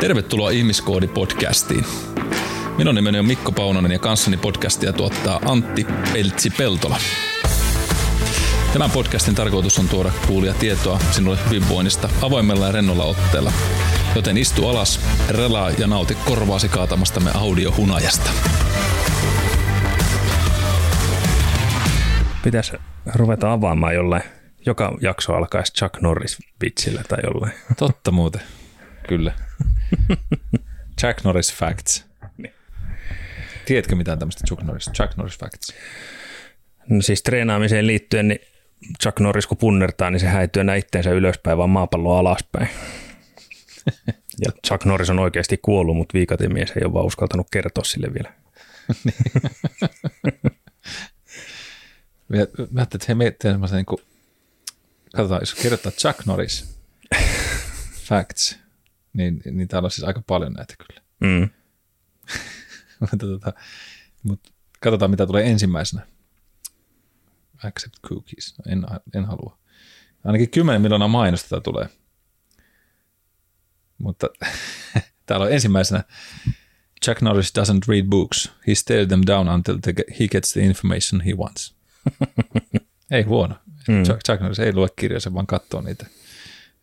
Tervetuloa 0.00 0.50
Ihmiskoodi-podcastiin. 0.50 1.84
Minun 2.78 2.94
nimeni 2.94 3.18
on 3.18 3.26
Mikko 3.26 3.52
Paunonen 3.52 3.92
ja 3.92 3.98
kanssani 3.98 4.36
podcastia 4.36 4.92
tuottaa 4.92 5.40
Antti 5.44 5.86
Peltsi-Peltola. 6.12 6.96
Tämän 8.72 8.90
podcastin 8.90 9.34
tarkoitus 9.34 9.78
on 9.78 9.88
tuoda 9.88 10.12
kuulia 10.26 10.54
tietoa 10.54 10.98
sinulle 11.10 11.38
hyvinvoinnista 11.46 12.08
avoimella 12.22 12.66
ja 12.66 12.72
rennolla 12.72 13.04
otteella. 13.04 13.52
Joten 14.16 14.36
istu 14.36 14.68
alas, 14.68 15.00
relaa 15.28 15.70
ja 15.70 15.86
nauti 15.86 16.14
korvaasi 16.24 16.68
kaatamastamme 16.68 17.30
audiohunajasta. 17.34 18.30
Pitäisi 22.42 22.72
ruveta 23.14 23.52
avaamaan 23.52 23.94
jollain. 23.94 24.22
Joka 24.66 24.96
jakso 25.00 25.34
alkaisi 25.34 25.72
Chuck 25.72 26.00
Norris 26.00 26.38
vitsillä 26.62 27.02
tai 27.08 27.18
jollain. 27.24 27.52
Totta 27.78 28.10
muuten. 28.10 28.40
Kyllä. 29.08 29.32
Chuck 31.00 31.24
Norris 31.24 31.54
Facts. 31.54 32.04
Niin. 32.36 32.54
Tiedätkö 33.66 33.96
mitään 33.96 34.18
tämmöistä 34.18 34.44
Chuck 34.46 34.62
Norris, 34.62 34.90
Chuck 34.94 35.16
Norris 35.16 35.38
Facts? 35.38 35.74
No 36.88 37.02
siis 37.02 37.22
treenaamiseen 37.22 37.86
liittyen, 37.86 38.28
niin 38.28 38.40
Chuck 39.02 39.20
Norris 39.20 39.46
kun 39.46 39.58
punnertaa, 39.58 40.10
niin 40.10 40.20
se 40.20 40.26
häityy 40.26 40.60
aina 40.60 40.74
itteensä 40.74 41.10
ylöspäin, 41.10 41.58
vaan 41.58 41.70
maapalloa 41.70 42.18
alaspäin. 42.18 42.68
Ja 44.46 44.52
Chuck 44.66 44.84
Norris 44.84 45.10
on 45.10 45.18
oikeasti 45.18 45.56
kuollut, 45.56 45.96
mutta 45.96 46.14
viikatemies 46.14 46.70
ei 46.70 46.84
ole 46.84 46.92
vaan 46.92 47.06
uskaltanut 47.06 47.46
kertoa 47.50 47.84
sille 47.84 48.14
vielä. 48.14 48.32
Mä, 52.28 52.36
mä 52.70 52.80
ajattelin, 52.80 52.82
että 52.82 53.04
he 53.08 53.14
miettii 53.14 53.50
semmoisen 53.50 53.76
niin 53.76 53.86
kuin, 53.86 53.98
katsotaan, 55.16 55.42
jos 55.42 55.54
kirjoittaa 55.54 55.92
Chuck 55.92 56.26
Norris 56.26 56.78
Facts, 58.04 58.58
niin, 59.14 59.42
niin 59.50 59.68
täällä 59.68 59.86
on 59.86 59.90
siis 59.90 60.04
aika 60.04 60.22
paljon 60.26 60.52
näitä 60.52 60.74
kyllä. 60.78 61.04
Mm. 61.20 61.48
mutta, 63.00 63.26
tota, 63.26 63.52
mutta 64.22 64.50
katsotaan, 64.80 65.10
mitä 65.10 65.26
tulee 65.26 65.50
ensimmäisenä. 65.50 66.06
Accept 67.64 67.96
cookies. 68.06 68.54
No, 68.58 68.72
en, 68.72 68.86
en 69.14 69.24
halua. 69.24 69.58
Ainakin 70.24 70.50
10 70.50 70.82
miljoonaa 70.82 71.08
mainosta 71.08 71.60
tulee. 71.60 71.88
Mutta 73.98 74.28
täällä 75.26 75.46
on 75.46 75.52
ensimmäisenä 75.52 76.04
Chuck 77.04 77.22
Norris 77.22 77.52
doesn't 77.58 77.88
read 77.88 78.04
books. 78.04 78.52
He 78.66 78.74
stares 78.74 79.08
them 79.08 79.22
down 79.26 79.48
until 79.48 79.78
the, 79.82 79.94
he 80.20 80.28
gets 80.28 80.52
the 80.52 80.60
information 80.60 81.20
he 81.20 81.32
wants. 81.32 81.74
ei 83.10 83.22
huono. 83.22 83.54
Mm. 83.88 84.02
Chuck, 84.02 84.20
Chuck 84.26 84.40
Norris 84.40 84.58
ei 84.58 84.74
lue 84.74 84.88
kirjoja, 84.96 85.20
se 85.20 85.34
vaan 85.34 85.46
katsoo 85.46 85.80
niitä. 85.80 86.06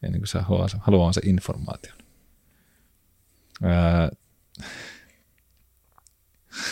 Ennen 0.03 0.21
kuin 0.21 0.27
se 0.27 0.39
haluaa, 0.39 0.67
haluaa 0.79 1.13
se 1.13 1.21
informaation. 1.25 2.00
Uh, 3.61 4.17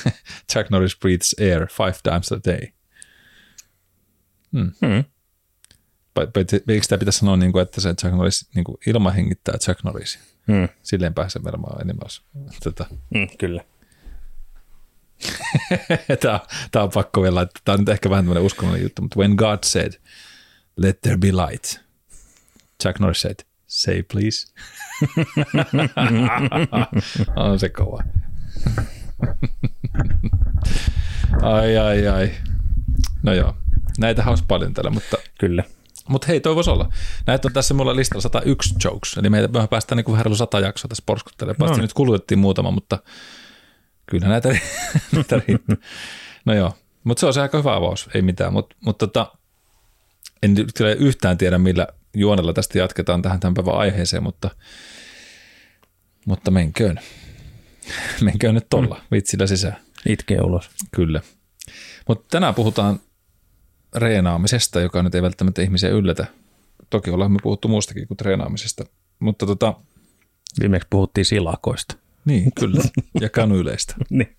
Chuck 0.51 0.69
Norris 0.69 0.99
breathes 0.99 1.35
air 1.39 1.67
five 1.67 1.95
times 2.03 2.31
a 2.31 2.39
day. 2.45 2.67
Hmm. 4.51 4.71
Mm. 4.81 5.03
Eikö 6.67 6.83
sitä 6.83 6.97
pitäisi 6.97 7.19
sanoa, 7.19 7.37
niin 7.37 7.51
kuin, 7.51 7.61
että 7.61 7.81
se 7.81 7.93
Chuck 7.93 8.15
Norris 8.15 8.49
niin 8.55 8.63
kuin 8.63 8.77
ilma 8.87 9.11
hengittää 9.11 9.57
Chuck 9.57 9.83
Norrisia? 9.83 10.21
Mm. 10.47 10.69
Silleen 10.83 11.13
pääsee 11.13 11.43
varmaan 11.43 11.81
enemmän. 11.81 12.07
Tota. 12.63 12.85
Mm, 13.13 13.27
kyllä. 13.37 13.63
tämä, 16.21 16.39
tämä 16.71 16.83
on 16.83 16.91
pakko 16.93 17.21
vielä 17.21 17.35
laittaa. 17.35 17.61
Tämä 17.65 17.73
on 17.73 17.79
nyt 17.79 17.89
ehkä 17.89 18.09
vähän 18.09 18.25
tämmöinen 18.25 18.43
uskonnollinen 18.43 18.83
juttu, 18.83 19.01
mutta 19.01 19.19
when 19.19 19.35
God 19.35 19.59
said, 19.63 19.93
let 20.75 21.01
there 21.01 21.17
be 21.17 21.27
light, 21.27 21.79
Chuck 22.83 22.99
Norris 22.99 23.21
said, 23.21 23.39
say 23.67 24.03
please. 24.03 24.47
on 27.35 27.59
se 27.59 27.69
kova. 27.69 28.03
ai, 31.41 31.77
ai, 31.77 32.07
ai. 32.07 32.31
No 33.23 33.33
joo, 33.33 33.55
näitä 33.99 34.23
olisi 34.25 34.43
paljon 34.47 34.73
täällä, 34.73 34.91
mutta, 34.91 35.17
Kyllä. 35.39 35.63
mutta 36.07 36.27
hei, 36.27 36.39
toi 36.39 36.55
voisi 36.55 36.69
olla. 36.69 36.89
Näitä 37.27 37.47
on 37.47 37.53
tässä 37.53 37.73
mulla 37.73 37.95
listalla 37.95 38.21
101 38.21 38.75
jokes, 38.83 39.17
eli 39.17 39.29
meitä 39.29 39.47
me 39.59 39.67
päästään 39.67 39.97
niin 39.97 40.05
kuin 40.05 40.17
vähän 40.17 40.35
100 40.35 40.59
jaksoa 40.59 40.89
tässä 40.89 41.03
porskuttelemaan. 41.05 41.57
Paitsi 41.59 41.77
No. 41.77 41.81
nyt 41.81 41.93
kulutettiin 41.93 42.39
muutama, 42.39 42.71
mutta 42.71 42.99
kyllä 44.05 44.27
näitä, 44.27 44.49
näitä 45.15 45.41
riittää. 45.47 45.75
No 46.45 46.53
joo, 46.53 46.73
mutta 47.03 47.19
se 47.19 47.25
on 47.25 47.33
se 47.33 47.41
aika 47.41 47.57
hyvä 47.57 47.75
avaus, 47.75 48.09
ei 48.13 48.21
mitään, 48.21 48.53
mutta 48.53 48.75
mut 48.85 48.97
tota, 48.97 49.31
en 50.43 50.53
nyt 50.53 50.71
kyllä 50.77 50.93
yhtään 50.93 51.37
tiedä, 51.37 51.57
millä 51.57 51.87
juonella 52.15 52.53
tästä 52.53 52.77
jatketaan 52.77 53.21
tähän 53.21 53.39
tämän 53.39 53.53
päivän 53.53 53.75
aiheeseen, 53.75 54.23
mutta, 54.23 54.49
mutta 56.25 56.51
menköön. 56.51 56.99
Menköön 58.21 58.55
nyt 58.55 58.67
tolla 58.69 58.95
mm. 58.95 59.01
vitsillä 59.11 59.47
sisään. 59.47 59.77
Itkee 60.09 60.41
ulos. 60.41 60.69
Kyllä. 60.95 61.21
Mutta 62.07 62.25
tänään 62.31 62.55
puhutaan 62.55 62.99
reenaamisesta, 63.95 64.81
joka 64.81 65.03
nyt 65.03 65.15
ei 65.15 65.21
välttämättä 65.21 65.61
ihmisiä 65.61 65.89
yllätä. 65.89 66.25
Toki 66.89 67.09
ollaan 67.09 67.31
me 67.31 67.39
puhuttu 67.43 67.67
muustakin 67.67 68.07
kuin 68.07 68.17
treenaamisesta. 68.17 68.85
Mutta 69.19 69.45
tota, 69.45 69.73
Viimeksi 70.59 70.87
puhuttiin 70.89 71.25
silakoista. 71.25 71.95
niin, 72.25 72.51
kyllä. 72.59 72.83
Ja 73.21 73.29
kanyyleistä. 73.29 73.95
Niin. 74.09 74.35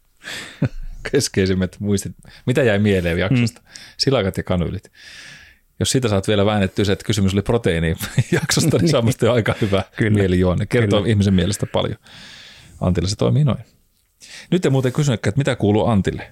Keskeisimmät 1.12 1.76
muistit. 1.80 2.12
Mitä 2.47 2.62
jäi 2.62 2.78
mieleen 2.78 3.19
jaksosta? 3.19 3.60
Mm. 3.60 3.66
Silakat 3.98 4.36
ja 4.36 4.42
kanyylit. 4.42 4.91
Jos 5.80 5.91
siitä 5.91 6.08
saat 6.08 6.28
vielä 6.28 6.46
väännettyä 6.46 6.84
se, 6.84 6.92
että 6.92 7.04
kysymys 7.04 7.34
oli 7.34 7.42
proteiini 7.42 7.96
jaksosta, 8.32 8.78
niin 8.78 8.96
on 8.96 9.04
musta 9.04 9.32
aika 9.32 9.54
hyvä 9.60 9.84
Kyllä. 9.96 10.10
mielijuonne. 10.10 10.66
Kertoo 10.66 11.00
Kyllä. 11.00 11.10
ihmisen 11.10 11.34
mielestä 11.34 11.66
paljon. 11.66 11.96
Antilla 12.80 13.08
se 13.08 13.16
toimii 13.16 13.44
noin. 13.44 13.64
Nyt 14.50 14.66
en 14.66 14.72
muuten 14.72 14.92
kysynytkään, 14.92 15.30
että 15.30 15.38
mitä 15.38 15.56
kuuluu 15.56 15.86
Antille? 15.86 16.30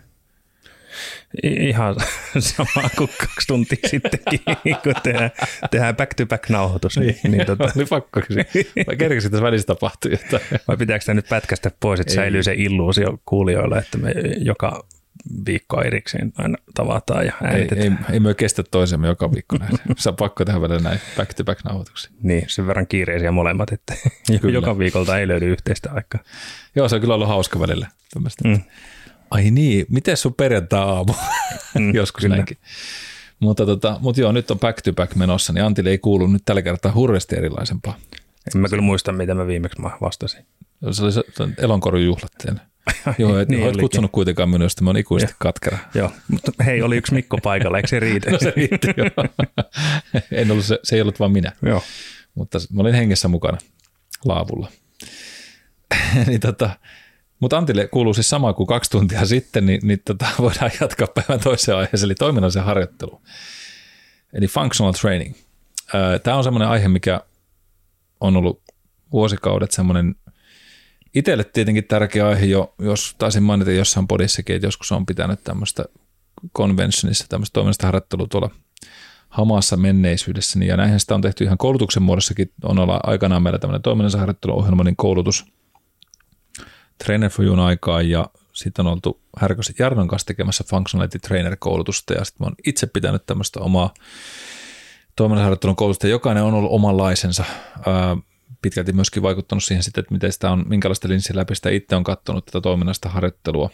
Ihan 1.42 1.96
sama 2.38 2.90
kuin 2.96 3.10
kaksi 3.20 3.46
tuntia 3.46 3.78
sittenkin, 3.86 4.40
kun 4.82 4.94
tehdään, 5.02 5.30
tehdään 5.70 5.96
back-to-back-nauhoitus. 5.96 6.98
Niin, 6.98 7.16
niin 7.28 7.46
tota, 7.46 7.64
Oli 7.76 7.84
pakko 7.84 8.20
kysyä. 8.20 8.44
Vai 8.86 8.96
kerkesin 8.96 9.30
tässä 9.30 9.42
välissä 9.44 9.66
tapahtui 9.66 10.10
jotain? 10.10 10.60
vai 10.68 10.76
pitääkö 10.76 11.02
sitä 11.02 11.14
nyt 11.14 11.28
pätkästä 11.28 11.70
pois, 11.80 12.00
että 12.00 12.10
Ei. 12.10 12.16
säilyy 12.16 12.42
se 12.42 12.54
illuusio 12.56 13.18
kuulijoilla, 13.26 13.78
että 13.78 13.98
me 13.98 14.14
joka 14.38 14.86
viikko 15.46 15.82
erikseen 15.82 16.32
aina 16.36 16.58
tavataan 16.74 17.26
ja 17.26 17.32
Ei, 17.42 17.48
äänitetään. 17.48 18.06
ei, 18.08 18.14
ei 18.14 18.20
me 18.20 18.34
kestä 18.34 18.62
toisemme 18.70 19.06
joka 19.06 19.32
viikko 19.32 19.56
näin. 19.56 19.72
Se 19.98 20.08
on 20.08 20.16
pakko 20.16 20.44
tehdä 20.44 20.60
välillä 20.60 20.80
näin 20.80 21.00
back-to-back 21.16 21.64
nauhoituksia. 21.64 22.10
Niin, 22.22 22.44
sen 22.48 22.66
verran 22.66 22.86
kiireisiä 22.86 23.32
molemmat, 23.32 23.72
että 23.72 23.94
Kyllä. 24.40 24.54
joka 24.54 24.78
viikolta 24.78 25.18
ei 25.18 25.28
löydy 25.28 25.46
yhteistä 25.52 25.90
aikaa. 25.92 26.20
Joo, 26.76 26.88
se 26.88 26.94
on 26.94 27.00
kyllä 27.00 27.14
ollut 27.14 27.28
hauska 27.28 27.60
välillä. 27.60 27.88
tämmöistä. 28.14 28.48
Mm. 28.48 28.60
Ai 29.30 29.50
niin, 29.50 29.86
miten 29.88 30.16
sun 30.16 30.34
perjantai-aamu? 30.34 31.12
Mm, 31.74 31.94
Joskus 32.00 32.22
kyllä. 32.22 32.36
näinkin. 32.36 32.56
Mutta, 33.40 33.66
tota, 33.66 33.98
mutta 34.02 34.20
joo, 34.20 34.32
nyt 34.32 34.50
on 34.50 34.58
back 34.58 34.82
to 34.82 34.92
back 34.92 35.14
menossa, 35.14 35.52
niin 35.52 35.64
Antille 35.64 35.90
ei 35.90 35.98
kuulu 35.98 36.26
nyt 36.26 36.42
tällä 36.44 36.62
kertaa 36.62 36.92
hurjasti 36.94 37.36
erilaisempaa. 37.36 37.96
En 38.54 38.60
mä 38.60 38.68
kyllä 38.68 38.82
muista, 38.82 39.12
mitä 39.12 39.34
mä 39.34 39.46
viimeksi 39.46 39.80
mä 39.80 39.90
vastasin. 40.00 40.44
Se 40.90 41.02
oli 41.04 41.52
elonkorjujuhlat 41.58 42.32
teille. 42.42 42.60
Joo, 43.18 43.38
et 43.38 43.48
Niin 43.48 43.64
olet 43.64 43.76
kutsunut 43.76 44.12
kuitenkaan 44.12 44.48
minua, 44.48 44.64
josta 44.64 44.84
mä 44.84 44.90
oon 44.90 44.96
ikuisesti 44.96 45.36
katkera. 45.38 45.78
Joo, 45.94 46.12
mutta 46.28 46.52
hei, 46.64 46.82
oli 46.82 46.96
yksi 46.96 47.14
Mikko 47.14 47.38
paikalla, 47.42 47.76
eikö 47.76 47.88
se 47.88 48.00
riitä? 48.00 48.30
No 48.32 48.38
se 48.38 48.52
riitti, 48.56 48.88
joo. 48.96 49.28
en 50.32 50.50
ollut, 50.50 50.64
se, 50.64 50.78
se 50.82 50.96
ei 50.96 51.02
ollut 51.02 51.20
vaan 51.20 51.32
minä. 51.32 51.52
Joo. 51.62 51.82
mutta 52.34 52.58
mä 52.72 52.80
olin 52.80 52.94
hengessä 52.94 53.28
mukana 53.28 53.58
laavulla. 54.24 54.68
niin 56.26 56.40
tota, 56.40 56.70
mutta 57.40 57.58
Antille 57.58 57.88
kuuluu 57.88 58.14
siis 58.14 58.28
sama 58.28 58.52
kuin 58.52 58.66
kaksi 58.66 58.90
tuntia 58.90 59.26
sitten, 59.26 59.66
niin, 59.66 59.80
niin 59.82 60.02
tota, 60.04 60.26
voidaan 60.38 60.70
jatkaa 60.80 61.08
päivän 61.14 61.40
toiseen 61.40 61.78
aiheeseen, 61.78 62.06
eli 62.06 62.14
toiminnallisen 62.14 62.64
harjoittelu. 62.64 63.22
Eli 64.32 64.46
functional 64.46 64.92
training. 64.92 65.34
Tämä 66.22 66.36
on 66.36 66.44
semmoinen 66.44 66.68
aihe, 66.68 66.88
mikä 66.88 67.20
on 68.20 68.36
ollut 68.36 68.62
vuosikaudet 69.12 69.70
semmoinen 69.70 70.14
itselle 71.14 71.44
tietenkin 71.44 71.84
tärkeä 71.84 72.28
aihe 72.28 72.46
jo, 72.46 72.74
jos 72.78 73.14
taisin 73.18 73.42
mainita 73.42 73.70
jossain 73.70 74.08
podissakin, 74.08 74.56
että 74.56 74.66
joskus 74.66 74.92
on 74.92 75.06
pitänyt 75.06 75.44
tämmöistä 75.44 75.84
conventionissa, 76.56 77.24
tämmöistä 77.28 77.52
toiminnallista 77.52 77.86
harjoittelua 77.86 78.26
tuolla 78.30 78.50
hamassa 79.28 79.76
menneisyydessä, 79.76 80.64
ja 80.64 80.76
näinhän 80.76 81.00
sitä 81.00 81.14
on 81.14 81.20
tehty 81.20 81.44
ihan 81.44 81.58
koulutuksen 81.58 82.02
muodossakin. 82.02 82.52
On 82.62 82.78
olla 82.78 83.00
aikanaan 83.02 83.42
meillä 83.42 83.58
tämmöinen 83.58 83.82
toiminnallisen 83.82 84.20
harjoitteluohjelma, 84.20 84.84
niin 84.84 84.96
koulutus 84.96 85.44
Trainer 87.04 87.30
for 87.30 87.44
Youn 87.44 87.58
aikaan, 87.58 88.10
ja 88.10 88.28
sitten 88.52 88.86
on 88.86 88.92
oltu 88.92 89.20
Härkösen 89.36 89.74
Jarnon 89.78 90.08
kanssa 90.08 90.26
tekemässä 90.26 90.64
Functionality 90.70 91.18
Trainer-koulutusta, 91.18 92.14
ja 92.14 92.24
sitten 92.24 92.44
mä 92.44 92.46
oon 92.46 92.54
itse 92.66 92.86
pitänyt 92.86 93.26
tämmöistä 93.26 93.60
omaa 93.60 93.94
toiminnallisen 95.16 95.44
harjoittelun 95.44 95.76
koulutusta, 95.76 96.08
jokainen 96.08 96.42
on 96.42 96.54
ollut 96.54 96.72
omanlaisensa. 96.72 97.44
Pitkälti 98.62 98.92
myöskin 98.92 99.22
vaikuttanut 99.22 99.64
siihen 99.64 99.82
sitten, 99.82 100.02
että 100.02 100.14
miten 100.14 100.32
sitä 100.32 100.50
on, 100.50 100.64
minkälaista 100.68 101.08
linssin 101.08 101.36
läpi 101.36 101.54
sitä 101.54 101.70
itse 101.70 101.96
on 101.96 102.04
katsonut 102.04 102.44
tätä 102.44 102.60
toiminnallista 102.60 103.08
harjoittelua, 103.08 103.70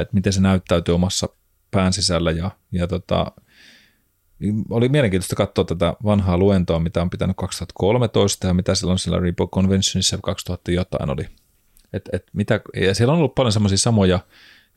että 0.00 0.14
miten 0.14 0.32
se 0.32 0.40
näyttäytyy 0.40 0.94
omassa 0.94 1.28
pään 1.70 1.92
sisällä, 1.92 2.30
ja, 2.30 2.50
ja 2.72 2.86
tota, 2.86 3.32
oli 4.70 4.88
mielenkiintoista 4.88 5.36
katsoa 5.36 5.64
tätä 5.64 5.94
vanhaa 6.04 6.38
luentoa, 6.38 6.80
mitä 6.80 7.02
on 7.02 7.10
pitänyt 7.10 7.36
2013 7.36 8.46
ja 8.46 8.54
mitä 8.54 8.74
silloin 8.74 8.98
sillä 8.98 9.18
Repo 9.18 9.46
Conventionissa 9.46 10.18
2000 10.22 10.70
jotain 10.72 11.10
oli. 11.10 11.28
Et, 11.92 12.08
et 12.12 12.26
mitä, 12.32 12.60
ja 12.76 12.94
siellä 12.94 13.12
on 13.12 13.18
ollut 13.18 13.34
paljon 13.34 13.52
semmoisia 13.52 13.78
samoja 13.78 14.20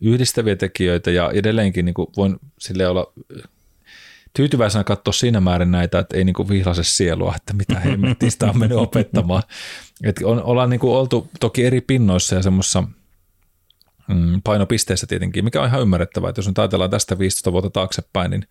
yhdistäviä 0.01 0.56
tekijöitä 0.56 1.12
ja 1.12 1.31
edelleenkin 1.33 1.85
niin 1.85 1.94
kuin 1.94 2.07
voin 2.18 2.39
sille 2.59 2.88
olla 2.88 3.13
tyytyväisenä 4.33 4.83
katsoa 4.83 5.11
siinä 5.11 5.39
määrin 5.39 5.71
näitä, 5.71 5.99
että 5.99 6.17
ei 6.17 6.23
niin 6.23 6.33
kuin 6.33 6.49
vihlase 6.49 6.83
sielua, 6.83 7.33
että 7.35 7.53
mitä 7.53 7.79
hemmettistä 7.79 8.45
on 8.45 8.59
mennyt 8.59 8.77
opettamaan. 8.87 9.43
Et 10.03 10.21
on, 10.23 10.43
ollaan 10.43 10.69
niin 10.69 10.79
kuin 10.79 10.97
oltu 10.97 11.29
toki 11.39 11.65
eri 11.65 11.81
pinnoissa 11.81 12.35
ja 12.35 12.43
semmoisessa 12.43 12.83
mm, 14.07 14.41
painopisteessä 14.43 15.07
tietenkin, 15.07 15.43
mikä 15.43 15.61
on 15.61 15.67
ihan 15.67 15.81
ymmärrettävää, 15.81 16.29
että 16.29 16.39
jos 16.39 16.47
nyt 16.47 16.59
ajatellaan 16.59 16.91
tästä 16.91 17.19
15 17.19 17.51
vuotta 17.51 17.69
taaksepäin, 17.69 18.31
niin 18.31 18.47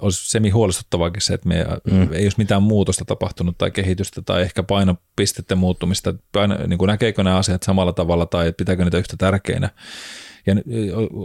olisi 0.00 0.30
semi 0.30 0.50
huolestuttavaakin 0.50 1.22
se, 1.22 1.34
että 1.34 1.48
me 1.48 1.66
mm. 1.90 2.12
ei 2.12 2.24
olisi 2.24 2.38
mitään 2.38 2.62
muutosta 2.62 3.04
tapahtunut 3.04 3.58
tai 3.58 3.70
kehitystä 3.70 4.22
tai 4.22 4.42
ehkä 4.42 4.62
painopisteiden 4.62 5.58
muuttumista, 5.58 6.14
paino, 6.32 6.56
niin 6.66 6.78
kuin 6.78 6.88
näkeekö 6.88 7.24
nämä 7.24 7.36
asiat 7.36 7.62
samalla 7.62 7.92
tavalla 7.92 8.26
tai 8.26 8.52
pitääkö 8.52 8.84
niitä 8.84 8.98
yhtä 8.98 9.16
tärkeinä. 9.16 9.70
Ja 10.46 10.54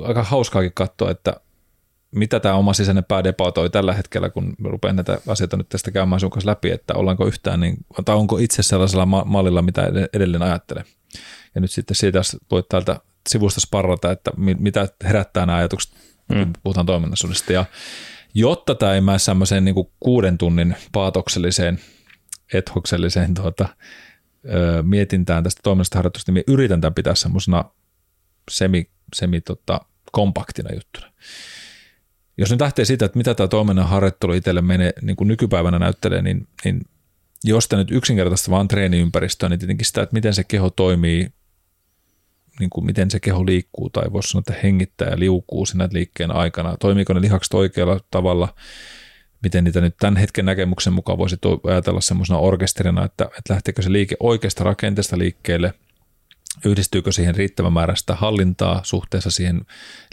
aika 0.05 0.23
hauskaakin 0.23 0.71
katsoa, 0.73 1.11
että 1.11 1.41
mitä 2.11 2.39
tämä 2.39 2.55
oma 2.55 2.73
sisäinen 2.73 3.03
pää 3.03 3.23
debatoi 3.23 3.69
tällä 3.69 3.93
hetkellä, 3.93 4.29
kun 4.29 4.55
rupean 4.63 4.95
näitä 4.95 5.21
asioita 5.27 5.57
nyt 5.57 5.69
tästä 5.69 5.91
käymään 5.91 6.19
sun 6.19 6.29
kanssa 6.29 6.49
läpi, 6.49 6.71
että 6.71 6.93
ollaanko 6.93 7.27
yhtään, 7.27 7.59
niin, 7.59 7.77
tai 8.05 8.15
onko 8.15 8.37
itse 8.37 8.63
sellaisella 8.63 9.05
mallilla, 9.05 9.61
mitä 9.61 9.91
edelleen 10.13 10.41
ajattelee. 10.41 10.83
Ja 11.55 11.61
nyt 11.61 11.71
sitten 11.71 11.95
siitä 11.95 12.21
voit 12.51 12.69
täältä 12.69 12.99
sivusta 13.29 13.61
sparrata, 13.61 14.11
että 14.11 14.31
mitä 14.37 14.87
herättää 15.03 15.45
nämä 15.45 15.57
ajatukset, 15.57 15.93
kun 16.27 16.37
mm. 16.37 16.53
puhutaan 16.63 16.85
toiminnallisuudesta. 16.85 17.53
Ja 17.53 17.65
jotta 18.33 18.75
tämä 18.75 18.93
ei 18.93 19.01
mene 19.01 19.19
semmoiseen 19.19 19.65
niin 19.65 19.75
kuuden 19.99 20.37
tunnin 20.37 20.75
paatokselliseen, 20.91 21.79
ethokselliseen 22.53 23.33
tuota, 23.33 23.69
ö, 24.45 24.83
mietintään 24.83 25.43
tästä 25.43 25.59
toiminnasta 25.63 25.97
harjoitusta, 25.97 26.31
niin 26.31 26.43
yritän 26.47 26.81
tämän 26.81 26.93
pitää 26.93 27.15
semmoisena 27.15 27.65
semi, 28.51 28.89
semi 29.15 29.41
tota, 29.41 29.81
kompaktina 30.11 30.73
juttuna. 30.73 31.11
Jos 32.39 32.51
nyt 32.51 32.61
lähtee 32.61 32.85
siitä, 32.85 33.05
että 33.05 33.17
mitä 33.17 33.35
tämä 33.35 33.47
toiminnan 33.47 33.87
harjoittelu 33.87 34.33
itselle 34.33 34.61
menee, 34.61 34.93
niin 35.01 35.15
kuin 35.15 35.27
nykypäivänä 35.27 35.79
näyttelee, 35.79 36.21
niin, 36.21 36.47
niin 36.65 36.81
jos 37.43 37.67
tämä 37.67 37.81
nyt 37.81 37.91
yksinkertaisesti 37.91 38.51
vaan 38.51 38.67
treeniympäristöä, 38.67 39.49
niin 39.49 39.59
tietenkin 39.59 39.85
sitä, 39.85 40.01
että 40.01 40.13
miten 40.13 40.33
se 40.33 40.43
keho 40.43 40.69
toimii, 40.69 41.33
niin 42.59 42.69
kuin 42.69 42.85
miten 42.85 43.11
se 43.11 43.19
keho 43.19 43.45
liikkuu, 43.45 43.89
tai 43.89 44.13
voisi 44.13 44.29
sanoa, 44.29 44.39
että 44.39 44.61
hengittää 44.63 45.09
ja 45.09 45.19
liukuu 45.19 45.65
siinä 45.65 45.89
liikkeen 45.91 46.31
aikana. 46.31 46.77
Toimiiko 46.79 47.13
ne 47.13 47.21
lihakset 47.21 47.53
oikealla 47.53 47.99
tavalla, 48.11 48.55
miten 49.43 49.63
niitä 49.63 49.81
nyt 49.81 49.95
tämän 49.99 50.17
hetken 50.17 50.45
näkemyksen 50.45 50.93
mukaan 50.93 51.17
voisi 51.17 51.37
ajatella 51.63 52.01
semmoisena 52.01 52.39
orkesterina, 52.39 53.05
että, 53.05 53.23
että 53.23 53.53
lähteekö 53.53 53.81
se 53.81 53.91
liike 53.91 54.15
oikeasta 54.19 54.63
rakenteesta 54.63 55.17
liikkeelle– 55.17 55.73
yhdistyykö 56.65 57.11
siihen 57.11 57.35
riittävän 57.35 57.73
määrästä 57.73 58.15
hallintaa 58.15 58.81
suhteessa 58.83 59.31
siihen 59.31 59.61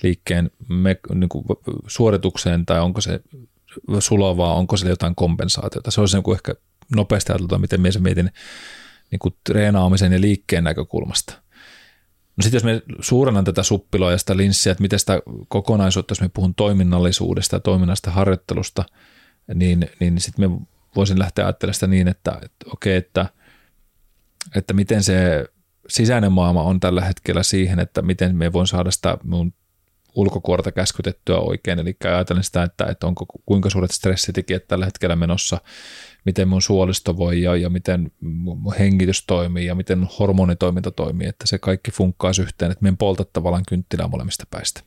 liikkeen 0.02 0.50
me, 0.68 0.96
niin 1.14 1.28
kuin 1.28 1.44
suoritukseen 1.86 2.66
tai 2.66 2.80
onko 2.80 3.00
se 3.00 3.20
sulavaa, 3.98 4.54
onko 4.54 4.76
se 4.76 4.88
jotain 4.88 5.14
kompensaatiota. 5.14 5.90
Se 5.90 6.00
olisi 6.00 6.16
niin 6.16 6.34
ehkä 6.34 6.54
nopeasti 6.96 7.32
ajateltua, 7.32 7.58
miten 7.58 7.80
minä 7.80 8.00
mietin 8.00 8.30
niin 9.10 9.18
kuin 9.18 9.34
treenaamisen 9.44 10.12
ja 10.12 10.20
liikkeen 10.20 10.64
näkökulmasta. 10.64 11.34
No 12.36 12.42
sitten 12.42 12.56
jos 12.56 12.64
me 12.64 12.82
suurennan 13.00 13.44
tätä 13.44 13.62
suppiloa 13.62 14.12
ja 14.12 14.18
sitä 14.18 14.36
linssiä, 14.36 14.72
että 14.72 14.82
miten 14.82 14.98
sitä 14.98 15.22
kokonaisuutta, 15.48 16.12
jos 16.12 16.20
me 16.20 16.28
puhun 16.28 16.54
toiminnallisuudesta 16.54 17.56
ja 17.56 17.60
toiminnasta 17.60 18.10
harjoittelusta, 18.10 18.84
niin, 19.54 19.90
niin 20.00 20.20
sitten 20.20 20.50
me 20.50 20.58
voisin 20.96 21.18
lähteä 21.18 21.44
ajattelemaan 21.44 21.74
sitä 21.74 21.86
niin, 21.86 22.08
että, 22.08 22.38
että 22.42 22.66
okei, 22.72 22.96
että, 22.96 23.26
että 24.54 24.74
miten 24.74 25.02
se 25.02 25.44
sisäinen 25.88 26.32
maailma 26.32 26.62
on 26.62 26.80
tällä 26.80 27.04
hetkellä 27.04 27.42
siihen, 27.42 27.78
että 27.78 28.02
miten 28.02 28.36
me 28.36 28.52
voin 28.52 28.66
saada 28.66 28.90
sitä 28.90 29.18
mun 29.24 29.52
ulkokuorta 30.16 30.72
käskytettyä 30.72 31.38
oikein, 31.38 31.78
eli 31.78 31.96
ajatellen 32.04 32.44
sitä, 32.44 32.62
että, 32.62 32.84
että 32.84 33.06
onko 33.06 33.26
kuinka 33.46 33.70
suuret 33.70 33.90
stressitekijät 33.90 34.68
tällä 34.68 34.84
hetkellä 34.84 35.16
menossa, 35.16 35.60
miten 36.24 36.48
mun 36.48 36.62
suolisto 36.62 37.16
voi 37.16 37.42
ja, 37.42 37.56
ja 37.56 37.70
miten 37.70 38.12
mun 38.20 38.74
hengitys 38.78 39.24
toimii 39.26 39.66
ja 39.66 39.74
miten 39.74 40.08
hormonitoiminta 40.18 40.90
toimii, 40.90 41.28
että 41.28 41.46
se 41.46 41.58
kaikki 41.58 41.90
funkkaisi 41.90 42.42
yhteen, 42.42 42.70
että 42.70 42.82
me 42.82 42.88
en 42.88 42.96
polta 42.96 43.24
tavallaan 43.24 43.64
kynttilää 43.68 44.08
molemmista 44.08 44.44
päistä. 44.50 44.80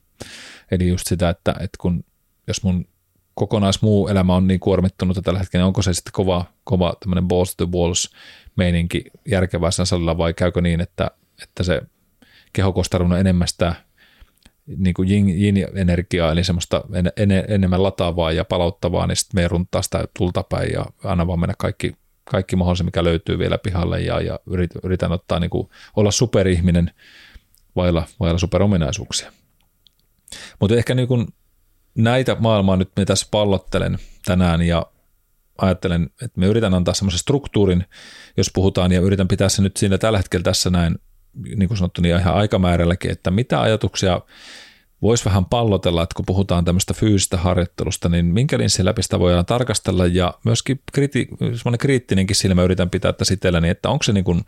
Eli 0.72 0.88
just 0.88 1.08
sitä, 1.08 1.30
että, 1.30 1.52
että 1.52 1.78
kun, 1.82 2.04
jos 2.48 2.64
mun 2.64 2.86
kokonais 3.34 3.82
muu 3.82 4.08
elämä 4.08 4.36
on 4.36 4.48
niin 4.48 4.60
kuormittunut 4.60 5.18
tällä 5.24 5.40
hetkellä, 5.40 5.64
niin 5.64 5.68
onko 5.68 5.82
se 5.82 5.94
sitten 5.94 6.14
kova, 6.14 6.46
kova 6.64 6.94
tämmöinen 7.00 7.28
balls 7.28 7.56
to 7.56 7.66
walls 7.66 8.10
meininki 8.60 9.04
järkevässä 9.26 9.86
salilla 9.86 10.18
vai 10.18 10.34
käykö 10.34 10.62
niin, 10.62 10.82
että, 10.82 11.12
että 11.44 11.64
se 11.64 11.82
keho 12.54 12.74
on 13.00 13.18
enemmän 13.20 13.48
sitä 13.48 13.76
niin 14.78 14.94
kuin 14.94 15.10
yin-energiaa, 15.12 16.32
eli 16.32 16.44
semmoista 16.44 16.84
en, 16.94 17.12
en, 17.18 17.32
enemmän 17.48 17.84
lataavaa 17.84 18.32
ja 18.32 18.46
palauttavaa, 18.46 19.08
niin 19.08 19.16
sitten 19.16 19.42
me 19.42 19.48
runtaa 19.48 19.82
sitä 19.82 20.08
tultapäin 20.20 20.72
ja 20.74 20.86
aina 21.04 21.28
vaan 21.28 21.40
mennä 21.40 21.54
kaikki, 21.58 21.96
kaikki 22.24 22.56
mahdollista, 22.56 22.84
mikä 22.84 23.04
löytyy 23.04 23.40
vielä 23.40 23.58
pihalle 23.58 24.02
ja, 24.02 24.22
ja 24.22 24.40
yritän, 24.46 24.82
yritän 24.84 25.12
ottaa 25.12 25.40
niin 25.40 25.50
kuin, 25.50 25.70
olla 25.96 26.12
superihminen 26.12 26.92
vailla, 27.76 28.04
vailla 28.20 28.40
superominaisuuksia. 28.40 29.32
Mutta 30.60 30.76
ehkä 30.76 30.96
niin 30.96 31.08
kuin 31.08 31.28
näitä 31.96 32.38
maailmaa 32.40 32.76
nyt 32.78 32.92
me 32.96 33.06
tässä 33.06 33.28
pallottelen 33.32 33.98
tänään 34.26 34.62
ja 34.62 34.86
ajattelen, 35.62 36.10
että 36.22 36.40
me 36.40 36.46
yritän 36.46 36.74
antaa 36.74 36.94
semmoisen 36.94 37.20
struktuurin, 37.20 37.86
jos 38.38 38.52
puhutaan, 38.54 38.92
ja 38.92 39.00
yritän 39.00 39.28
pitää 39.28 39.50
se 39.50 39.62
nyt 39.62 39.78
siinä 39.78 39.98
tällä 39.98 40.18
hetkellä 40.18 40.44
tässä 40.44 40.70
näin, 40.70 40.96
niin 41.56 41.68
kuin 41.68 41.78
sanottu, 41.78 42.02
niin 42.02 42.20
ihan 42.20 42.36
aikamäärälläkin, 42.36 43.12
että 43.12 43.32
mitä 43.32 43.62
ajatuksia 43.62 44.22
voisi 45.02 45.26
vähän 45.26 45.46
pallotella, 45.46 46.04
että 46.04 46.16
kun 46.16 46.26
puhutaan 46.26 46.66
tämmöistä 46.66 46.94
fyysistä 46.94 47.38
harjoittelusta, 47.38 48.10
niin 48.10 48.26
minkä 48.26 48.58
linssin 48.58 48.86
läpi 48.86 49.04
sitä 49.04 49.20
voidaan 49.20 49.46
tarkastella, 49.46 50.06
ja 50.06 50.34
myöskin 50.46 50.82
kriti, 50.92 51.28
semmoinen 51.40 51.80
kriittinenkin 51.80 52.36
silmä 52.36 52.64
yritän 52.64 52.90
pitää 52.90 53.14
tässä 53.14 53.34
itsellä, 53.34 53.62
niin 53.62 53.72
että 53.72 53.90
onko 53.90 54.04
se 54.04 54.14
niin 54.14 54.24
kuin 54.24 54.42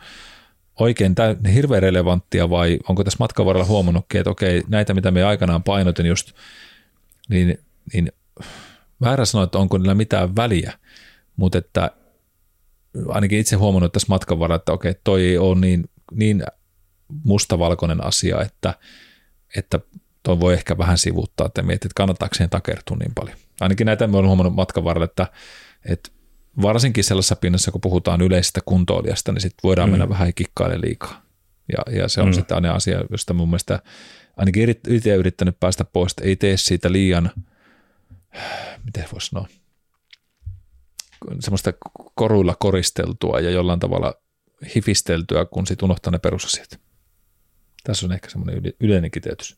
oikein 0.79 1.15
täy- 1.15 1.51
hirveän 1.53 1.83
relevanttia, 1.83 2.49
vai 2.49 2.79
onko 2.89 3.03
tässä 3.03 3.17
matkan 3.19 3.45
varrella 3.45 3.67
huomannutkin, 3.67 4.21
että 4.21 4.29
okei, 4.31 4.63
näitä 4.67 4.93
mitä 4.93 5.11
me 5.11 5.23
aikanaan 5.23 5.63
painotin 5.63 6.05
just, 6.05 6.31
niin, 7.29 7.59
niin 7.93 8.11
väärä 9.01 9.25
sanoa, 9.25 9.43
että 9.43 9.57
onko 9.57 9.77
niillä 9.77 9.95
mitään 9.95 10.35
väliä, 10.35 10.73
mutta 11.35 11.57
että 11.57 11.91
ainakin 13.07 13.39
itse 13.39 13.55
huomannut 13.55 13.93
tässä 13.93 14.05
matkan 14.09 14.39
varrella, 14.39 14.55
että 14.55 14.71
okei, 14.71 14.95
toi 15.03 15.21
ei 15.27 15.37
ole 15.37 15.59
niin, 15.59 15.89
niin 16.11 16.43
mustavalkoinen 17.23 18.03
asia, 18.03 18.41
että, 18.41 18.73
että 19.57 19.79
toi 20.23 20.39
voi 20.39 20.53
ehkä 20.53 20.77
vähän 20.77 20.97
sivuuttaa, 20.97 21.47
että 21.47 21.61
mietit, 21.61 21.85
että 21.85 21.95
kannattaako 21.95 22.35
siihen 22.35 22.49
takertua 22.49 22.97
niin 22.97 23.11
paljon. 23.15 23.37
Ainakin 23.59 23.85
näitä 23.85 24.07
me 24.07 24.17
olen 24.17 24.27
huomannut 24.27 24.55
matkan 24.55 24.83
varrella, 24.83 25.05
että, 25.05 25.27
että 25.85 26.09
varsinkin 26.61 27.03
sellaisessa 27.03 27.35
pinnassa, 27.35 27.71
kun 27.71 27.81
puhutaan 27.81 28.21
yleisestä 28.21 28.59
kuntoilijasta, 28.65 29.31
niin 29.31 29.41
sitten 29.41 29.59
voidaan 29.63 29.89
mm. 29.89 29.91
mennä 29.91 30.09
vähän 30.09 30.33
kikkaille 30.33 30.81
liikaa. 30.81 31.21
Ja, 31.71 31.99
ja 31.99 32.07
se 32.07 32.21
on 32.21 32.27
mm. 32.27 32.33
sitten 32.33 32.55
aina 32.55 32.73
asia, 32.73 33.03
josta 33.09 33.33
mun 33.33 33.49
mielestä 33.49 33.79
ainakin 34.37 34.75
itse 34.87 35.15
yrittänyt 35.15 35.59
päästä 35.59 35.85
pois, 35.85 36.11
että 36.11 36.23
ei 36.23 36.35
tee 36.35 36.57
siitä 36.57 36.91
liian, 36.91 37.31
miten 38.85 39.05
voisi 39.11 39.27
sanoa, 39.27 39.47
semmoista 41.39 41.73
koruilla 42.15 42.55
koristeltua 42.59 43.39
ja 43.39 43.49
jollain 43.49 43.79
tavalla 43.79 44.13
hifisteltyä, 44.75 45.45
kun 45.45 45.67
sitten 45.67 45.85
unohtaa 45.85 46.11
ne 46.11 46.19
perusasiat. 46.19 46.79
Tässä 47.83 48.05
on 48.05 48.11
ehkä 48.11 48.29
semmoinen 48.29 48.73
yleinen 48.79 49.11
kiteytys. 49.11 49.57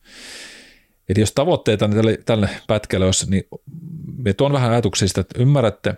Eli 1.09 1.19
jos 1.19 1.31
tavoitteita 1.31 1.87
niin 1.87 1.95
tälle, 1.95 2.17
tälle 2.25 2.49
pätkälle 2.67 3.05
olisi, 3.05 3.29
niin 3.29 3.43
me 4.17 4.33
tuon 4.33 4.53
vähän 4.53 4.71
ajatuksista, 4.71 5.21
että 5.21 5.39
ymmärrätte, 5.41 5.95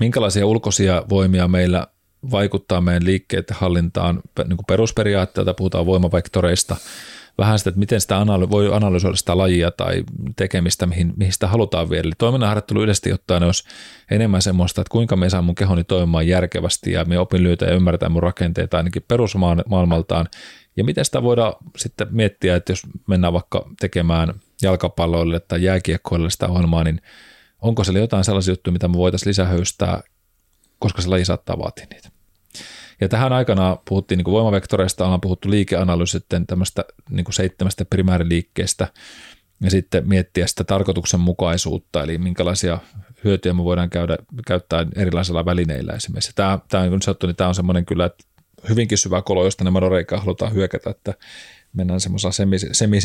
minkälaisia 0.00 0.46
ulkoisia 0.46 1.02
voimia 1.08 1.48
meillä 1.48 1.86
vaikuttaa 2.30 2.80
meidän 2.80 3.04
liikkeiden 3.04 3.56
hallintaan 3.56 4.22
niin 4.48 4.58
perusperiaatteelta, 4.68 5.54
puhutaan 5.54 5.86
voimavektoreista– 5.86 6.76
vähän 7.38 7.58
sitä, 7.58 7.70
että 7.70 7.78
miten 7.78 8.00
sitä 8.00 8.18
analy- 8.20 8.50
voi 8.50 8.74
analysoida 8.74 9.16
sitä 9.16 9.38
lajia 9.38 9.70
tai 9.70 10.04
tekemistä, 10.36 10.86
mihin, 10.86 11.12
mihin 11.16 11.32
sitä 11.32 11.46
halutaan 11.46 11.90
viedä. 11.90 12.02
Eli 12.02 12.12
toiminnanharjoittelu 12.18 12.82
yleisesti 12.82 13.12
ottaen 13.12 13.42
olisi 13.42 13.64
enemmän 14.10 14.42
semmoista, 14.42 14.80
että 14.80 14.92
kuinka 14.92 15.16
me 15.16 15.30
saan 15.30 15.44
mun 15.44 15.54
kehoni 15.54 15.84
toimimaan 15.84 16.26
järkevästi 16.26 16.92
ja 16.92 17.04
me 17.04 17.18
opin 17.18 17.42
löytää 17.42 17.68
ja 17.68 17.74
ymmärtää 17.74 18.08
mun 18.08 18.22
rakenteita 18.22 18.76
ainakin 18.76 19.04
perusmaailmaltaan. 19.08 20.26
Ja 20.76 20.84
miten 20.84 21.04
sitä 21.04 21.22
voidaan 21.22 21.52
sitten 21.76 22.06
miettiä, 22.10 22.56
että 22.56 22.72
jos 22.72 22.82
mennään 23.08 23.32
vaikka 23.32 23.70
tekemään 23.80 24.34
jalkapalloille 24.62 25.40
tai 25.40 25.62
jääkiekkoille 25.62 26.30
sitä 26.30 26.48
ohjelmaa, 26.48 26.84
niin 26.84 27.00
onko 27.62 27.84
siellä 27.84 28.00
jotain 28.00 28.24
sellaisia 28.24 28.52
juttuja, 28.52 28.72
mitä 28.72 28.88
me 28.88 28.94
voitaisiin 28.94 29.28
lisähöystää, 29.28 30.02
koska 30.78 31.02
se 31.02 31.08
laji 31.08 31.24
saattaa 31.24 31.58
vaatia 31.58 31.86
niitä. 31.92 32.17
Ja 33.00 33.08
tähän 33.08 33.32
aikana 33.32 33.76
puhuttiin 33.88 34.16
niin 34.16 34.24
kuin 34.24 34.32
voimavektoreista, 34.32 35.04
ollaan 35.04 35.20
puhuttu 35.20 35.50
liikeanalyysi 35.50 36.10
sitten 36.10 36.46
tämmöistä 36.46 36.84
niin 37.10 37.24
kuin 37.24 37.34
seitsemästä 37.34 37.84
primääriliikkeestä 37.84 38.88
ja 39.62 39.70
sitten 39.70 40.08
miettiä 40.08 40.46
sitä 40.46 40.64
tarkoituksenmukaisuutta, 40.64 42.02
eli 42.02 42.18
minkälaisia 42.18 42.78
hyötyjä 43.24 43.52
me 43.52 43.64
voidaan 43.64 43.90
käydä, 43.90 44.16
käyttää 44.46 44.86
erilaisilla 44.96 45.44
välineillä 45.44 45.92
esimerkiksi. 45.92 46.32
Tämä, 46.34 46.58
tämä, 46.68 46.84
on, 46.84 47.02
sanottu, 47.02 47.26
niin 47.26 47.36
tämä 47.36 47.48
on 47.48 47.54
semmoinen 47.54 47.86
kyllä 47.86 48.04
että 48.06 48.24
hyvinkin 48.68 48.98
syvä 48.98 49.22
kolo, 49.22 49.44
josta 49.44 49.64
ne 49.64 49.70
madoreikaa 49.70 50.20
halutaan 50.20 50.54
hyökätä, 50.54 50.90
että 50.90 51.14
mennään 51.72 52.00
semmoisella 52.00 52.32
semi, 52.32 52.58
semi, 52.58 52.98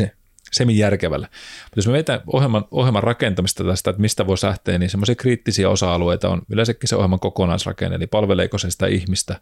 semi-järkevällä. 0.51 1.27
Mutta 1.63 1.77
jos 1.77 1.87
me 1.87 1.93
vetään 1.93 2.21
ohjelman, 2.27 2.65
ohjelman 2.71 3.03
rakentamista 3.03 3.63
tästä, 3.63 3.89
että 3.89 4.01
mistä 4.01 4.27
voi 4.27 4.35
lähteä, 4.43 4.77
niin 4.77 4.89
semmoisia 4.89 5.15
kriittisiä 5.15 5.69
osa-alueita 5.69 6.29
on 6.29 6.41
yleensäkin 6.49 6.89
se 6.89 6.95
ohjelman 6.95 7.19
kokonaisrakenne, 7.19 7.95
eli 7.95 8.07
palveleeko 8.07 8.57
se 8.57 8.71
sitä 8.71 8.87
ihmistä, 8.87 9.39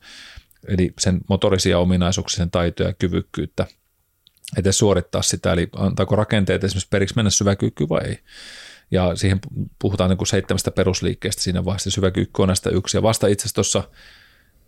eli 0.68 0.94
sen 1.00 1.22
motorisia 1.30 1.80
ominaisuuksia, 1.80 2.38
sen 2.38 2.52
taitoja 2.52 2.90
ja 2.90 2.94
kyvykkyyttä, 2.94 3.68
edes 4.58 4.78
suorittaa 4.78 5.22
sitä, 5.22 5.54
eli 5.54 5.70
antaako 5.76 6.16
rakenteet 6.16 6.64
esimerkiksi 6.64 6.90
periksi 6.90 7.16
mennä 7.16 7.30
syväkyykkyyn 7.30 7.90
vai 7.90 8.02
ei. 8.06 8.20
Ja 8.92 9.16
siihen 9.16 9.40
puhutaan 9.80 10.10
niin 10.10 10.18
kuin 10.18 10.28
seitsemästä 10.28 10.72
perusliikkeestä 10.72 11.42
siinä 11.42 11.66
vaiheessa. 11.66 11.92
Syväkyykky 11.92 12.42
on 12.42 12.48
näistä 12.48 12.70
yksi. 12.70 12.98
Ja 12.98 13.02
vasta 13.02 13.28
itse 13.28 13.42
asiassa 13.42 13.56
tuossa 13.56 13.84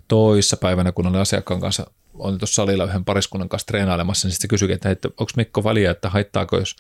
toissa 0.07 0.57
päivänä, 0.57 0.91
kun 0.91 1.07
olin 1.07 1.19
asiakkaan 1.19 1.62
kanssa, 1.62 1.91
olin 2.13 2.39
tuossa 2.39 2.55
salilla 2.55 2.85
yhden 2.85 3.05
pariskunnan 3.05 3.50
kanssa 3.50 3.65
treenailemassa, 3.65 4.27
niin 4.27 4.33
sitten 4.33 4.47
kysyikin, 4.47 4.75
että, 4.75 4.89
että 4.89 5.07
onko 5.07 5.31
Mikko 5.38 5.63
väliä, 5.63 5.91
että 5.91 6.09
haittaako, 6.09 6.57
jos, 6.57 6.75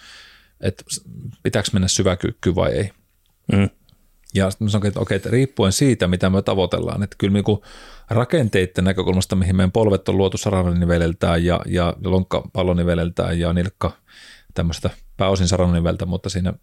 että 0.61 0.83
pitääkö 1.43 1.69
mennä 1.73 1.87
syväkyykkyyn 1.87 2.55
vai 2.55 2.71
ei. 2.71 2.91
Mm. 3.51 3.69
Ja 4.33 4.51
sitten 4.51 4.69
sanoin, 4.69 4.87
että 4.87 4.99
okei, 4.99 5.15
että 5.15 5.29
riippuen 5.29 5.71
siitä, 5.71 6.07
mitä 6.07 6.29
me 6.29 6.41
tavoitellaan, 6.41 7.03
että 7.03 7.15
kyllä 7.19 7.33
niin 7.33 7.59
rakenteiden 8.09 8.83
näkökulmasta, 8.83 9.35
mihin 9.35 9.55
meidän 9.55 9.71
polvet 9.71 10.09
on 10.09 10.17
luotu 10.17 10.37
saranniveleltään 10.37 11.45
ja, 11.45 11.61
ja 11.65 11.93
lonkkapalloniveleltään 12.03 13.39
ja 13.39 13.53
nilkka 13.53 13.91
tämmöistä 14.53 14.89
pääosin 15.17 15.47
saranniveltä, 15.47 16.05
mutta 16.05 16.29
siinä 16.29 16.53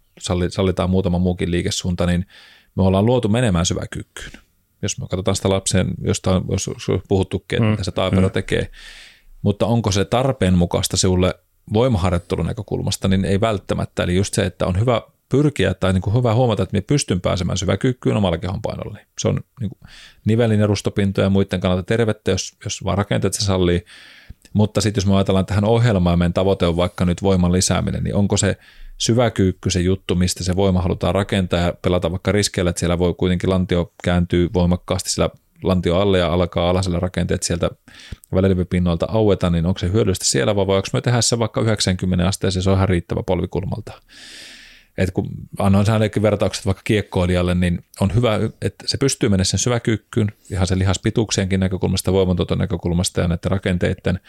sallitaan 0.49 0.89
muutama 0.89 1.19
muukin 1.19 1.51
liikesuunta, 1.51 2.05
niin 2.05 2.25
me 2.75 2.83
ollaan 2.83 3.05
luotu 3.05 3.29
menemään 3.29 3.65
syväkyykkyyn. 3.65 4.31
Jos 4.81 4.99
me 4.99 5.07
katsotaan 5.09 5.35
sitä 5.35 5.49
lapsen, 5.49 5.87
josta 6.01 6.35
on, 6.35 6.45
jos 6.49 6.69
puhuttukin, 7.07 7.63
että 7.63 7.81
mm. 7.81 7.83
se 7.83 7.91
taipero 7.91 8.27
mm. 8.27 8.31
tekee, 8.31 8.71
mutta 9.41 9.65
onko 9.65 9.91
se 9.91 10.05
tarpeen 10.05 10.57
mukaista 10.57 10.97
sinulle 10.97 11.35
voimaharjoittelun 11.73 12.45
näkökulmasta, 12.45 13.07
niin 13.07 13.25
ei 13.25 13.41
välttämättä. 13.41 14.03
Eli 14.03 14.15
just 14.15 14.33
se, 14.33 14.45
että 14.45 14.67
on 14.67 14.79
hyvä 14.79 15.01
pyrkiä 15.31 15.73
tai 15.73 15.93
niin 15.93 16.01
kuin 16.01 16.15
hyvä 16.15 16.33
huomata, 16.33 16.63
että 16.63 16.77
me 16.77 16.81
pystyn 16.81 17.21
pääsemään 17.21 17.57
syväkyykkyyn 17.57 18.17
omalla 18.17 18.37
kehonpainolla. 18.37 18.97
Se 19.19 19.27
on 19.27 19.39
niin 19.59 19.69
kuin 19.69 19.91
nivelin 20.25 20.61
erustopintoja 20.61 21.25
ja 21.25 21.29
muiden 21.29 21.59
kannalta 21.59 21.83
tervettä, 21.83 22.31
jos, 22.31 22.57
jos 22.63 22.83
vaan 22.83 22.97
rakenteet 22.97 23.33
se 23.33 23.45
sallii. 23.45 23.85
Mutta 24.53 24.81
sitten 24.81 25.01
jos 25.01 25.07
me 25.07 25.15
ajatellaan 25.15 25.45
tähän 25.45 25.65
ohjelmaan, 25.65 26.19
meidän 26.19 26.33
tavoite 26.33 26.65
on 26.65 26.77
vaikka 26.77 27.05
nyt 27.05 27.23
voiman 27.23 27.51
lisääminen, 27.51 28.03
niin 28.03 28.15
onko 28.15 28.37
se 28.37 28.57
syväkyykky 28.97 29.69
se 29.69 29.81
juttu, 29.81 30.15
mistä 30.15 30.43
se 30.43 30.55
voima 30.55 30.81
halutaan 30.81 31.15
rakentaa 31.15 31.59
ja 31.59 31.73
pelata 31.81 32.11
vaikka 32.11 32.31
riskeillä, 32.31 32.69
että 32.69 32.79
siellä 32.79 32.99
voi 32.99 33.13
kuitenkin 33.13 33.49
lantio 33.49 33.93
kääntyy 34.03 34.49
voimakkaasti 34.53 35.09
sillä 35.09 35.29
lantio 35.63 35.99
alle 35.99 36.17
ja 36.17 36.33
alkaa 36.33 36.69
alasella 36.69 36.99
rakenteet 36.99 37.43
sieltä 37.43 37.69
välilevipinnoilta 38.35 39.05
aueta, 39.09 39.49
niin 39.49 39.65
onko 39.65 39.79
se 39.79 39.91
hyödyllistä 39.91 40.25
siellä 40.25 40.55
vai 40.55 40.67
voiko 40.67 40.87
me 40.93 41.01
tehdä 41.01 41.21
se 41.21 41.39
vaikka 41.39 41.61
90 41.61 42.27
asteeseen, 42.27 42.63
se 42.63 42.69
on 42.69 42.75
ihan 42.75 42.89
riittävä 42.89 43.23
polvikulmalta 43.23 43.93
että 45.03 45.13
kun 45.13 45.29
annoin 45.59 45.87
hänellekin 45.87 46.23
vertaukset 46.23 46.65
vaikka 46.65 46.81
kiekkoilijalle, 46.83 47.55
niin 47.55 47.83
on 47.99 48.15
hyvä, 48.15 48.39
että 48.61 48.83
se 48.87 48.97
pystyy 48.97 49.29
mennä 49.29 49.43
sen 49.43 49.59
syväkyykkyyn, 49.59 50.31
ihan 50.51 50.67
sen 50.67 50.79
lihaspituuksienkin 50.79 51.59
näkökulmasta, 51.59 52.13
voimantuoton 52.13 52.57
näkökulmasta 52.57 53.21
ja 53.21 53.27
näiden 53.27 53.51
rakenteiden, 53.51 54.19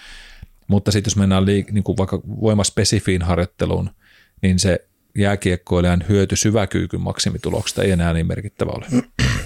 mutta 0.66 0.92
sitten 0.92 1.10
jos 1.10 1.16
mennään 1.16 1.44
liik- 1.44 1.72
niin 1.72 1.84
kuin 1.84 1.98
vaikka 1.98 2.20
voimaspesifiin 2.40 3.22
harjoitteluun, 3.22 3.90
niin 4.42 4.58
se 4.58 4.78
jääkiekkoilijan 5.18 6.04
hyöty 6.08 6.36
syväkyykyn 6.36 7.00
maksimituloksesta 7.00 7.82
ei 7.82 7.90
enää 7.90 8.12
niin 8.12 8.26
merkittävä 8.26 8.70
ole. 8.70 8.86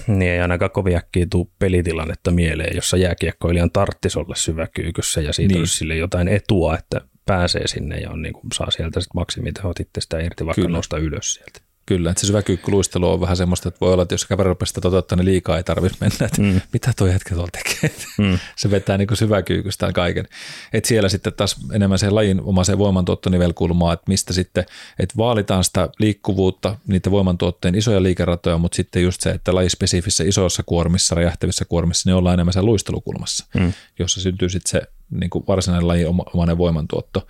Niin 0.07 0.31
ei 0.31 0.39
ainakaan 0.39 0.71
kovin 0.71 0.95
äkkiä 0.95 1.27
tule 1.29 1.47
pelitilannetta 1.59 2.31
mieleen, 2.31 2.75
jossa 2.75 2.97
jääkiekkoilijan 2.97 3.71
tarttisi 3.71 4.19
olla 4.19 4.35
syväkyykyssä 4.35 5.21
ja 5.21 5.33
siitä 5.33 5.53
niin. 5.53 5.59
olisi 5.59 5.77
sille 5.77 5.95
jotain 5.95 6.27
etua, 6.27 6.77
että 6.77 7.01
pääsee 7.27 7.67
sinne 7.67 7.97
ja 7.97 8.11
on, 8.11 8.21
niin 8.21 8.33
kuin, 8.33 8.43
saa 8.53 8.71
sieltä 8.71 9.01
sit 9.01 9.13
maksimitehot 9.13 9.79
itse 9.79 10.01
sitä 10.01 10.19
irti, 10.19 10.45
vaikka 10.45 10.61
Kyllä. 10.61 10.77
nosta 10.77 10.97
ylös 10.97 11.33
sieltä. 11.33 11.66
Kyllä, 11.87 12.09
että 12.09 12.21
se 12.21 12.27
syväkyykkyluistelu 12.27 13.11
on 13.11 13.21
vähän 13.21 13.37
semmoista, 13.37 13.69
että 13.69 13.79
voi 13.81 13.93
olla, 13.93 14.03
että 14.03 14.13
jos 14.13 14.25
kävelee 14.25 14.55
sitä 14.63 14.81
toteuttaa, 14.81 15.15
niin 15.15 15.25
liikaa 15.25 15.57
ei 15.57 15.63
tarvitse 15.63 15.97
mennä, 16.01 16.25
että 16.25 16.41
mm. 16.41 16.61
mitä 16.73 16.93
tuo 16.97 17.07
hetki 17.07 17.33
tuolla 17.33 17.49
tekee. 17.51 17.97
Mm. 18.17 18.39
se 18.55 18.71
vetää 18.71 18.97
niin 18.97 19.07
syväkyykystään 19.13 19.93
kaiken. 19.93 20.27
Et 20.73 20.85
siellä 20.85 21.09
sitten 21.09 21.33
taas 21.33 21.55
enemmän 21.73 21.99
se 21.99 22.09
lajin 22.09 22.41
omaiseen 22.41 22.77
voimantuottonivelkulmaa, 22.77 23.93
että 23.93 24.03
mistä 24.07 24.33
sitten, 24.33 24.65
että 24.99 25.13
vaalitaan 25.17 25.63
sitä 25.63 25.89
liikkuvuutta, 25.99 26.75
niitä 26.87 27.11
voimantuotteen 27.11 27.75
isoja 27.75 28.03
liikeratoja, 28.03 28.57
mutta 28.57 28.75
sitten 28.75 29.03
just 29.03 29.21
se, 29.21 29.29
että 29.29 29.55
lajispesifissä 29.55 30.23
isoissa 30.23 30.63
kuormissa, 30.65 31.15
räjähtävissä 31.15 31.65
kuormissa, 31.65 32.09
niin 32.09 32.15
ollaan 32.15 32.33
enemmän 32.33 32.53
sen 32.53 32.65
luistelukulmassa, 32.65 33.45
mm. 33.55 33.73
jossa 33.99 34.21
syntyy 34.21 34.49
sitten 34.49 34.69
se 34.71 34.81
niin 35.09 35.29
kuin 35.29 35.43
varsinainen 35.47 35.87
lajin 35.87 36.07
omainen 36.07 36.57
voimantuotto 36.57 37.27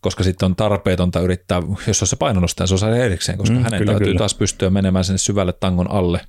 koska 0.00 0.24
sitten 0.24 0.46
on 0.46 0.56
tarpeetonta 0.56 1.20
yrittää, 1.20 1.62
jos 1.86 2.02
on 2.02 2.08
se 2.08 2.16
painonostaja, 2.16 2.66
se 2.66 2.86
on 2.86 2.94
erikseen, 2.94 3.38
koska 3.38 3.56
mm, 3.56 3.62
hänen 3.62 3.78
kyllä, 3.78 3.92
täytyy 3.92 4.06
kyllä. 4.06 4.18
taas 4.18 4.34
pystyä 4.34 4.70
menemään 4.70 5.04
sinne 5.04 5.18
syvälle 5.18 5.52
tangon 5.52 5.90
alle. 5.90 6.20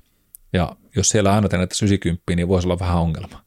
Ja 0.52 0.76
jos 0.96 1.08
siellä 1.08 1.34
aina 1.34 1.48
tehdään 1.48 1.68
90, 1.82 2.22
niin 2.36 2.48
voisi 2.48 2.68
olla 2.68 2.78
vähän 2.78 2.98
ongelma, 2.98 3.44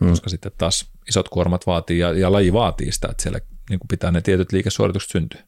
mm. 0.00 0.08
koska 0.08 0.30
sitten 0.30 0.52
taas 0.58 0.90
isot 1.08 1.28
kuormat 1.28 1.66
vaatii 1.66 1.98
ja, 1.98 2.12
ja 2.12 2.32
laji 2.32 2.52
vaatii 2.52 2.92
sitä, 2.92 3.08
että 3.10 3.22
siellä 3.22 3.40
niin 3.70 3.78
kuin 3.78 3.88
pitää 3.88 4.10
ne 4.10 4.20
tietyt 4.20 4.52
liikesuoritukset 4.52 5.10
syntyä. 5.10 5.40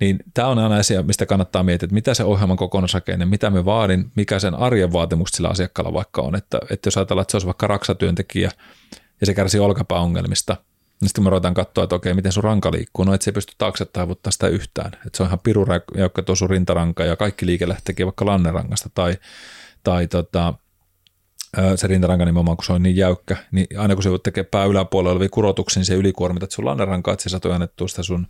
Niin 0.00 0.18
tämä 0.34 0.48
on 0.48 0.58
aina 0.58 0.76
asia, 0.76 1.02
mistä 1.02 1.26
kannattaa 1.26 1.62
miettiä, 1.62 1.86
että 1.86 1.94
mitä 1.94 2.14
se 2.14 2.24
ohjelman 2.24 2.56
kokonaisrakenne, 2.56 3.24
mitä 3.24 3.50
me 3.50 3.64
vaadin, 3.64 4.12
mikä 4.16 4.38
sen 4.38 4.54
arjen 4.54 4.92
vaatimukset 4.92 5.34
sillä 5.34 5.48
asiakkaalla 5.48 5.92
vaikka 5.92 6.22
on. 6.22 6.36
Että, 6.36 6.58
että 6.70 6.86
jos 6.86 6.96
ajatellaan, 6.96 7.22
että 7.22 7.30
se 7.30 7.36
olisi 7.36 7.46
vaikka 7.46 7.66
raksatyöntekijä 7.66 8.50
ja 9.20 9.26
se 9.26 9.34
kärsii 9.34 9.60
olkapääongelmista– 9.60 10.56
sitten 11.08 11.24
me 11.24 11.30
ruvetaan 11.30 11.54
katsoa, 11.54 11.84
että 11.84 11.96
okei, 11.96 12.14
miten 12.14 12.32
sun 12.32 12.44
ranka 12.44 12.72
liikkuu. 12.72 13.04
No 13.04 13.14
et 13.14 13.22
se 13.22 13.30
ei 13.30 13.32
pysty 13.32 13.52
taakse 13.58 13.84
taivuttaa 13.84 14.30
sitä 14.30 14.48
yhtään. 14.48 14.92
Että 15.06 15.16
se 15.16 15.22
on 15.22 15.26
ihan 15.26 15.40
pirujäykkä 15.40 16.22
tuo 16.22 16.34
sun 16.34 16.50
rintaranka 16.50 17.04
ja 17.04 17.16
kaikki 17.16 17.46
liike 17.46 17.68
lähteekin 17.68 18.06
vaikka 18.06 18.26
lannerangasta 18.26 18.90
tai, 18.94 19.18
tai 19.82 20.06
tota, 20.06 20.54
se 21.76 21.86
rintaranka 21.86 22.24
nimenomaan, 22.24 22.56
kun 22.56 22.64
se 22.64 22.72
on 22.72 22.82
niin 22.82 22.96
jäykkä, 22.96 23.36
niin 23.52 23.66
aina 23.78 23.94
kun 23.94 24.02
se 24.02 24.10
tekee 24.22 24.44
pää 24.44 24.64
yläpuolella 24.64 25.12
olevia 25.12 25.28
kurotuksia, 25.28 25.80
niin 25.80 25.86
se 25.86 25.94
ylikuormitat 25.94 26.50
sun 26.50 26.64
lannerankaa, 26.64 27.14
että 27.14 27.22
se 27.22 27.28
saa 27.28 27.40
tojannettua 27.40 27.88
sitä 27.88 28.02
sun 28.02 28.26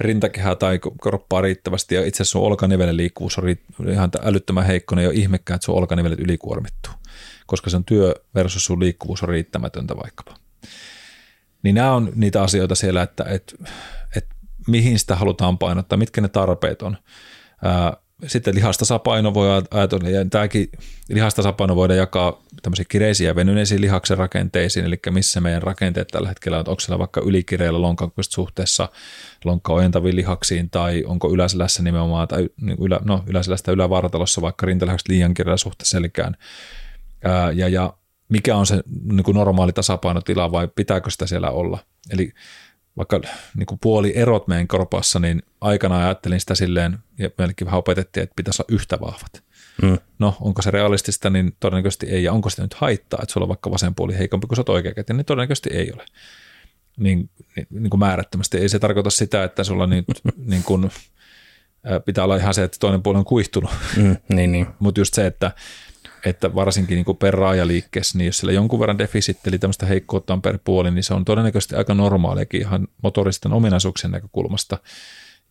rintakehää 0.00 0.56
tai 0.56 0.80
kroppaa 1.02 1.40
riittävästi 1.40 1.94
ja 1.94 2.06
itse 2.06 2.22
asiassa 2.22 2.32
sun 2.32 2.46
olkanivelen 2.46 2.96
liikkuvuus 2.96 3.38
on 3.38 3.48
ihan 3.90 4.10
älyttömän 4.22 4.66
heikko, 4.66 4.94
niin 4.94 5.00
ei 5.00 5.06
ole 5.06 5.14
ihmekään, 5.14 5.54
että 5.54 5.64
sun 5.64 5.74
olkanivelet 5.74 6.20
ylikuormittuu, 6.20 6.92
koska 7.46 7.70
sen 7.70 7.84
työ 7.84 8.14
versus 8.34 8.64
sun 8.64 8.80
liikkuvuus 8.80 9.22
on 9.22 9.28
riittämätöntä 9.28 9.96
vaikkapa. 9.96 10.36
Niin 11.62 11.74
nämä 11.74 11.92
on 11.92 12.12
niitä 12.14 12.42
asioita 12.42 12.74
siellä, 12.74 13.02
että, 13.02 13.24
että, 13.24 13.54
että 14.16 14.34
mihin 14.66 14.98
sitä 14.98 15.16
halutaan 15.16 15.58
painottaa, 15.58 15.98
mitkä 15.98 16.20
ne 16.20 16.28
tarpeet 16.28 16.82
on. 16.82 16.96
Sitten 18.26 18.54
lihastasapaino 18.54 19.34
voi 19.34 19.48
ajatella, 19.70 20.08
ja 20.08 20.24
tämäkin 20.24 20.68
lihastasapaino 21.08 21.76
voidaan 21.76 21.98
jakaa 21.98 22.42
tämmöisiin 22.62 22.86
kireisiin 22.88 23.26
ja 23.28 23.34
venyneisiin 23.34 23.80
lihaksen 23.80 24.18
rakenteisiin, 24.18 24.86
eli 24.86 24.98
missä 25.10 25.40
meidän 25.40 25.62
rakenteet 25.62 26.08
tällä 26.08 26.28
hetkellä 26.28 26.58
on, 26.58 26.64
onko 26.68 26.80
siellä 26.80 26.98
vaikka 26.98 27.20
ylikireillä 27.24 27.82
lonkan 27.82 28.12
suhteessa 28.20 28.88
lonkka 29.44 29.72
ojentaviin 29.72 30.16
lihaksiin, 30.16 30.70
tai 30.70 31.04
onko 31.06 31.32
yläselässä 31.32 31.82
nimenomaan, 31.82 32.28
tai 32.28 32.48
niin 32.60 32.78
ylä, 32.80 33.00
no, 33.04 33.24
yläselästä 33.26 33.72
ylävartalossa 33.72 34.42
vaikka 34.42 34.66
rintalihakset 34.66 35.08
liian 35.08 35.34
kireillä 35.34 35.56
suhteessa 35.56 35.96
selkään. 35.98 36.36
ja, 37.54 37.68
ja 37.68 37.92
mikä 38.30 38.56
on 38.56 38.66
se 38.66 38.82
niin 39.04 39.24
kuin 39.24 39.34
normaali 39.34 39.72
tasapainotila 39.72 40.52
vai 40.52 40.68
pitääkö 40.74 41.10
sitä 41.10 41.26
siellä 41.26 41.50
olla. 41.50 41.78
Eli 42.10 42.32
vaikka 42.96 43.20
niin 43.56 43.66
kuin 43.66 43.78
puoli 43.82 44.12
erot 44.16 44.48
meidän 44.48 44.68
korpassa, 44.68 45.18
niin 45.18 45.42
aikana 45.60 45.98
ajattelin 45.98 46.40
sitä 46.40 46.54
silleen, 46.54 46.98
ja 47.18 47.30
meillekin 47.38 47.64
vähän 47.64 47.78
opetettiin, 47.78 48.24
että 48.24 48.34
pitäisi 48.36 48.62
olla 48.62 48.74
yhtä 48.74 48.98
vahvat. 49.00 49.42
Mm. 49.82 49.98
No, 50.18 50.36
onko 50.40 50.62
se 50.62 50.70
realistista, 50.70 51.30
niin 51.30 51.56
todennäköisesti 51.60 52.06
ei. 52.06 52.24
Ja 52.24 52.32
onko 52.32 52.50
sitä 52.50 52.62
nyt 52.62 52.74
haittaa, 52.74 53.20
että 53.22 53.32
sulla 53.32 53.44
on 53.44 53.48
vaikka 53.48 53.70
vasen 53.70 53.94
puoli 53.94 54.18
heikompi 54.18 54.46
kuin 54.46 54.56
sä 54.56 54.60
oot 54.60 54.68
oikea 54.68 54.94
käteen, 54.94 55.16
niin 55.16 55.24
todennäköisesti 55.24 55.70
ei 55.72 55.92
ole. 55.92 56.04
Niin, 56.96 57.30
niin, 57.56 57.66
niin 57.70 57.90
kuin 57.90 58.00
määrättömästi. 58.00 58.58
Ei 58.58 58.68
se 58.68 58.78
tarkoita 58.78 59.10
sitä, 59.10 59.44
että 59.44 59.64
sulla 59.64 59.86
nyt 59.86 60.04
niin 60.50 60.62
kuin, 60.62 60.90
pitää 62.04 62.24
olla 62.24 62.36
ihan 62.36 62.54
se, 62.54 62.64
että 62.64 62.76
toinen 62.80 63.02
puoli 63.02 63.18
on 63.18 63.24
kuihtunut. 63.24 63.70
Mm, 63.96 64.16
niin, 64.28 64.52
niin. 64.52 64.66
Mutta 64.78 65.00
just 65.00 65.14
se, 65.14 65.26
että 65.26 65.52
että 66.24 66.54
varsinkin 66.54 66.94
niin 66.94 67.04
kuin 67.04 67.18
per 67.18 67.34
raajaliikkeessä, 67.34 68.18
niin 68.18 68.26
jos 68.26 68.38
sillä 68.38 68.52
jonkun 68.52 68.80
verran 68.80 68.98
defisitti, 68.98 69.50
eli 69.50 69.58
tämmöistä 69.58 69.86
heikkoutta 69.86 70.32
on 70.32 70.42
per 70.42 70.58
puoli, 70.64 70.90
niin 70.90 71.04
se 71.04 71.14
on 71.14 71.24
todennäköisesti 71.24 71.76
aika 71.76 71.94
normaaliakin 71.94 72.60
ihan 72.60 72.88
motoristen 73.02 73.52
ominaisuuksien 73.52 74.10
näkökulmasta. 74.10 74.78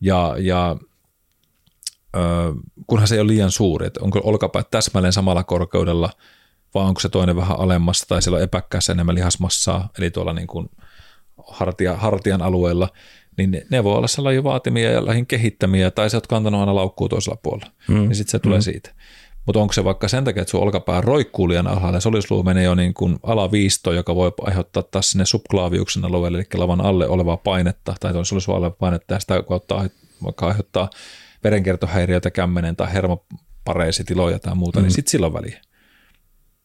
Ja, 0.00 0.36
ja 0.38 0.76
ö, 2.16 2.20
kunhan 2.86 3.08
se 3.08 3.14
ei 3.14 3.20
ole 3.20 3.28
liian 3.28 3.50
suuri, 3.50 3.86
että 3.86 4.00
onko 4.02 4.20
olkapäät 4.24 4.70
täsmälleen 4.70 5.12
samalla 5.12 5.44
korkeudella, 5.44 6.10
vai 6.74 6.84
onko 6.84 7.00
se 7.00 7.08
toinen 7.08 7.36
vähän 7.36 7.60
alemmassa, 7.60 8.06
tai 8.08 8.22
siellä 8.22 8.36
on 8.36 8.42
epäkkäässä 8.42 8.92
enemmän 8.92 9.14
lihasmassaa, 9.14 9.88
eli 9.98 10.10
tuolla 10.10 10.32
niin 10.32 10.46
kuin 10.46 10.70
hartia, 11.46 11.96
hartian 11.96 12.42
alueella, 12.42 12.88
niin 13.36 13.66
ne, 13.70 13.84
voi 13.84 13.96
olla 13.96 14.06
sellaisia 14.06 14.44
vaatimia 14.44 14.90
ja 14.90 15.06
lähin 15.06 15.26
kehittämiä, 15.26 15.90
tai 15.90 16.10
se, 16.10 16.16
oot 16.16 16.26
kantanut 16.26 16.60
aina 16.60 16.74
laukkuu 16.74 17.08
toisella 17.08 17.38
puolella, 17.42 17.72
mm. 17.88 17.94
niin 17.94 18.14
sitten 18.14 18.30
se 18.30 18.38
tulee 18.38 18.58
mm. 18.58 18.62
siitä. 18.62 18.94
Mutta 19.50 19.60
onko 19.60 19.72
se 19.72 19.84
vaikka 19.84 20.08
sen 20.08 20.24
takia, 20.24 20.40
että 20.42 20.50
sun 20.50 20.60
olkapää 20.60 21.00
roikkuu 21.00 21.48
liian 21.48 21.66
alhaalla 21.66 22.00
solisluu 22.00 22.42
menee 22.42 22.64
jo 22.64 22.74
niin 22.74 22.94
kuin 22.94 23.18
alaviisto, 23.22 23.92
joka 23.92 24.14
voi 24.14 24.32
aiheuttaa 24.40 24.82
taas 24.82 25.10
sinne 25.10 25.26
subklaaviuksen 25.26 26.04
alueelle, 26.04 26.38
eli 26.38 26.46
lavan 26.54 26.80
alle 26.80 27.08
olevaa 27.08 27.36
painetta 27.36 27.94
tai 28.00 28.24
solisluun 28.24 28.56
alle 28.56 28.70
painetta 28.70 29.14
ja 29.14 29.20
sitä 29.20 29.42
kautta 29.42 29.88
vaikka 30.24 30.46
aiheuttaa 30.46 30.90
verenkiertohäiriöitä, 31.44 32.30
kämmenen 32.30 32.76
tai 32.76 32.92
hermopareisitiloja 32.92 34.38
tai 34.38 34.54
muuta, 34.54 34.78
niin 34.78 34.84
mm. 34.84 34.86
niin 34.86 34.94
sitten 34.94 35.10
silloin 35.10 35.32
väliä. 35.32 35.60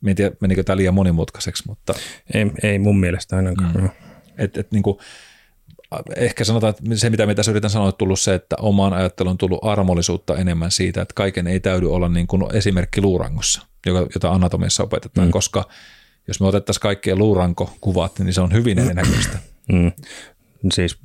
Mä 0.02 0.10
en 0.10 0.16
tiedä, 0.16 0.36
menikö 0.42 0.64
tämä 0.64 0.78
liian 0.78 0.94
monimutkaiseksi, 0.94 1.64
mutta... 1.68 1.94
Ei, 2.34 2.52
ei 2.64 2.80
mun 2.80 3.00
mielestä 3.00 3.36
ainakaan. 3.36 3.74
Mm. 3.74 3.90
Et, 4.38 4.58
et, 4.58 4.72
niin 4.72 4.84
kuin, 4.84 4.98
ehkä 6.16 6.44
sanotaan, 6.44 6.70
että 6.70 6.84
se 6.96 7.10
mitä 7.10 7.26
me 7.26 7.36
tässä 7.36 7.52
yritän 7.52 7.70
sanoa, 7.70 7.88
on 7.88 7.94
tullut 7.98 8.20
se, 8.20 8.34
että 8.34 8.56
omaan 8.60 8.94
ajatteluun 8.94 9.32
on 9.32 9.38
tullut 9.38 9.60
armollisuutta 9.62 10.38
enemmän 10.38 10.72
siitä, 10.72 11.02
että 11.02 11.14
kaiken 11.14 11.48
ei 11.48 11.60
täydy 11.60 11.94
olla 11.94 12.10
niin 12.10 12.28
kuin 12.28 12.56
esimerkki 12.56 13.02
luurangossa, 13.02 13.66
jota 14.16 14.32
anatomiassa 14.32 14.84
opetetaan, 14.84 15.28
mm. 15.28 15.32
koska 15.32 15.64
jos 16.28 16.40
me 16.40 16.48
otettaisiin 16.48 16.82
kaikkien 16.82 17.20
luurankokuvat, 17.20 18.20
niin 18.20 18.34
se 18.34 18.42
on 18.42 18.54
hyvin 18.54 18.80
erinäköistä. 18.80 19.38
Mm. 19.72 19.92
Siis 20.74 20.98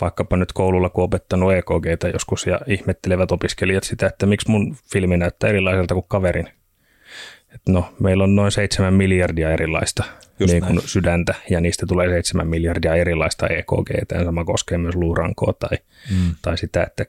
vaikkapa 0.00 0.36
nyt 0.36 0.52
koululla, 0.52 0.90
kun 0.90 1.04
opettanut 1.04 1.52
EKGtä 1.52 2.08
joskus 2.08 2.46
ja 2.46 2.60
ihmettelevät 2.66 3.32
opiskelijat 3.32 3.84
sitä, 3.84 4.06
että 4.06 4.26
miksi 4.26 4.50
mun 4.50 4.76
filmi 4.92 5.16
näyttää 5.16 5.50
erilaiselta 5.50 5.94
kuin 5.94 6.06
kaverin– 6.08 6.48
että 7.54 7.72
no, 7.72 7.94
meillä 8.00 8.24
on 8.24 8.36
noin 8.36 8.52
7 8.52 8.94
miljardia 8.94 9.50
erilaista 9.50 10.04
niin 10.38 10.64
kuin 10.64 10.80
sydäntä 10.84 11.34
ja 11.50 11.60
niistä 11.60 11.86
tulee 11.86 12.08
7 12.08 12.48
miljardia 12.48 12.94
erilaista 12.94 13.46
EKG. 13.46 13.90
Ja 14.12 14.24
sama 14.24 14.44
koskee 14.44 14.78
myös 14.78 14.94
luurankoa 14.94 15.52
tai, 15.52 15.78
mm. 16.10 16.34
tai 16.42 16.58
sitä, 16.58 16.82
että 16.82 17.06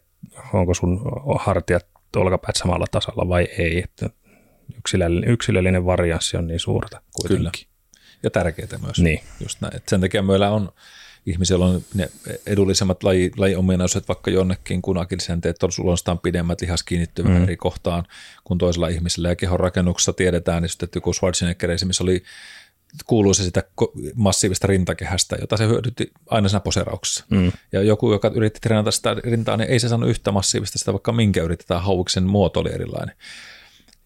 onko 0.53 0.73
sun 0.73 1.01
hartiat 1.39 1.85
olkapäät 2.15 2.55
samalla 2.55 2.85
tasalla 2.91 3.29
vai 3.29 3.47
ei. 3.57 3.83
Että 3.83 4.09
yksilöllinen, 4.77 5.29
yksilöllinen 5.29 5.85
varianssi 5.85 6.37
on 6.37 6.47
niin 6.47 6.59
suurta 6.59 7.01
kuitenkin. 7.13 7.51
Kyllä. 7.51 7.75
Ja 8.23 8.29
tärkeää 8.29 8.77
myös. 8.81 8.99
Niin. 8.99 9.19
Just 9.39 9.61
näin. 9.61 9.75
Et 9.75 9.89
sen 9.89 10.01
takia 10.01 10.21
meillä 10.21 10.51
on 10.51 10.69
ihmisillä 11.25 11.65
on 11.65 11.81
ne 11.93 12.09
edullisemmat 12.45 13.03
laji, 13.03 13.31
lajiominaisuudet 13.37 14.07
vaikka 14.07 14.31
jonnekin, 14.31 14.81
kun 14.81 14.97
akilisenteet 14.97 15.63
on 15.63 15.69
luonnostaan 15.77 16.19
pidemmät 16.19 16.61
lihas 16.61 16.83
kiinnittyvät 16.83 17.31
mm. 17.31 17.43
eri 17.43 17.57
kohtaan 17.57 18.03
kuin 18.43 18.57
toisella 18.57 18.87
ihmisellä. 18.87 19.29
Ja 19.29 19.35
kehon 19.35 19.59
rakennuksessa 19.59 20.13
tiedetään, 20.13 20.63
niin 20.63 20.71
että 20.83 20.97
joku 20.97 21.13
Schwarzenegger 21.13 21.71
esimerkiksi 21.71 22.03
oli 22.03 22.23
kuuluisi 23.05 23.43
sitä 23.43 23.63
massiivista 24.15 24.67
rintakehästä, 24.67 25.35
jota 25.41 25.57
se 25.57 25.67
hyödytti 25.67 26.11
aina 26.29 26.49
siinä 26.49 26.59
poserauksessa. 26.59 27.25
Mm. 27.29 27.51
Ja 27.71 27.83
joku, 27.83 28.11
joka 28.11 28.31
yritti 28.35 28.59
treenata 28.59 28.91
sitä 28.91 29.13
rintaa, 29.13 29.57
niin 29.57 29.69
ei 29.69 29.79
se 29.79 29.89
saanut 29.89 30.09
yhtä 30.09 30.31
massiivista 30.31 30.79
sitä, 30.79 30.93
vaikka 30.93 31.11
minkä 31.11 31.43
yritetään 31.43 31.83
hauiksen 31.83 32.23
muoto 32.23 32.59
oli 32.59 32.73
erilainen 32.73 33.15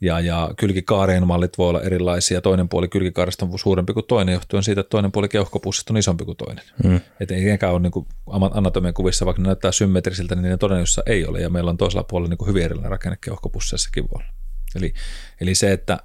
ja, 0.02 0.20
ja 0.20 0.50
kylkikaarien 0.58 1.28
mallit 1.28 1.58
voi 1.58 1.70
olla 1.70 1.82
erilaisia. 1.82 2.42
Toinen 2.42 2.70
puoli 2.70 2.88
kylkikaaresta 2.88 3.46
on 3.46 3.60
suurempi 3.60 3.94
kuin 3.94 4.06
toinen 4.06 4.34
johtuen 4.34 4.64
siitä, 4.64 4.82
että 4.82 4.90
toinen 4.90 5.12
puoli 5.12 5.30
keuhkopussista 5.30 5.94
on 5.94 5.98
isompi 5.98 6.26
kuin 6.26 6.38
toinen. 6.38 6.66
Mm. 6.84 7.00
Että 7.20 7.36
ei 7.36 7.44
niinkään 7.44 7.74
ole 7.74 7.80
niin 7.80 8.08
anatomian 8.52 8.94
kuvissa, 8.94 9.26
vaikka 9.26 9.42
ne 9.42 9.48
näyttää 9.48 9.72
symmetrisiltä, 9.72 10.36
niin 10.36 10.50
ne 10.50 10.58
todellisuudessa 10.58 11.04
ei 11.06 11.26
ole. 11.26 11.42
Ja 11.42 11.50
meillä 11.50 11.70
on 11.70 11.78
toisella 11.78 12.04
puolella 12.04 12.30
niin 12.30 12.48
hyvin 12.48 12.64
erilainen 12.64 12.92
rakenne 12.92 13.18
keuhkopusseissakin 13.22 14.04
voi 14.04 14.22
olla. 14.22 14.34
Eli, 14.76 14.94
eli 15.42 15.56
se, 15.56 15.72
että, 15.72 16.00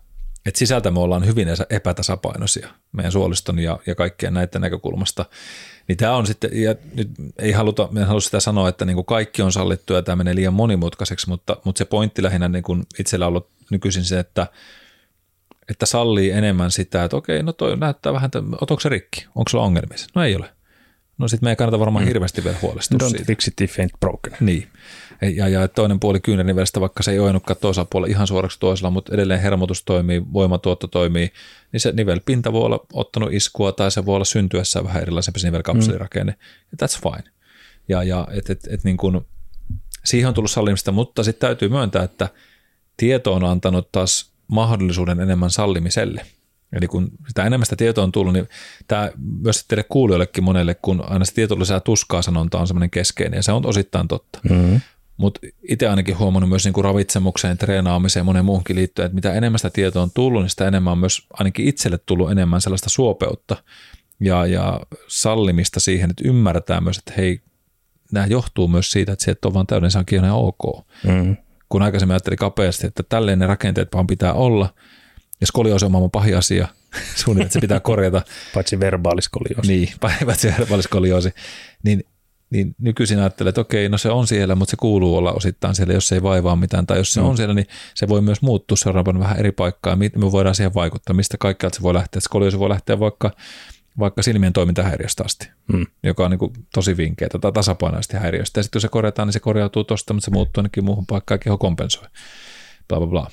että 0.47 0.59
sisältä 0.59 0.91
me 0.91 1.01
ollaan 1.01 1.27
hyvin 1.27 1.49
epätasapainoisia 1.71 2.69
meidän 2.93 3.13
suoliston 3.13 3.59
ja, 3.59 3.79
ja 3.87 3.95
kaikkien 3.95 4.35
näiden 4.35 4.61
näkökulmasta. 4.61 5.25
Niin 5.89 5.97
tämä 5.97 6.17
on 6.17 6.27
sitten, 6.27 6.51
ja 6.63 6.75
nyt 6.95 7.11
ei 7.39 7.53
haluta, 7.53 7.89
en 7.97 8.07
halua 8.07 8.21
sitä 8.21 8.41
sanoa, 8.41 8.69
että 8.69 8.85
niin 8.85 8.95
kuin 8.95 9.05
kaikki 9.07 9.43
on 9.43 9.53
sallittu 9.53 9.93
ja 9.93 10.03
tämä 10.03 10.17
menee 10.17 10.35
liian 10.35 10.55
monimutkaiseksi, 10.55 11.29
mutta, 11.29 11.57
mutta 11.65 11.79
se 11.79 11.85
pointti 11.85 12.23
lähinnä 12.23 12.49
niin 12.49 12.63
kuin 12.63 12.87
itsellä 12.99 13.27
on 13.27 13.29
ollut 13.29 13.49
nykyisin 13.71 14.05
se, 14.05 14.19
että, 14.19 14.47
että 15.71 15.87
sallii 15.87 16.31
enemmän 16.31 16.71
sitä, 16.71 17.05
että 17.05 17.17
okei, 17.17 17.43
no 17.43 17.53
toi 17.53 17.77
näyttää 17.77 18.13
vähän, 18.13 18.27
että 18.27 18.43
otoiko 18.61 18.81
se 18.81 18.89
rikki, 18.89 19.27
onko 19.35 19.49
sulla 19.49 19.65
ongelmia? 19.65 19.99
No 20.15 20.25
ei 20.25 20.37
ole. 20.37 20.54
No 21.19 21.29
sitten 21.29 21.47
me 21.47 21.51
ei 21.51 21.57
kannata 21.57 21.79
varmaan 21.79 22.05
mm. 22.05 22.09
hirveästi 22.09 22.45
vielä 22.45 22.57
huolestua 22.63 22.99
Don't 23.03 23.09
siitä. 23.09 23.25
fix 23.25 23.49
it 23.49 23.61
if 23.61 23.79
ain't 23.79 23.99
broken. 24.01 24.33
Niin. 24.41 24.69
Ja, 25.37 25.49
ja 25.49 25.69
toinen 25.69 26.01
puoli 26.01 26.21
kyynärnivelestä, 26.21 26.81
vaikka 26.81 27.03
se 27.03 27.13
ei 27.13 27.19
ojennutkaan 27.19 27.57
toisella 27.61 27.89
puolella 27.91 28.13
ihan 28.13 28.27
suoraksi 28.27 28.61
toisella, 28.61 28.91
mutta 28.91 29.15
edelleen 29.15 29.41
hermotus 29.41 29.85
toimii, 29.85 30.23
voimatuotto 30.33 30.87
toimii, 30.87 31.33
niin 31.73 31.81
se 31.81 31.93
nivelpinta 31.93 32.53
voi 32.53 32.63
olla 32.63 32.87
ottanut 32.93 33.33
iskua 33.33 33.73
tai 33.73 33.91
se 33.91 34.07
voi 34.07 34.15
olla 34.15 34.25
syntyessä 34.25 34.85
vähän 34.85 35.03
erilaisempi 35.03 35.41
se 35.41 35.47
nivelkapselirakenne. 35.47 36.33
Mm. 36.33 36.85
That's 36.85 37.01
fine. 37.03 37.31
Ja, 37.89 38.03
ja 38.03 38.29
et, 38.31 38.51
et, 38.51 38.61
et 38.71 38.85
niin 38.85 38.97
kun, 38.97 39.27
siihen 40.05 40.29
on 40.29 40.35
tullut 40.35 40.51
sallimista, 40.51 40.93
mutta 40.93 41.23
sitten 41.23 41.49
täytyy 41.49 41.69
myöntää, 41.69 42.03
että– 42.03 42.29
tieto 42.97 43.35
on 43.35 43.45
antanut 43.45 43.93
taas 43.93 44.33
mahdollisuuden 44.47 45.21
enemmän 45.21 45.51
sallimiselle. 45.51 46.27
Eli 46.75 46.87
kun 46.87 47.09
sitä 47.29 47.45
enemmän 47.45 47.67
sitä 47.67 47.77
tietoa 47.77 48.05
on 48.05 48.13
tullut, 48.13 48.33
niin 48.33 48.49
tämä 48.89 49.11
myös 49.43 49.65
teille 49.65 49.85
kuulijoillekin 49.89 50.45
monelle, 50.45 50.75
kun 50.75 51.05
aina 51.07 51.25
se 51.25 51.35
tieto 51.35 51.59
lisää 51.59 51.81
tuskaa 51.81 52.23
sanonta 52.23 52.59
on 52.59 52.67
semmoinen 52.67 52.91
keskeinen, 52.91 53.39
ja 53.39 53.43
se 53.43 53.53
on 53.53 53.67
osittain 53.67 54.09
totta. 54.09 54.39
Mm-hmm. 54.51 54.81
Mutta 55.17 55.41
itse 55.69 55.89
ainakin 55.89 56.19
huomannut 56.19 56.49
myös 56.49 56.65
niin 56.65 56.73
kuin 56.73 56.85
ravitsemukseen, 56.85 57.59
treenaamiseen 57.59 58.21
ja 58.21 58.25
monen 58.25 58.45
muuhunkin 58.45 58.77
liittyen, 58.77 59.07
että 59.07 59.15
mitä 59.15 59.33
enemmän 59.33 59.59
sitä 59.59 59.71
tietoa 59.71 60.03
on 60.03 60.11
tullut, 60.15 60.43
niin 60.43 60.51
sitä 60.51 60.69
enemmän 60.69 60.93
on 60.93 60.99
myös 60.99 61.27
ainakin 61.33 61.69
itselle 61.69 61.99
tullut 61.99 62.31
enemmän 62.31 62.61
sellaista 62.61 62.91
suopeutta 62.91 63.57
ja, 64.21 64.47
ja 64.47 64.81
sallimista 65.09 65.81
siihen, 65.81 66.11
että 66.11 66.29
ymmärretään 66.29 66.85
myös, 66.85 66.99
että 66.99 67.13
hei, 67.17 67.41
nämä 68.13 68.27
johtuu 68.27 68.69
myös 68.69 68.91
siitä, 68.91 69.13
että 69.13 69.25
se 69.25 69.31
et 69.31 69.45
ole 69.45 69.55
vaan 69.55 69.67
täyden, 69.67 69.91
ihan 70.13 70.31
ok. 70.31 70.87
Mm-hmm 71.07 71.37
kun 71.69 71.83
aikaisemmin 71.83 72.13
ajattelin 72.13 72.39
kapeasti, 72.39 72.87
että 72.87 73.03
tälleen 73.03 73.39
ne 73.39 73.47
rakenteet 73.47 73.89
vaan 73.95 74.07
pitää 74.07 74.33
olla, 74.33 74.75
ja 75.41 75.47
skolioosi 75.47 75.85
on 75.85 75.93
maailman 75.93 76.11
pahin 76.11 76.37
asia, 76.37 76.69
suunnilleen, 77.17 77.47
että 77.47 77.53
se 77.53 77.61
pitää 77.61 77.81
korjata. 77.81 78.23
Paitsi 78.55 78.81
verbaaliskolioosi. 78.81 79.73
Niin, 79.73 79.89
paitsi 80.27 80.55
verbaaliskolioosi. 80.59 81.31
Niin, 81.83 82.05
niin 82.51 82.75
nykyisin 82.79 83.19
ajattelen, 83.19 83.49
että 83.49 83.61
okei, 83.61 83.89
no 83.89 83.99
se 83.99 84.11
on 84.11 84.27
siellä, 84.27 84.55
mutta 84.55 84.71
se 84.71 84.77
kuuluu 84.77 85.17
olla 85.17 85.33
osittain 85.33 85.75
siellä, 85.75 85.95
jos 85.95 86.09
se 86.09 86.15
ei 86.15 86.23
vaivaa 86.23 86.57
mitään, 86.57 86.87
tai 86.87 86.99
jos 86.99 87.13
se 87.13 87.21
mm. 87.21 87.27
on 87.27 87.37
siellä, 87.37 87.55
niin 87.55 87.67
se 87.95 88.09
voi 88.09 88.21
myös 88.21 88.43
muuttua 88.43 88.77
seuraavan 88.77 89.19
vähän 89.19 89.39
eri 89.39 89.53
paikkaa, 89.53 89.97
miten 89.97 90.21
me 90.21 90.33
voidaan 90.33 90.55
siihen 90.55 90.75
vaikuttaa, 90.75 91.17
mistä 91.17 91.37
kaikkialta 91.39 91.77
se 91.77 91.83
voi 91.83 91.95
lähteä. 91.95 92.21
Skolioosi 92.21 92.59
voi 92.59 92.69
lähteä 92.69 93.01
vaikka 93.01 93.31
vaikka 93.99 94.23
silmien 94.23 94.53
toimintahäiriöstä 94.53 95.25
asti, 95.25 95.49
hmm. 95.73 95.87
joka 96.03 96.25
on 96.25 96.31
niin 96.31 96.39
kuin 96.39 96.53
tosi 96.75 96.97
vinkeä 96.97 97.29
tai 97.29 97.53
tasapainoisesti 97.53 98.17
häiriöstä. 98.17 98.59
Ja 98.59 98.63
sitten 98.63 98.77
kun 98.77 98.81
se 98.81 98.89
korjataan, 98.89 99.29
niin 99.29 99.33
se 99.33 99.41
korjautuu 99.41 99.85
tuosta, 99.85 100.15
mutta 100.15 100.25
se 100.25 100.31
muuttuu 100.31 100.61
ainakin 100.61 100.85
muuhun 100.85 101.07
paikkaan 101.07 101.41
keho 101.41 101.59
kompensoi. 101.59 102.09
Bla, 102.89 102.99
bla, 102.99 103.07
bla. 103.07 103.31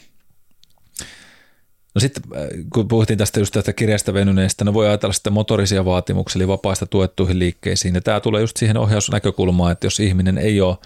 No 1.96 2.00
sitten 2.00 2.24
äh, 2.36 2.48
kun 2.74 2.88
puhuttiin 2.88 3.18
tästä 3.18 3.40
just 3.40 3.54
tästä 3.54 3.74
kirjasta 3.74 4.14
venyneestä, 4.14 4.66
no 4.66 4.74
voi 4.74 4.88
ajatella 4.88 5.14
sitten 5.14 5.34
motorisia 5.34 5.86
vaatimuksia, 5.86 6.40
eli 6.40 6.48
vapaista 6.48 6.86
tuettuihin 6.86 7.40
liikkeisiin. 7.40 7.96
Ja 7.96 8.02
tämä 8.02 8.20
tulee 8.20 8.42
just 8.42 8.58
siihen 8.58 8.78
ohjausnäkökulmaan, 8.78 9.72
että 9.72 9.86
jos 9.86 10.00
ihminen 10.00 10.38
ei 10.38 10.62
ole, 10.62 10.78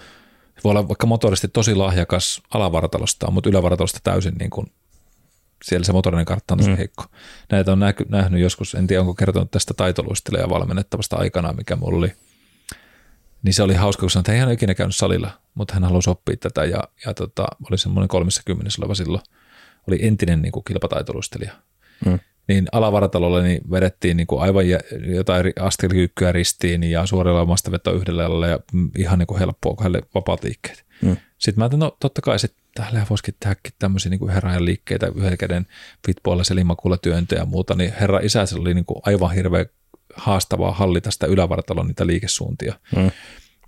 voi 0.64 0.70
olla 0.70 0.88
vaikka 0.88 1.06
motoristi 1.06 1.48
tosi 1.48 1.74
lahjakas 1.74 2.42
alavartalosta, 2.54 3.30
mutta 3.30 3.50
ylävartalosta 3.50 3.98
täysin 4.02 4.34
niin 4.34 4.50
kuin 4.50 4.66
siellä 5.64 5.84
se 5.84 5.92
motorinen 5.92 6.24
kartta 6.24 6.54
on 6.54 6.58
tosi 6.58 6.70
mm. 6.70 6.76
heikko. 6.76 7.04
Näitä 7.50 7.72
on 7.72 7.78
näky, 7.78 8.04
nähnyt 8.08 8.40
joskus, 8.40 8.74
en 8.74 8.86
tiedä 8.86 9.00
onko 9.00 9.14
kertonut 9.14 9.50
tästä 9.50 9.74
taitoluistelijan 9.74 10.50
valmennettavasta 10.50 11.16
aikanaan, 11.16 11.56
mikä 11.56 11.76
mulla 11.76 11.98
oli. 11.98 12.12
Niin 13.42 13.54
se 13.54 13.62
oli 13.62 13.74
hauska, 13.74 14.00
kun 14.00 14.10
sanoi, 14.10 14.20
että 14.20 14.32
ei 14.32 14.38
hän 14.38 14.48
ole 14.48 14.54
ikinä 14.54 14.74
käynyt 14.74 14.96
salilla, 14.96 15.30
mutta 15.54 15.74
hän 15.74 15.84
halusi 15.84 16.10
oppia 16.10 16.36
tätä 16.36 16.64
ja, 16.64 16.82
ja 17.06 17.14
tota, 17.14 17.46
oli 17.70 17.78
semmoinen 17.78 18.08
30 18.08 18.70
oleva 18.78 18.94
silloin. 18.94 19.22
Oli 19.88 19.98
entinen 20.02 20.42
niin 20.42 20.52
kuin 20.52 20.64
kilpataitoluistelija. 20.64 21.52
Mm. 22.06 22.18
Niin 22.48 22.66
alavartalolle 22.72 23.42
niin 23.42 23.60
vedettiin 23.70 24.16
niin 24.16 24.26
kuin 24.26 24.42
aivan 24.42 24.64
jotain 25.14 25.52
askelkyykkyä 25.60 26.32
ristiin 26.32 26.84
ja 26.84 27.06
suorilla 27.06 27.40
omasta 27.40 27.70
veto 27.70 27.92
yhdellä 27.92 28.46
ja 28.48 28.58
ihan 28.98 29.18
niin 29.18 29.26
kuin 29.26 29.38
helppoa, 29.38 29.74
kun 29.74 29.82
hänelle 29.82 30.06
vapaat 30.14 30.44
liikkeet. 30.44 30.84
Mm. 31.02 31.16
Sitten 31.38 31.60
mä 31.60 31.64
ajattelin, 31.64 31.80
no 31.80 31.96
totta 32.00 32.22
kai 32.22 32.38
sitten 32.38 32.64
täällä 32.74 33.06
voisikin 33.10 33.34
tehdäkin 33.40 33.72
tämmöisiä 33.78 34.10
niin 34.10 34.28
herran 34.28 34.64
liikkeitä, 34.64 35.12
yhden 35.14 35.38
käden 35.38 35.66
pitpuolella 36.06 36.44
selimakuulla 36.44 36.96
työntöjä 36.96 37.40
ja 37.40 37.46
muuta, 37.46 37.74
niin 37.74 37.92
herra 38.00 38.20
isä 38.22 38.44
oli 38.60 38.74
niin 38.74 38.84
kuin 38.84 39.00
aivan 39.06 39.34
hirveän 39.34 39.66
haastavaa 40.16 40.72
hallita 40.72 41.10
sitä 41.10 41.26
ylävartalon 41.26 41.86
niitä 41.86 42.06
liikesuuntia. 42.06 42.74
Mm. 42.96 43.10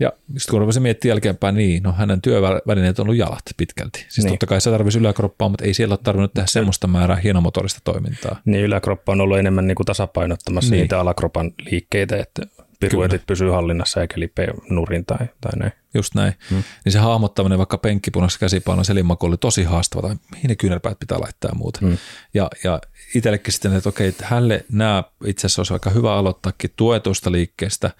Ja 0.00 0.12
sitten 0.26 0.50
kun 0.50 0.60
rupesin 0.60 0.82
miettimään 0.82 1.12
jälkeenpäin, 1.12 1.54
niin 1.54 1.82
no 1.82 1.92
hänen 1.92 2.22
työvälineet 2.22 2.98
on 2.98 3.06
ollut 3.06 3.16
jalat 3.16 3.42
pitkälti. 3.56 4.06
Siis 4.08 4.24
niin. 4.24 4.32
totta 4.32 4.46
kai 4.46 4.60
se 4.60 4.70
tarvitsisi 4.70 4.98
yläkroppaa, 4.98 5.48
mutta 5.48 5.64
ei 5.64 5.74
siellä 5.74 5.92
ole 5.92 6.00
tarvinnut 6.02 6.34
tehdä 6.34 6.46
semmoista 6.46 6.86
määrää 6.86 7.16
hienomotorista 7.16 7.80
toimintaa. 7.84 8.40
Niin 8.44 8.64
yläkroppa 8.64 9.12
on 9.12 9.20
ollut 9.20 9.38
enemmän 9.38 9.66
niin 9.66 9.76
kuin 9.76 9.86
tasapainottamassa 9.86 10.70
niin. 10.70 10.80
niitä 10.80 11.00
alakropan 11.00 11.52
liikkeitä, 11.70 12.16
että 12.16 12.42
piruetit 12.80 13.26
pysyy 13.26 13.50
hallinnassa 13.50 14.00
eikä 14.00 14.20
lipeä 14.20 14.48
nurin 14.70 15.04
tai, 15.04 15.18
tai 15.40 15.52
näin. 15.58 15.72
Just 15.94 16.14
näin. 16.14 16.34
Hmm. 16.50 16.62
Niin 16.84 16.92
se 16.92 16.98
hahmottaminen 16.98 17.58
vaikka 17.58 17.78
penkkipunassa 17.78 18.38
käsipainon 18.38 18.84
selinmaku 18.84 19.26
oli 19.26 19.36
tosi 19.36 19.64
haastava, 19.64 20.02
tai 20.02 20.16
mihin 20.32 20.48
ne 20.48 20.56
kyynärpäät 20.56 20.98
pitää 20.98 21.20
laittaa 21.20 21.50
ja 21.50 21.54
muuta. 21.54 21.80
Hmm. 21.82 21.98
Ja, 22.34 22.50
ja 22.64 22.80
itsellekin 23.14 23.52
sitten, 23.52 23.72
että 23.72 23.88
okei, 23.88 24.08
että 24.08 24.26
hänelle 24.26 24.64
nämä 24.72 25.04
itse 25.26 25.46
asiassa 25.46 25.60
olisi 25.60 25.72
aika 25.72 25.90
hyvä 25.90 26.14
aloittaakin 26.14 26.70
tuetusta 26.76 27.32
liikkeestä, 27.32 27.90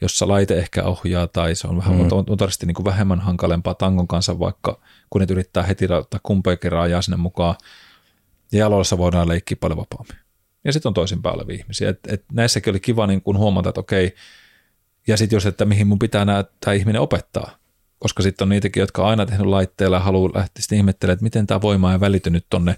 jossa 0.00 0.28
laite 0.28 0.58
ehkä 0.58 0.84
ohjaa 0.84 1.26
tai 1.26 1.54
se 1.54 1.68
on 1.68 1.76
vähän 1.76 1.96
hmm. 1.96 2.08
motoristi 2.28 2.66
niin 2.66 2.74
kuin 2.74 2.84
vähemmän 2.84 3.20
hankalempaa 3.20 3.74
tangon 3.74 4.08
kanssa 4.08 4.38
vaikka 4.38 4.80
kun 5.10 5.20
ne 5.20 5.26
yrittää 5.30 5.62
heti 5.62 5.92
ottaa 5.92 6.20
kumpaakin 6.22 6.72
raajaa 6.72 7.02
sinne 7.02 7.16
mukaan. 7.16 7.54
Ja 8.52 8.58
jaloissa 8.58 8.98
voidaan 8.98 9.28
leikkiä 9.28 9.56
paljon 9.60 9.78
vapaammin. 9.78 10.16
Ja 10.64 10.72
sitten 10.72 10.90
on 10.90 10.94
toisinpäin 10.94 11.34
olevia 11.34 11.56
ihmisiä. 11.56 11.90
Et, 11.90 12.00
et 12.08 12.24
näissäkin 12.32 12.70
oli 12.70 12.80
kiva 12.80 13.06
niin 13.06 13.22
kun 13.22 13.38
huomata, 13.38 13.68
että 13.68 13.80
okei, 13.80 14.14
ja 15.06 15.16
sitten 15.16 15.36
jos, 15.36 15.46
että 15.46 15.64
mihin 15.64 15.86
mun 15.86 15.98
pitää 15.98 16.26
tämä 16.60 16.74
ihminen 16.74 17.00
opettaa. 17.00 17.56
Koska 17.98 18.22
sitten 18.22 18.44
on 18.44 18.48
niitäkin, 18.48 18.80
jotka 18.80 19.02
on 19.02 19.08
aina 19.08 19.26
tehnyt 19.26 19.46
laitteella 19.46 19.96
ja 19.96 20.00
haluaa 20.00 20.30
lähteä 20.34 20.62
sitten 20.62 20.78
ihmettelemään, 20.78 21.14
että 21.14 21.22
miten 21.22 21.46
tämä 21.46 21.60
voima 21.62 21.92
ei 21.92 22.00
välity 22.00 22.30
nyt 22.30 22.46
tonne, 22.50 22.76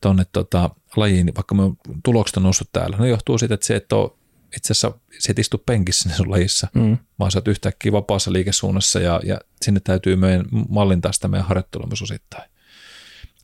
tonne 0.00 0.26
tota, 0.32 0.70
lajiin, 0.96 1.34
vaikka 1.34 1.54
me 1.54 1.62
tulokset 2.04 2.36
on 2.36 2.42
noussut 2.42 2.68
täällä. 2.72 2.96
No 2.96 3.06
johtuu 3.06 3.38
siitä, 3.38 3.54
että 3.54 3.66
se 3.66 3.76
et 3.76 3.92
ole 3.92 4.10
itse 4.56 4.72
asiassa 4.72 4.92
se 5.18 5.32
et 5.32 5.38
istu 5.38 5.62
penkissä 5.66 6.10
sun 6.16 6.30
lajissa, 6.30 6.68
mm. 6.74 6.98
vaan 7.18 7.30
sä 7.30 7.38
oot 7.38 7.48
yhtäkkiä 7.48 7.92
vapaassa 7.92 8.32
liikesuunnassa 8.32 9.00
ja, 9.00 9.20
ja 9.24 9.40
sinne 9.62 9.80
täytyy 9.80 10.16
meidän 10.16 10.46
mallintaa 10.68 11.12
sitä 11.12 11.28
meidän 11.28 11.46
harjoittelua 11.46 11.86
myös 11.86 12.02
osittain. 12.02 12.50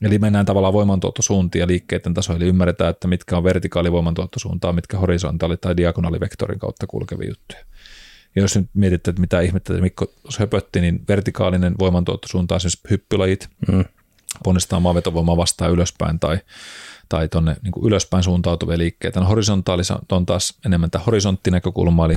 Eli 0.01 0.19
mennään 0.19 0.45
tavallaan 0.45 0.73
voimantuottosuuntiin 0.73 1.59
ja 1.59 1.67
liikkeiden 1.67 2.13
tasoille, 2.13 2.43
eli 2.43 2.49
ymmärretään, 2.49 2.89
että 2.89 3.07
mitkä 3.07 3.37
on 3.37 3.43
vertikaalivoimantuottosuuntaa, 3.43 4.73
mitkä 4.73 4.97
horisontaali- 4.97 5.57
tai 5.57 5.77
diagonaalivektorin 5.77 6.59
kautta 6.59 6.87
kulkevia 6.87 7.29
juttuja. 7.29 7.65
Ja 8.35 8.41
jos 8.41 8.55
nyt 8.55 8.69
mietitte, 8.73 9.09
että 9.09 9.21
mitä 9.21 9.41
ihmettä 9.41 9.73
Mikko 9.73 10.05
höpötti, 10.39 10.81
niin 10.81 11.03
vertikaalinen 11.07 11.75
voimantuottosuunta 11.79 12.55
on 12.55 12.61
siis 12.61 12.81
hyppylajit, 12.89 13.49
mm. 13.67 13.85
ponnistaa 14.43 14.79
maavetovoimaa 14.79 15.37
vastaan 15.37 15.71
ylöspäin 15.71 16.19
tai, 16.19 16.39
tai 17.13 17.29
tuonne 17.29 17.55
niin 17.63 17.85
ylöspäin 17.85 18.23
suuntautuvia 18.23 18.77
liikkeitä. 18.77 19.19
No 19.19 19.25
horisontaalissa 19.25 19.99
on 20.11 20.25
taas 20.25 20.53
enemmän 20.65 20.91
tämä 20.91 21.03
horisonttinäkökulma, 21.03 22.05
eli 22.05 22.13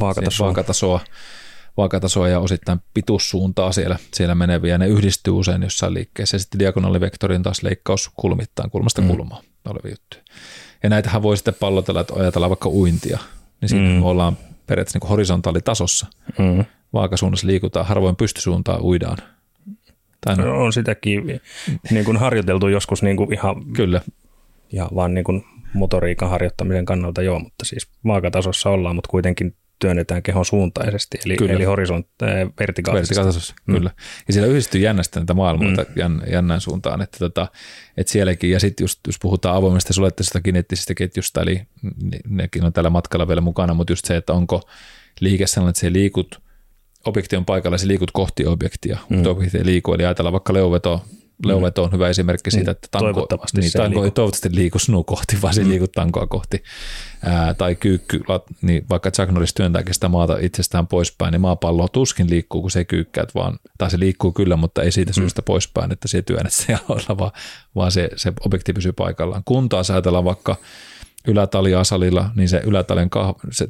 vaakatasoa. 0.00 0.46
vaakatasoa 0.46 1.00
vaakatasoa 1.76 2.28
ja 2.28 2.40
osittain 2.40 2.80
pituussuuntaa 2.94 3.72
siellä, 3.72 3.98
siellä 4.14 4.34
meneviä. 4.34 4.78
Ne 4.78 4.88
yhdistyy 4.88 5.32
usein 5.32 5.62
jossain 5.62 5.94
liikkeessä. 5.94 6.34
Ja 6.34 6.38
sitten 6.38 6.58
diagonaalivektori 6.58 7.34
on 7.34 7.42
taas 7.42 7.62
leikkaus 7.62 8.10
kulmittain, 8.16 8.70
kulmasta 8.70 9.02
mm. 9.02 9.08
kulmaan 9.08 9.44
olevia 9.64 9.90
juttuja. 9.90 10.22
Ja 10.82 10.88
näitähän 10.88 11.22
voi 11.22 11.36
sitten 11.36 11.54
pallotella, 11.60 12.00
että 12.00 12.14
ajatellaan 12.14 12.50
vaikka 12.50 12.68
uintia. 12.68 13.18
Niin 13.60 13.68
siinä 13.68 13.88
mm. 13.88 14.02
ollaan 14.02 14.36
periaatteessa 14.66 14.98
niin 14.98 15.08
horisontaalitasossa. 15.08 16.06
Mm. 16.38 16.64
Vaakasuunnassa 16.92 17.46
liikutaan, 17.46 17.86
harvoin 17.86 18.16
pystysuuntaan 18.16 18.82
uidaan. 18.82 19.18
Tai 20.20 20.36
no, 20.36 20.64
on 20.64 20.72
sitäkin 20.72 21.40
niin 21.90 22.04
kuin 22.04 22.16
harjoiteltu 22.16 22.68
joskus 22.68 23.02
niin 23.02 23.16
kuin 23.16 23.32
ihan, 23.32 23.64
Kyllä. 23.72 24.00
Ja 24.72 24.88
vaan 24.94 25.14
niin 25.14 25.24
kuin 25.24 25.44
motoriikan 25.74 26.30
harjoittamisen 26.30 26.84
kannalta 26.84 27.22
joo, 27.22 27.38
mutta 27.38 27.64
siis 27.64 27.88
vaakatasossa 28.04 28.70
ollaan, 28.70 28.94
mutta 28.94 29.10
kuitenkin 29.10 29.56
työnnetään 29.78 30.22
kehon 30.22 30.44
suuntaisesti, 30.44 31.18
eli, 31.24 31.36
kyllä. 31.36 31.52
eli 31.52 31.64
horisont, 31.64 32.06
äh, 32.22 32.28
vertikaalisesti. 32.60 33.14
Vertikaalisesti, 33.14 33.54
mm. 33.66 33.74
kyllä. 33.74 33.90
Ja 34.26 34.32
siellä 34.32 34.48
yhdistyy 34.48 34.80
jännästi 34.80 35.18
näitä 35.18 35.34
maailmoita 35.34 35.82
mm. 35.82 35.92
jänn, 35.96 36.20
jännän 36.32 36.60
suuntaan, 36.60 37.02
että, 37.02 37.18
tota, 37.18 37.48
että 37.96 38.12
sielläkin, 38.12 38.50
ja 38.50 38.60
sitten 38.60 38.84
just 38.84 39.00
jos 39.06 39.18
puhutaan 39.22 39.56
avoimesta 39.56 39.92
sulettisesta 39.92 40.40
kineettisestä 40.40 40.94
ketjusta, 40.94 41.42
eli 41.42 41.62
nekin 42.28 42.64
on 42.64 42.72
tällä 42.72 42.90
matkalla 42.90 43.28
vielä 43.28 43.40
mukana, 43.40 43.74
mutta 43.74 43.92
just 43.92 44.04
se, 44.04 44.16
että 44.16 44.32
onko 44.32 44.62
liike 45.20 45.46
sellainen, 45.46 45.70
että 45.70 45.80
se 45.80 45.92
liikut, 45.92 46.42
objekti 47.04 47.36
on 47.36 47.44
paikalla 47.44 47.74
ja 47.74 47.78
se 47.78 47.88
liikut 47.88 48.10
kohti 48.10 48.46
objektia, 48.46 48.98
mm. 49.08 49.14
mutta 49.14 49.30
objekti 49.30 49.58
ei 49.58 49.66
liiku, 49.66 49.94
eli 49.94 50.04
ajatellaan 50.04 50.32
vaikka 50.32 50.54
leuveto, 50.54 51.04
Leuveto 51.44 51.84
on 51.84 51.92
hyvä 51.92 52.08
esimerkki 52.08 52.50
siitä, 52.50 52.70
että 52.70 52.88
tanko, 52.90 53.12
toivottavasti, 53.12 53.60
niin, 53.60 53.72
tanko 53.72 54.04
ei 54.04 54.10
toivottavasti 54.10 54.48
liiku 54.54 54.78
sinua 54.78 55.04
kohti, 55.04 55.36
vaan 55.42 55.54
se 55.54 55.64
mm. 55.64 55.68
liikut 55.68 55.92
tankoa 55.92 56.26
kohti. 56.26 56.62
Ää, 57.24 57.54
tai 57.54 57.74
kyykky, 57.74 58.20
niin 58.62 58.86
vaikka 58.90 59.10
Chuck 59.10 59.30
Norris 59.30 59.54
työntääkin 59.54 59.94
sitä 59.94 60.08
maata 60.08 60.38
itsestään 60.40 60.86
poispäin, 60.86 61.32
niin 61.32 61.40
maapallo 61.40 61.88
tuskin 61.88 62.30
liikkuu, 62.30 62.60
kun 62.60 62.70
se 62.70 62.84
kyykkää, 62.84 63.24
vaan, 63.34 63.58
tai 63.78 63.90
se 63.90 63.98
liikkuu 63.98 64.32
kyllä, 64.32 64.56
mutta 64.56 64.82
ei 64.82 64.92
siitä 64.92 65.10
mm. 65.10 65.14
syystä 65.14 65.42
poispäin, 65.42 65.92
että 65.92 66.08
se 66.08 66.22
työnnät 66.22 66.52
se 66.52 66.72
jaloilla, 66.72 67.18
vaan, 67.18 67.32
vaan 67.74 67.92
se, 67.92 68.10
se 68.16 68.32
objekti 68.46 68.72
pysyy 68.72 68.92
paikallaan. 68.92 69.42
Kun 69.44 69.68
taas 69.68 69.90
ajatellaan 69.90 70.24
vaikka 70.24 70.56
ylätalia 71.28 71.80
asalilla, 71.80 72.30
niin 72.36 72.48
se 72.48 72.62
ylätalian 72.64 73.10
kah, 73.10 73.34
se 73.50 73.68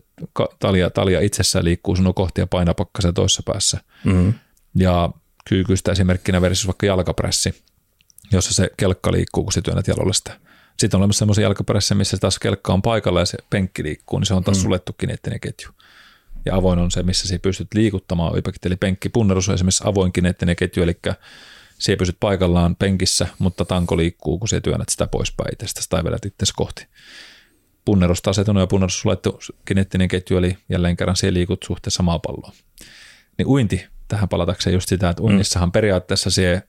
talia, 0.59 0.90
talia 0.90 1.20
itsessään 1.20 1.64
liikkuu 1.64 1.96
sinua 1.96 2.12
kohti 2.12 2.40
ja 2.40 2.46
painapakka 2.46 3.02
se 3.02 3.12
toisessa 3.12 3.42
päässä. 3.46 3.81
Mm. 4.04 4.35
Ja 4.74 5.11
kyykystä 5.49 5.93
esimerkkinä 5.93 6.41
versus 6.41 6.67
vaikka 6.67 6.87
jalkapressi, 6.87 7.63
jossa 8.33 8.55
se 8.55 8.71
kelkka 8.77 9.13
liikkuu, 9.13 9.45
kun 9.45 9.53
se 9.53 9.63
työnnät 9.63 9.89
jalolle 9.89 10.15
sitä. 10.15 10.41
Sitten 10.79 10.99
on 10.99 11.01
olemassa 11.01 11.19
semmoisia 11.19 11.43
jalkapressejä, 11.43 11.99
missä 11.99 12.17
taas 12.17 12.39
kelkka 12.39 12.73
on 12.73 12.83
paikalla 12.83 13.21
ja 13.21 13.27
se 13.27 13.39
penkki 13.51 13.83
liikkuu, 13.83 14.19
niin 14.19 14.27
se 14.27 14.35
on 14.35 14.45
taas 14.45 14.59
mm. 14.59 14.63
suljettu 14.63 14.93
kineettinen 14.93 15.41
ketju. 15.41 15.71
Ja 16.45 16.57
avoin 16.57 16.79
on 16.79 16.91
se, 16.91 17.03
missä 17.03 17.29
sä 17.29 17.39
pystyt 17.39 17.75
liikuttamaan 17.75 18.31
objekti, 18.39 18.69
eli 18.69 18.77
penkki 18.77 19.09
punnerus 19.09 19.49
on 19.49 19.55
esimerkiksi 19.55 19.85
avoin 19.87 20.13
kineettinen 20.13 20.57
ketju, 20.57 20.83
eli 20.83 20.99
se 21.79 21.97
pysyt 21.97 22.17
paikallaan 22.21 22.77
penkissä, 22.77 23.27
mutta 23.39 23.65
tanko 23.65 23.97
liikkuu, 23.97 24.39
kun 24.39 24.49
se 24.49 24.61
työnnät 24.61 24.89
sitä 24.89 25.07
poispäin 25.07 25.53
itsestä 25.53 25.81
tai 25.89 26.05
vedät 26.05 26.25
itse 26.25 26.45
kohti. 26.57 26.87
Punnerus 27.85 28.23
taas 28.23 28.39
etunut 28.39 28.61
ja 28.61 28.67
punnerus 28.67 29.01
suljettu 29.01 29.41
kineettinen 29.65 30.09
ketju, 30.09 30.37
eli 30.37 30.59
jälleen 30.69 30.97
kerran 30.97 31.17
se 31.17 31.33
liikut 31.33 31.63
suhteessa 31.63 32.03
maapalloon. 32.03 32.53
Niin 33.39 33.47
uinti 33.47 33.87
tähän 34.09 34.29
palatakseen 34.29 34.75
just 34.75 34.88
sitä, 34.88 35.11
että 35.11 35.23
uinnissahan 35.23 35.68
mm. 35.68 35.73
periaatteessa 35.73 36.31
se 36.31 36.62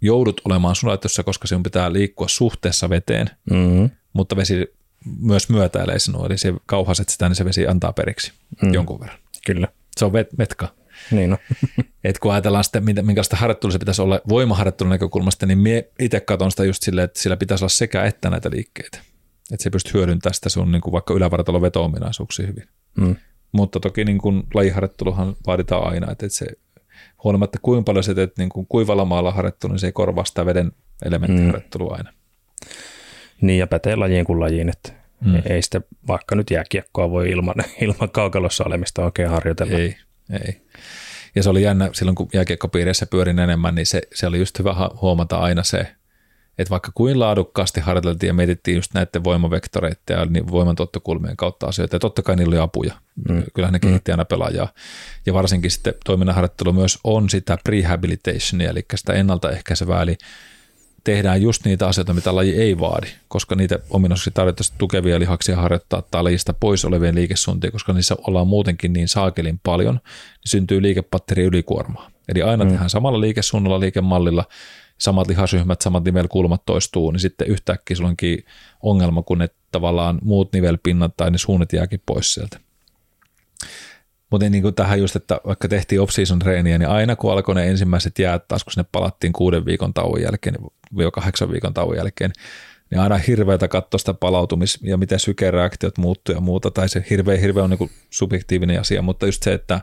joudut 0.00 0.40
olemaan 0.44 0.76
suljetussa, 0.76 1.22
koska 1.22 1.48
sinun 1.48 1.62
pitää 1.62 1.92
liikkua 1.92 2.28
suhteessa 2.28 2.90
veteen, 2.90 3.30
mm-hmm. 3.50 3.90
mutta 4.12 4.36
vesi 4.36 4.74
myös 5.20 5.48
myötäilee 5.48 5.98
sinua, 5.98 6.26
eli 6.26 6.38
se 6.38 6.54
kauhaset 6.66 7.08
sitä, 7.08 7.28
niin 7.28 7.36
se 7.36 7.44
vesi 7.44 7.66
antaa 7.66 7.92
periksi 7.92 8.32
mm. 8.62 8.74
jonkun 8.74 9.00
verran. 9.00 9.18
Kyllä. 9.46 9.68
Se 9.96 10.04
on 10.04 10.12
vet, 10.12 10.28
metka. 10.38 10.68
Niin 11.10 11.30
no. 11.30 11.38
Et 12.04 12.18
kun 12.18 12.32
ajatellaan 12.32 12.64
sitten, 12.64 12.84
minkälaista 12.84 13.36
harjoittelua 13.36 13.72
se 13.72 13.78
pitäisi 13.78 14.02
olla 14.02 14.20
voimaharjoittelun 14.28 14.90
näkökulmasta, 14.90 15.46
niin 15.46 15.58
minä 15.58 15.82
itse 15.98 16.20
katson 16.20 16.50
sitä 16.50 16.64
just 16.64 16.82
silleen, 16.82 17.04
että 17.04 17.20
sillä 17.20 17.36
pitäisi 17.36 17.64
olla 17.64 17.68
sekä 17.68 18.04
että 18.04 18.30
näitä 18.30 18.50
liikkeitä. 18.50 18.98
Että 19.52 19.62
se 19.62 19.70
pystyy 19.70 19.92
hyödyntämään 19.92 20.34
sitä 20.34 20.48
sun 20.48 20.72
niin 20.72 20.82
kuin 20.82 20.92
vaikka 20.92 21.14
ylävartalon 21.14 21.62
veto-ominaisuuksia 21.62 22.46
hyvin. 22.46 22.68
Mm. 22.96 23.16
Mutta 23.52 23.80
toki 23.80 24.04
niin 24.04 24.18
kuin 24.18 24.42
lajiharjoitteluhan 24.54 25.36
vaaditaan 25.46 25.92
aina, 25.92 26.12
että 26.12 26.28
se 26.28 26.46
huolimatta 27.24 27.58
kuinka 27.62 27.82
paljon 27.82 28.04
sä 28.04 28.14
teet 28.14 28.38
niin 28.38 28.48
kuin 28.48 28.66
kuivalla 28.68 29.04
maalla 29.04 29.32
harjoittelua, 29.32 29.74
niin 29.74 29.80
se 29.80 29.86
ei 29.86 29.92
korvaa 29.92 30.24
sitä 30.24 30.46
veden 30.46 30.72
elementtiharjoittelua 31.04 31.90
mm. 31.90 31.96
aina. 31.96 32.12
Niin 33.40 33.58
ja 33.58 33.66
pätee 33.66 33.96
lajiin 33.96 34.24
kuin 34.24 34.40
lajiin, 34.40 34.68
että 34.68 34.92
mm. 35.20 35.42
ei 35.46 35.62
sitä 35.62 35.80
vaikka 36.06 36.36
nyt 36.36 36.50
jääkiekkoa 36.50 37.10
voi 37.10 37.30
ilman, 37.30 37.54
ilman 37.80 38.10
kaukalossa 38.10 38.64
olemista 38.64 39.04
oikein 39.04 39.30
harjoitella. 39.30 39.78
Ei, 39.78 39.96
ei. 40.30 40.62
Ja 41.34 41.42
se 41.42 41.50
oli 41.50 41.62
jännä, 41.62 41.90
silloin 41.92 42.14
kun 42.14 42.28
jääkiekkopiireissä 42.34 43.06
pyörin 43.06 43.38
enemmän, 43.38 43.74
niin 43.74 43.86
se, 43.86 44.02
se 44.14 44.26
oli 44.26 44.38
just 44.38 44.58
hyvä 44.58 44.74
huomata 45.02 45.36
aina 45.36 45.62
se, 45.62 45.86
että 46.58 46.70
vaikka 46.70 46.92
kuin 46.94 47.20
laadukkaasti 47.20 47.80
harjoiteltiin 47.80 48.28
ja 48.28 48.34
mietittiin 48.34 48.76
just 48.76 48.94
näiden 48.94 49.24
voimavektoreiden 49.24 49.98
ja 50.10 50.24
niin 50.24 50.50
voimantuottokulmien 50.50 51.36
kautta 51.36 51.66
asioita, 51.66 51.96
ja 51.96 52.00
totta 52.00 52.22
kai 52.22 52.36
niillä 52.36 52.50
oli 52.50 52.58
apuja. 52.58 52.94
Mm. 53.28 53.42
Kyllähän 53.54 53.72
ne 53.72 53.78
kehitti 53.78 54.10
aina 54.10 54.24
pelaajaa. 54.24 54.72
Ja 55.26 55.34
varsinkin 55.34 55.70
sitten 55.70 55.94
toiminnanharjoittelu 56.04 56.72
myös 56.72 56.98
on 57.04 57.30
sitä 57.30 57.58
prehabilitationia, 57.64 58.70
eli 58.70 58.84
sitä 58.94 59.12
ennaltaehkäisevää, 59.12 60.02
eli 60.02 60.16
tehdään 61.04 61.42
just 61.42 61.64
niitä 61.64 61.88
asioita, 61.88 62.14
mitä 62.14 62.36
laji 62.36 62.54
ei 62.54 62.78
vaadi, 62.78 63.06
koska 63.28 63.54
niitä 63.54 63.78
ominaisuuksia 63.90 64.32
tarvittaisiin 64.34 64.78
tukevia 64.78 65.20
lihaksia 65.20 65.56
harjoittaa 65.56 66.02
tai 66.02 66.22
lajista 66.22 66.52
pois 66.52 66.84
olevien 66.84 67.14
liikesuuntia, 67.14 67.70
koska 67.70 67.92
niissä 67.92 68.16
ollaan 68.26 68.46
muutenkin 68.46 68.92
niin 68.92 69.08
saakelin 69.08 69.60
paljon, 69.62 69.94
niin 69.94 70.02
syntyy 70.46 70.82
liikepatteri 70.82 71.44
ylikuormaa. 71.44 72.10
Eli 72.28 72.42
aina 72.42 72.64
mm. 72.64 72.70
tehdään 72.70 72.90
samalla 72.90 73.20
liikesuunnalla, 73.20 73.80
liikemallilla, 73.80 74.44
samat 74.98 75.26
lihasryhmät, 75.26 75.80
samat 75.80 76.04
nivelkulmat 76.04 76.62
toistuu, 76.66 77.10
niin 77.10 77.20
sitten 77.20 77.48
yhtäkkiä 77.48 77.96
sulla 77.96 78.08
onkin 78.08 78.44
ongelma, 78.82 79.22
kun 79.22 79.38
ne 79.38 79.48
tavallaan 79.72 80.18
muut 80.22 80.52
nivelpinnat 80.52 81.16
tai 81.16 81.30
ne 81.30 81.38
suunnit 81.38 81.72
jääkin 81.72 82.02
pois 82.06 82.34
sieltä. 82.34 82.60
Mutta 84.30 84.50
niin 84.50 84.62
kuin 84.62 84.74
tähän 84.74 85.00
just, 85.00 85.16
että 85.16 85.40
vaikka 85.46 85.68
tehtiin 85.68 86.00
off-season 86.00 86.38
treeniä, 86.38 86.78
niin 86.78 86.88
aina 86.88 87.16
kun 87.16 87.32
alkoi 87.32 87.54
ne 87.54 87.68
ensimmäiset 87.68 88.18
jäät 88.18 88.48
taas, 88.48 88.64
kun 88.64 88.72
sinne 88.72 88.88
palattiin 88.92 89.32
kuuden 89.32 89.64
viikon 89.64 89.94
tauon 89.94 90.22
jälkeen, 90.22 90.54
niin 90.54 91.12
kahdeksan 91.12 91.52
viikon 91.52 91.74
tauon 91.74 91.96
jälkeen, 91.96 92.32
niin 92.90 93.00
aina 93.00 93.18
hirveätä 93.18 93.68
katsoa 93.68 93.98
sitä 93.98 94.12
palautumis- 94.12 94.78
ja 94.82 94.96
miten 94.96 95.18
sykereaktiot 95.18 95.98
muuttuu 95.98 96.34
ja 96.34 96.40
muuta, 96.40 96.70
tai 96.70 96.88
se 96.88 97.04
hirveä, 97.10 97.36
hirveä 97.36 97.64
on 97.64 97.70
niin 97.70 97.90
subjektiivinen 98.10 98.80
asia, 98.80 99.02
mutta 99.02 99.26
just 99.26 99.42
se, 99.42 99.52
että 99.52 99.80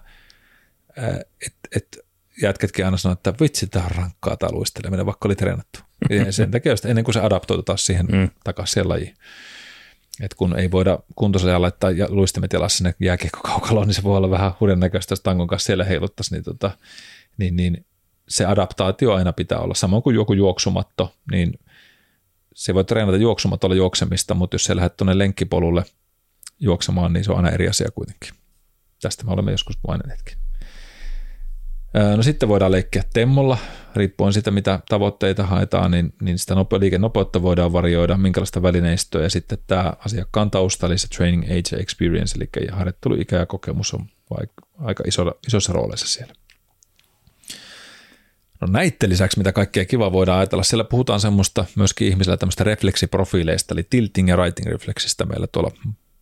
et, 1.45 1.55
et 1.75 2.04
jätketkin 2.41 2.85
aina 2.85 2.97
sanoo, 2.97 3.13
että 3.13 3.33
vitsi, 3.41 3.67
tämä 3.67 3.85
on 3.85 3.91
rankkaa 3.91 4.37
tämä 4.37 4.51
luisteleminen, 4.51 5.05
vaikka 5.05 5.27
oli 5.27 5.35
treenattu. 5.35 5.79
Ja 6.09 6.31
sen 6.31 6.51
takia 6.51 6.71
just 6.71 6.85
ennen 6.85 7.03
kuin 7.03 7.13
se 7.13 7.19
adaptoitu 7.19 7.63
taas 7.63 7.85
siihen 7.85 8.05
mm. 8.05 8.29
takaisin 8.43 8.73
siihen 8.73 8.89
lajiin. 8.89 9.13
Et 10.21 10.33
kun 10.33 10.59
ei 10.59 10.71
voida 10.71 10.99
kuntoisella 11.15 11.61
laittaa 11.61 11.91
luistimet 12.09 12.53
jalassa 12.53 12.77
sinne 12.77 12.95
jääkiekkokaukaloon, 12.99 13.87
niin 13.87 13.95
se 13.95 14.03
voi 14.03 14.17
olla 14.17 14.29
vähän 14.29 14.51
hurjan 14.59 14.79
näköistä, 14.79 15.11
jos 15.11 15.21
tangon 15.21 15.47
kanssa 15.47 15.65
siellä 15.65 15.83
heiluttaisi, 15.83 16.33
niin, 16.33 16.43
tota, 16.43 16.71
niin, 17.37 17.55
niin 17.55 17.85
se 18.27 18.45
adaptaatio 18.45 19.13
aina 19.13 19.33
pitää 19.33 19.59
olla. 19.59 19.73
Samoin 19.73 20.03
kuin 20.03 20.15
joku 20.15 20.33
juoksumatto, 20.33 21.15
niin 21.31 21.59
se 22.53 22.73
voi 22.73 22.83
treenata 22.85 23.17
juoksumatolla 23.17 23.75
juoksemista, 23.75 24.33
mutta 24.33 24.55
jos 24.55 24.63
se 24.63 24.75
lähdet 24.75 24.97
tuonne 24.97 25.17
lenkkipolulle 25.17 25.83
juoksemaan, 26.59 27.13
niin 27.13 27.23
se 27.23 27.31
on 27.31 27.37
aina 27.37 27.49
eri 27.49 27.67
asia 27.67 27.91
kuitenkin. 27.95 28.29
Tästä 29.01 29.23
me 29.23 29.31
olemme 29.31 29.51
joskus 29.51 29.79
maininneetkin. 29.87 30.44
No 32.15 32.23
sitten 32.23 32.49
voidaan 32.49 32.71
leikkiä 32.71 33.03
temmolla, 33.13 33.57
riippuen 33.95 34.33
siitä, 34.33 34.51
mitä 34.51 34.79
tavoitteita 34.89 35.43
haetaan, 35.43 35.91
niin, 35.91 36.13
niin 36.21 36.39
sitä 36.39 36.53
nope- 36.53 36.79
liikenopeutta 36.79 37.41
voidaan 37.41 37.73
varjoida, 37.73 38.17
minkälaista 38.17 38.61
välineistöä, 38.61 39.23
ja 39.23 39.29
sitten 39.29 39.57
tämä 39.67 39.93
asiakkaan 40.05 40.51
tausta, 40.51 40.87
eli 40.87 40.97
se 40.97 41.07
training 41.07 41.43
age 41.43 41.81
experience, 41.81 42.35
eli 42.37 42.67
harjoitteluikä 42.71 43.35
ja 43.35 43.45
kokemus 43.45 43.93
on 43.93 44.05
aika 44.79 45.03
iso, 45.07 45.39
isossa 45.47 45.73
roolissa 45.73 46.07
siellä. 46.07 46.33
No 48.61 48.67
näiden 48.67 49.09
lisäksi, 49.09 49.37
mitä 49.37 49.51
kaikkea 49.51 49.85
kiva 49.85 50.11
voidaan 50.11 50.39
ajatella, 50.39 50.63
siellä 50.63 50.83
puhutaan 50.83 51.19
semmoista 51.19 51.65
myöskin 51.75 52.07
ihmisillä 52.07 52.37
tämmöistä 52.37 52.63
refleksiprofiileista, 52.63 53.73
eli 53.73 53.83
tilting 53.89 54.29
ja 54.29 54.37
writing 54.37 54.71
refleksistä 54.71 55.25
meillä 55.25 55.47
tuolla 55.47 55.71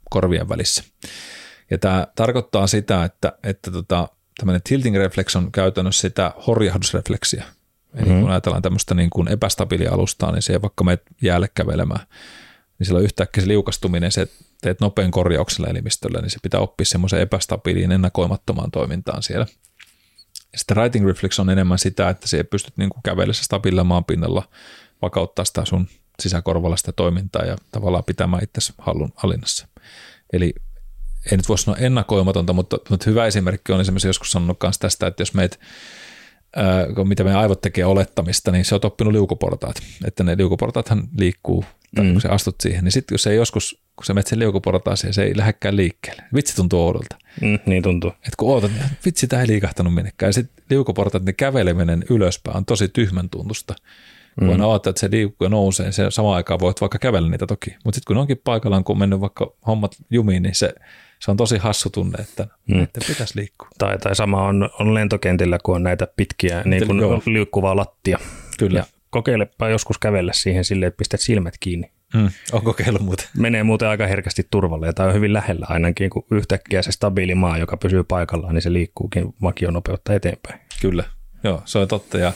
korvien 0.09 0.49
välissä. 0.49 0.83
Ja 1.71 1.77
tämä 1.77 2.07
tarkoittaa 2.15 2.67
sitä, 2.67 3.03
että, 3.03 3.33
että 3.43 3.71
tota, 3.71 4.09
tämmöinen 4.37 4.61
tilting 4.69 4.97
reflex 4.97 5.35
on 5.35 5.51
käytännössä 5.51 6.01
sitä 6.01 6.33
horjahdusrefleksiä. 6.47 7.43
Eli 7.95 8.05
mm-hmm. 8.05 8.21
kun 8.21 8.31
ajatellaan 8.31 8.61
tämmöistä 8.61 8.95
niin 8.95 9.09
kuin 9.09 9.27
epästabiilia 9.27 9.91
alustaa, 9.91 10.31
niin 10.31 10.41
se 10.41 10.61
vaikka 10.61 10.83
menet 10.83 11.01
jäälle 11.21 11.49
kävelemään, 11.55 12.07
niin 12.79 12.85
silloin 12.85 13.05
yhtäkkiä 13.05 13.43
se 13.43 13.47
liukastuminen, 13.47 14.11
se 14.11 14.27
teet 14.61 14.81
nopean 14.81 15.11
korjauksella 15.11 15.67
elimistöllä, 15.69 16.21
niin 16.21 16.29
se 16.29 16.37
pitää 16.41 16.59
oppia 16.59 16.85
semmoiseen 16.85 17.21
epästabiiliin 17.21 17.91
ennakoimattomaan 17.91 18.71
toimintaan 18.71 19.23
siellä. 19.23 19.45
Ja 20.53 20.59
sitten 20.59 20.77
writing 20.77 21.07
reflex 21.07 21.39
on 21.39 21.49
enemmän 21.49 21.79
sitä, 21.79 22.09
että 22.09 22.27
se 22.27 22.43
pystyt 22.43 22.77
niin 22.77 22.89
kuin 22.89 23.03
kävellessä 23.03 23.43
stabiililla 23.43 23.83
maanpinnalla 23.83 24.49
vakauttaa 25.01 25.45
sitä 25.45 25.65
sun 25.65 25.87
sisäkorvalla 26.19 26.77
sitä 26.77 26.91
toimintaa 26.91 27.45
ja 27.45 27.57
tavallaan 27.71 28.03
pitämään 28.03 28.43
itse 28.43 28.73
hallun 28.77 29.13
hallinnassa. 29.15 29.67
Eli 30.33 30.53
ei 31.31 31.37
nyt 31.37 31.49
voi 31.49 31.57
sanoa 31.57 31.77
ennakoimatonta, 31.77 32.53
mutta, 32.53 32.77
mutta 32.89 33.09
hyvä 33.09 33.25
esimerkki 33.25 33.71
on 33.71 33.81
esimerkiksi 33.81 34.07
joskus 34.07 34.31
sanonut 34.31 34.57
myös 34.63 34.79
tästä, 34.79 35.07
että 35.07 35.21
jos 35.21 35.33
meet 35.33 35.59
äh, 36.57 37.05
mitä 37.07 37.23
meidän 37.23 37.41
aivot 37.41 37.61
tekee 37.61 37.85
olettamista, 37.85 38.51
niin 38.51 38.65
se 38.65 38.75
on 38.75 38.81
oppinut 38.83 39.13
liukuportaat. 39.13 39.75
Että 40.05 40.23
ne 40.23 40.37
liukuportaathan 40.37 41.03
liikkuu, 41.17 41.65
tai 41.95 42.05
mm. 42.05 42.11
kun 42.11 42.21
sä 42.21 42.29
astut 42.29 42.55
siihen, 42.61 42.83
niin 42.83 42.91
sitten 42.91 43.13
jos 43.13 43.23
se 43.23 43.35
joskus, 43.35 43.81
kun 43.95 44.05
sä 44.05 44.13
menet 44.13 44.27
sen 44.27 44.39
liukuportaaseen, 44.39 45.13
se 45.13 45.23
ei 45.23 45.37
lähdekään 45.37 45.75
liikkeelle. 45.75 46.23
Vitsi 46.35 46.55
tuntuu 46.55 46.81
oudolta. 46.85 47.15
Mm, 47.41 47.59
niin 47.65 47.83
tuntuu. 47.83 48.09
Et 48.09 48.35
kun 48.37 48.53
ootat, 48.53 48.71
niin 48.71 48.83
vitsi, 49.05 49.27
tämä 49.27 49.41
ei 49.41 49.47
liikahtanut 49.47 49.93
minnekään. 49.93 50.27
Ja 50.29 50.33
sitten 50.33 50.63
liukuportaat, 50.69 51.23
ne 51.23 51.33
käveleminen 51.33 52.03
ylöspäin 52.09 52.57
on 52.57 52.65
tosi 52.65 52.87
tyhmän 52.87 53.29
tuntusta. 53.29 53.75
Mm. 54.41 54.47
Voin 54.47 54.61
odottaa, 54.61 54.89
että 54.89 54.99
se 54.99 55.11
liukkuu 55.11 55.45
ja 55.45 55.49
nousee, 55.49 55.85
niin 55.85 55.93
se 55.93 56.05
samaan 56.09 56.35
aikaan 56.35 56.59
voit 56.59 56.81
vaikka 56.81 56.99
kävellä 56.99 57.29
niitä 57.29 57.47
toki. 57.47 57.75
Mutta 57.83 57.95
sitten 57.95 58.15
kun 58.15 58.21
onkin 58.21 58.41
paikallaan, 58.43 58.83
kun 58.83 58.93
on 58.93 58.99
mennyt 58.99 59.21
vaikka 59.21 59.53
hommat 59.67 59.95
jumiin, 60.09 60.43
niin 60.43 60.55
se 60.55 60.73
se 61.23 61.31
on 61.31 61.37
tosi 61.37 61.57
hassu 61.57 61.89
tunne, 61.89 62.21
että 62.21 62.47
mm. 62.67 62.87
pitäisi 63.07 63.39
liikkua. 63.39 63.67
Tai, 63.77 63.97
tai 63.97 64.15
sama 64.15 64.47
on, 64.47 64.69
on 64.79 64.93
lentokentillä, 64.93 65.59
kun 65.63 65.75
on 65.75 65.83
näitä 65.83 66.07
pitkiä 66.15 66.61
niin 66.65 66.87
kuin 66.87 66.99
liukkuvaa 67.25 67.75
lattia. 67.75 68.19
Kyllä. 68.57 68.79
Ja 68.79 68.85
kokeilepa 69.09 69.69
joskus 69.69 69.97
kävellä 69.97 70.33
siihen 70.33 70.65
silleen, 70.65 70.87
että 70.87 70.97
pistät 70.97 71.19
silmät 71.19 71.53
kiinni. 71.59 71.91
Mm, 72.13 72.29
on 72.51 72.61
kokeillut 72.61 73.01
muuten. 73.01 73.25
Menee 73.37 73.63
muuten 73.63 73.87
aika 73.87 74.07
herkästi 74.07 74.47
turvalle, 74.51 74.93
tai 74.93 75.07
on 75.07 75.13
hyvin 75.13 75.33
lähellä 75.33 75.65
ainakin, 75.69 76.09
kun 76.09 76.25
yhtäkkiä 76.31 76.81
se 76.81 76.91
stabiili 76.91 77.35
maa, 77.35 77.57
joka 77.57 77.77
pysyy 77.77 78.03
paikallaan, 78.03 78.53
niin 78.53 78.61
se 78.61 78.73
liikkuukin 78.73 79.35
vakionopeutta 79.41 80.13
eteenpäin. 80.13 80.59
Kyllä, 80.81 81.03
joo, 81.43 81.61
se 81.65 81.79
on 81.79 81.87
totta. 81.87 82.17
Ja, 82.17 82.33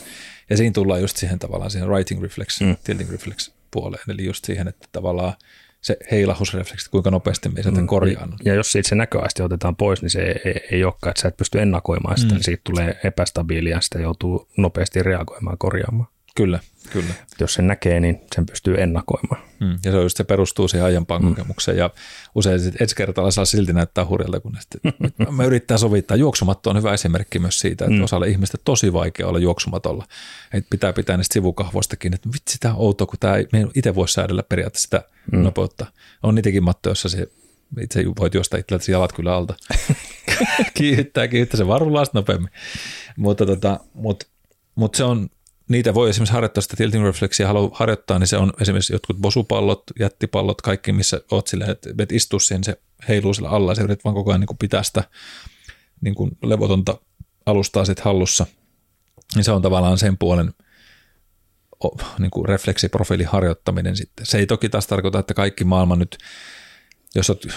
ja 0.50 0.58
siinä 0.58 0.74
tullaan 0.74 1.02
just 1.02 1.18
siihen 1.18 1.40
tavallaan 1.40 1.72
siihen 1.72 1.90
writing 1.90 2.22
reflex, 2.22 2.62
mm. 2.62 2.76
tilting 2.84 3.12
reflex 3.12 3.52
puoleen, 3.72 4.04
eli 4.08 4.26
just 4.26 4.46
siihen, 4.46 4.68
että 4.68 4.88
tavallaan– 4.92 5.34
se 5.82 5.98
heilahusrefleksi, 6.12 6.90
kuinka 6.90 7.12
nopeasti 7.12 7.50
me 7.50 7.62
sieltä 7.64 7.82
mm, 7.82 7.88
korjaan. 7.88 8.34
Ja 8.46 8.54
jos 8.54 8.72
siitä 8.72 8.90
se 8.90 8.96
näköaisti 8.96 9.44
otetaan 9.44 9.76
pois, 9.76 10.02
niin 10.02 10.10
se 10.10 10.22
ei, 10.22 10.68
ei, 10.72 10.84
olekaan, 10.84 11.12
että 11.12 11.22
sä 11.22 11.28
et 11.28 11.38
pysty 11.38 11.62
ennakoimaan 11.62 12.18
sitä, 12.18 12.32
mm. 12.32 12.36
niin 12.36 12.44
siitä 12.44 12.62
tulee 12.64 13.00
epästabiilia 13.04 13.76
ja 13.76 13.82
sitä 13.82 14.00
joutuu 14.00 14.48
nopeasti 14.58 15.04
reagoimaan 15.04 15.58
korjaamaan. 15.58 16.10
Kyllä, 16.36 16.60
kyllä. 16.90 17.14
Jos 17.40 17.54
sen 17.54 17.68
näkee, 17.68 18.00
niin 18.00 18.22
sen 18.36 18.46
pystyy 18.46 18.82
ennakoimaan. 18.82 19.42
Mm. 19.60 19.72
Ja 19.72 19.92
se, 19.92 19.98
on 19.98 20.04
just, 20.04 20.18
se 20.18 20.24
perustuu 20.24 20.68
siihen 20.68 20.86
aiempaan 20.86 21.22
mm. 21.22 21.30
kokemukseen 21.30 21.78
ja 21.78 21.90
usein 22.36 22.60
ensi 22.82 22.96
kertaa 22.96 23.32
saa 23.32 23.46
silti 23.46 23.74
näyttää 23.74 24.06
hurjalta, 24.06 24.40
kun 24.40 24.58
sitten, 24.60 24.94
me 25.32 25.46
yrittää 25.46 25.78
sovittaa. 25.78 26.18
Juoksumatto 26.18 26.70
on 26.70 26.78
hyvä 26.78 26.94
esimerkki 26.94 27.40
myös 27.40 27.60
siitä, 27.60 27.86
että 27.86 27.98
mm. 27.98 28.04
osalle 28.04 28.28
ihmistä 28.28 28.58
tosi 28.66 28.94
vaikea 28.94 29.28
olla 29.28 29.40
juoksumatolla. 29.40 30.06
Että 30.54 30.68
pitää 30.70 30.94
pitää 30.94 31.18
niistä 31.18 31.34
sivukahvoistakin, 31.34 32.14
että 32.14 32.30
vitsi 32.34 32.58
tämä 32.60 32.74
on 32.74 32.80
outo, 32.80 33.08
kun 33.08 33.20
tämä 33.20 33.36
ei, 33.36 33.48
me 33.52 33.60
ei 33.60 33.66
itse 33.76 33.96
voi 33.96 34.10
säädellä 34.10 34.44
periaatteessa 34.44 34.86
sitä 34.86 35.04
mm. 35.32 35.40
nopeutta. 35.40 35.86
On 36.24 36.36
niitäkin 36.36 36.64
matto, 36.64 36.90
jossa 36.90 37.10
se 37.10 37.28
itse 37.82 38.04
voit 38.20 38.34
juosta 38.34 38.58
itsellesi 38.58 38.92
jalat 38.92 39.14
kyllä 39.14 39.36
alta. 39.36 39.56
kiihittää, 40.78 41.28
kiihittää 41.28 41.58
se 41.58 41.68
varvulla 41.68 42.04
nopeammin. 42.14 42.52
Mutta 43.18 43.46
tota, 43.46 43.80
mut, 43.94 44.24
mut 44.76 44.96
se 44.96 45.04
on 45.04 45.30
niitä 45.68 45.94
voi 45.94 46.10
esimerkiksi 46.10 46.34
harjoittaa 46.34 46.62
sitä 46.62 46.78
tilting 46.78 47.04
refleksiä, 47.04 47.48
haluaa 47.48 47.72
harjoittaa, 47.74 48.20
niin 48.20 48.28
se 48.28 48.38
on 48.38 48.54
esimerkiksi 48.62 48.94
jotkut 48.94 49.18
bosupallot, 49.18 49.84
jättipallot, 50.00 50.62
kaikki, 50.62 50.92
missä 50.92 51.22
oot 51.32 51.48
silleen, 51.48 51.72
että 51.72 51.90
et 52.00 52.12
istuu 52.12 52.40
siihen, 52.40 52.64
se 52.64 52.82
heiluu 53.08 53.34
sillä 53.34 53.50
alla, 53.50 53.72
ja 53.72 53.76
se 53.76 53.82
yrität 53.82 54.04
vaan 54.04 54.16
koko 54.16 54.32
ajan 54.32 54.40
niin 54.40 54.58
pitää 54.60 54.84
sitä 54.84 55.04
niin 56.02 56.16
kuin 56.16 56.32
levotonta 56.44 56.98
alustaa 57.46 57.86
sitten 57.86 58.06
hallussa. 58.06 58.46
Niin 59.36 59.44
se 59.44 59.52
on 59.52 59.62
tavallaan 59.62 59.98
sen 59.98 60.18
puolen 60.18 60.54
niin 62.20 62.32
kuin 62.32 62.46
refleksiprofiilin 62.46 63.28
harjoittaminen 63.28 63.96
sitten. 63.96 64.26
Se 64.26 64.38
ei 64.38 64.48
toki 64.48 64.70
taas 64.70 64.88
tarkoita, 64.88 65.20
että 65.20 65.34
kaikki 65.34 65.64
maailma 65.64 65.96
nyt 65.96 66.18
jos 67.18 67.30
olet 67.30 67.48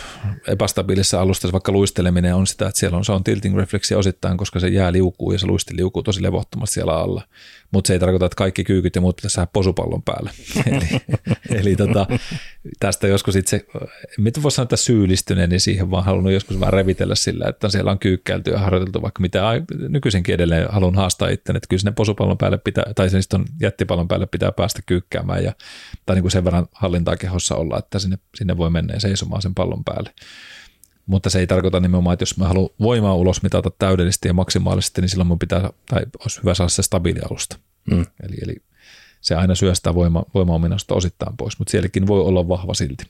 epästabiilissa 0.48 1.20
alustassa, 1.20 1.52
vaikka 1.52 1.72
luisteleminen 1.72 2.34
on 2.34 2.46
sitä, 2.46 2.66
että 2.66 2.80
siellä 2.80 2.98
on, 2.98 3.04
se 3.04 3.12
on 3.12 3.24
tilting 3.24 3.56
refleksi 3.56 3.94
osittain, 3.94 4.36
koska 4.36 4.60
se 4.60 4.68
jää 4.68 4.92
liukuu 4.92 5.32
ja 5.32 5.38
se 5.38 5.46
luisti 5.46 5.76
liukuu 5.76 6.02
tosi 6.02 6.22
levottomasti 6.22 6.74
siellä 6.74 6.94
alla. 6.94 7.22
Mutta 7.70 7.88
se 7.88 7.92
ei 7.92 7.98
tarkoita, 7.98 8.26
että 8.26 8.36
kaikki 8.36 8.64
kyykyt 8.64 8.94
ja 8.94 9.00
muut 9.00 9.16
pitäisi 9.16 9.34
saada 9.34 9.50
posupallon 9.52 10.02
päälle. 10.02 10.30
eli 11.50 11.70
eli 11.70 11.76
tota, 11.76 12.06
tästä 12.80 13.06
joskus 13.06 13.36
itse, 13.36 13.66
mitä 14.18 14.42
voisi 14.42 14.54
sanoa, 14.54 14.64
että 14.64 14.76
syyllistyneen, 14.76 15.50
niin 15.50 15.60
siihen 15.60 15.90
vaan 15.90 16.04
halunnut 16.04 16.32
joskus 16.32 16.60
vähän 16.60 16.72
revitellä 16.72 17.14
sillä, 17.14 17.48
että 17.48 17.68
siellä 17.68 17.90
on 17.90 17.98
kyykkäilty 17.98 18.50
ja 18.50 18.58
harjoiteltu 18.58 19.02
vaikka 19.02 19.20
mitä 19.20 19.42
nykyisinkin 19.88 20.34
edelleen 20.34 20.70
haluan 20.70 20.94
haastaa 20.94 21.28
itse, 21.28 21.52
että 21.52 21.68
kyllä 21.68 21.80
sinne 21.80 21.92
posupallon 21.92 22.38
päälle 22.38 22.58
pitää, 22.58 22.84
tai 22.94 23.10
sen 23.10 23.22
on 23.34 23.44
jättipallon 23.60 24.08
päälle 24.08 24.26
pitää 24.26 24.52
päästä 24.52 24.82
kyykkäämään 24.86 25.44
ja, 25.44 25.52
tai 26.06 26.16
niin 26.16 26.22
kuin 26.22 26.32
sen 26.32 26.44
verran 26.44 26.66
hallintaa 26.72 27.16
kehossa 27.16 27.54
olla, 27.54 27.78
että 27.78 27.98
sinne, 27.98 28.18
sinne 28.34 28.56
voi 28.56 28.70
mennä 28.70 28.94
ja 28.94 29.00
seisomaan 29.00 29.42
sen 29.50 29.54
pallon 29.54 29.84
päälle. 29.84 30.14
Mutta 31.06 31.30
se 31.30 31.38
ei 31.38 31.46
tarkoita 31.46 31.80
nimenomaan, 31.80 32.14
että 32.14 32.22
jos 32.22 32.36
mä 32.36 32.48
haluan 32.48 32.70
voimaa 32.80 33.14
ulos 33.14 33.42
mitata 33.42 33.70
täydellisesti 33.78 34.28
ja 34.28 34.34
maksimaalisesti, 34.34 35.00
niin 35.00 35.08
silloin 35.08 35.28
mun 35.28 35.38
pitää, 35.38 35.70
tai 35.90 36.02
olisi 36.20 36.40
hyvä 36.42 36.54
saada 36.54 36.68
se 36.68 36.82
stabiili 36.82 37.20
alusta. 37.30 37.58
Mm. 37.90 38.06
Eli, 38.22 38.36
eli 38.42 38.56
se 39.20 39.34
aina 39.34 39.54
syö 39.54 39.74
sitä 39.74 39.94
voima, 39.94 40.24
voimaominaisuutta 40.34 40.94
osittain 40.94 41.36
pois, 41.36 41.58
mutta 41.58 41.70
sielläkin 41.70 42.06
voi 42.06 42.20
olla 42.20 42.48
vahva 42.48 42.74
silti. 42.74 43.04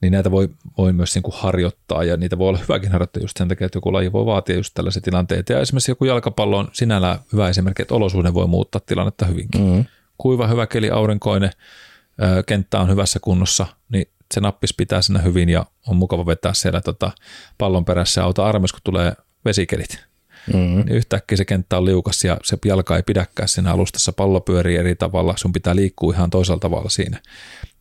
Niin 0.00 0.12
näitä 0.12 0.30
voi, 0.30 0.48
voi 0.78 0.92
myös 0.92 1.14
niin 1.14 1.22
kuin 1.22 1.34
harjoittaa 1.36 2.04
ja 2.04 2.16
niitä 2.16 2.38
voi 2.38 2.48
olla 2.48 2.58
hyväkin 2.58 2.92
harjoittaa 2.92 3.22
just 3.22 3.36
sen 3.36 3.48
takia, 3.48 3.66
että 3.66 3.76
joku 3.76 3.92
laji 3.92 4.12
voi 4.12 4.26
vaatia 4.26 4.56
just 4.56 4.74
tällaisia 4.74 5.02
tilanteita. 5.02 5.52
Ja 5.52 5.60
esimerkiksi 5.60 5.90
joku 5.90 6.04
jalkapallo 6.04 6.58
on 6.58 6.68
sinällään 6.72 7.18
hyvä 7.32 7.48
esimerkki, 7.48 7.82
että 7.82 7.94
olosuhde 7.94 8.34
voi 8.34 8.46
muuttaa 8.46 8.80
tilannetta 8.86 9.26
hyvinkin. 9.26 9.60
Mm. 9.60 9.84
Kuiva, 10.18 10.46
hyvä 10.46 10.66
keli, 10.66 10.90
aurinkoinen, 10.90 11.50
kenttä 12.46 12.80
on 12.80 12.90
hyvässä 12.90 13.20
kunnossa, 13.20 13.66
niin 13.88 14.06
se 14.32 14.40
nappis 14.40 14.74
pitää 14.74 15.02
sinne 15.02 15.22
hyvin 15.22 15.48
ja 15.48 15.66
on 15.86 15.96
mukava 15.96 16.26
vetää 16.26 16.54
siellä 16.54 16.80
tota 16.80 17.10
pallon 17.58 17.84
perässä 17.84 18.20
ja 18.20 18.24
auta 18.24 18.46
armes, 18.46 18.72
kun 18.72 18.80
tulee 18.84 19.12
vesikelit. 19.44 20.04
Mm-hmm. 20.46 20.76
Niin 20.76 20.88
yhtäkkiä 20.88 21.36
se 21.36 21.44
kenttä 21.44 21.76
on 21.76 21.84
liukas 21.84 22.24
ja 22.24 22.36
se 22.44 22.58
jalka 22.64 22.96
ei 22.96 23.02
pidäkään 23.02 23.48
siinä 23.48 23.72
alustassa, 23.72 24.12
pallo 24.12 24.40
pyörii 24.40 24.76
eri 24.76 24.94
tavalla, 24.94 25.34
sun 25.36 25.52
pitää 25.52 25.76
liikkua 25.76 26.14
ihan 26.14 26.30
toisella 26.30 26.58
tavalla 26.58 26.88
siinä. 26.88 27.18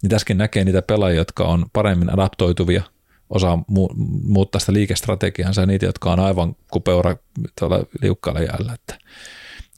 Niin 0.02 0.10
tässäkin 0.10 0.38
näkee 0.38 0.64
niitä 0.64 0.82
pelaajia, 0.82 1.18
jotka 1.18 1.44
on 1.44 1.66
paremmin 1.74 2.14
adaptoituvia, 2.14 2.84
osaa 3.30 3.56
mu- 3.56 3.94
muuttaa 4.24 4.60
sitä 4.60 4.74
liikestrategiansa 4.74 5.62
ja 5.62 5.66
niitä, 5.66 5.86
jotka 5.86 6.12
on 6.12 6.20
aivan 6.20 6.56
kupeura 6.72 7.16
tuolla 7.60 7.86
liukkaalla 8.02 8.42
jäällä. 8.42 8.74
Että, 8.74 8.96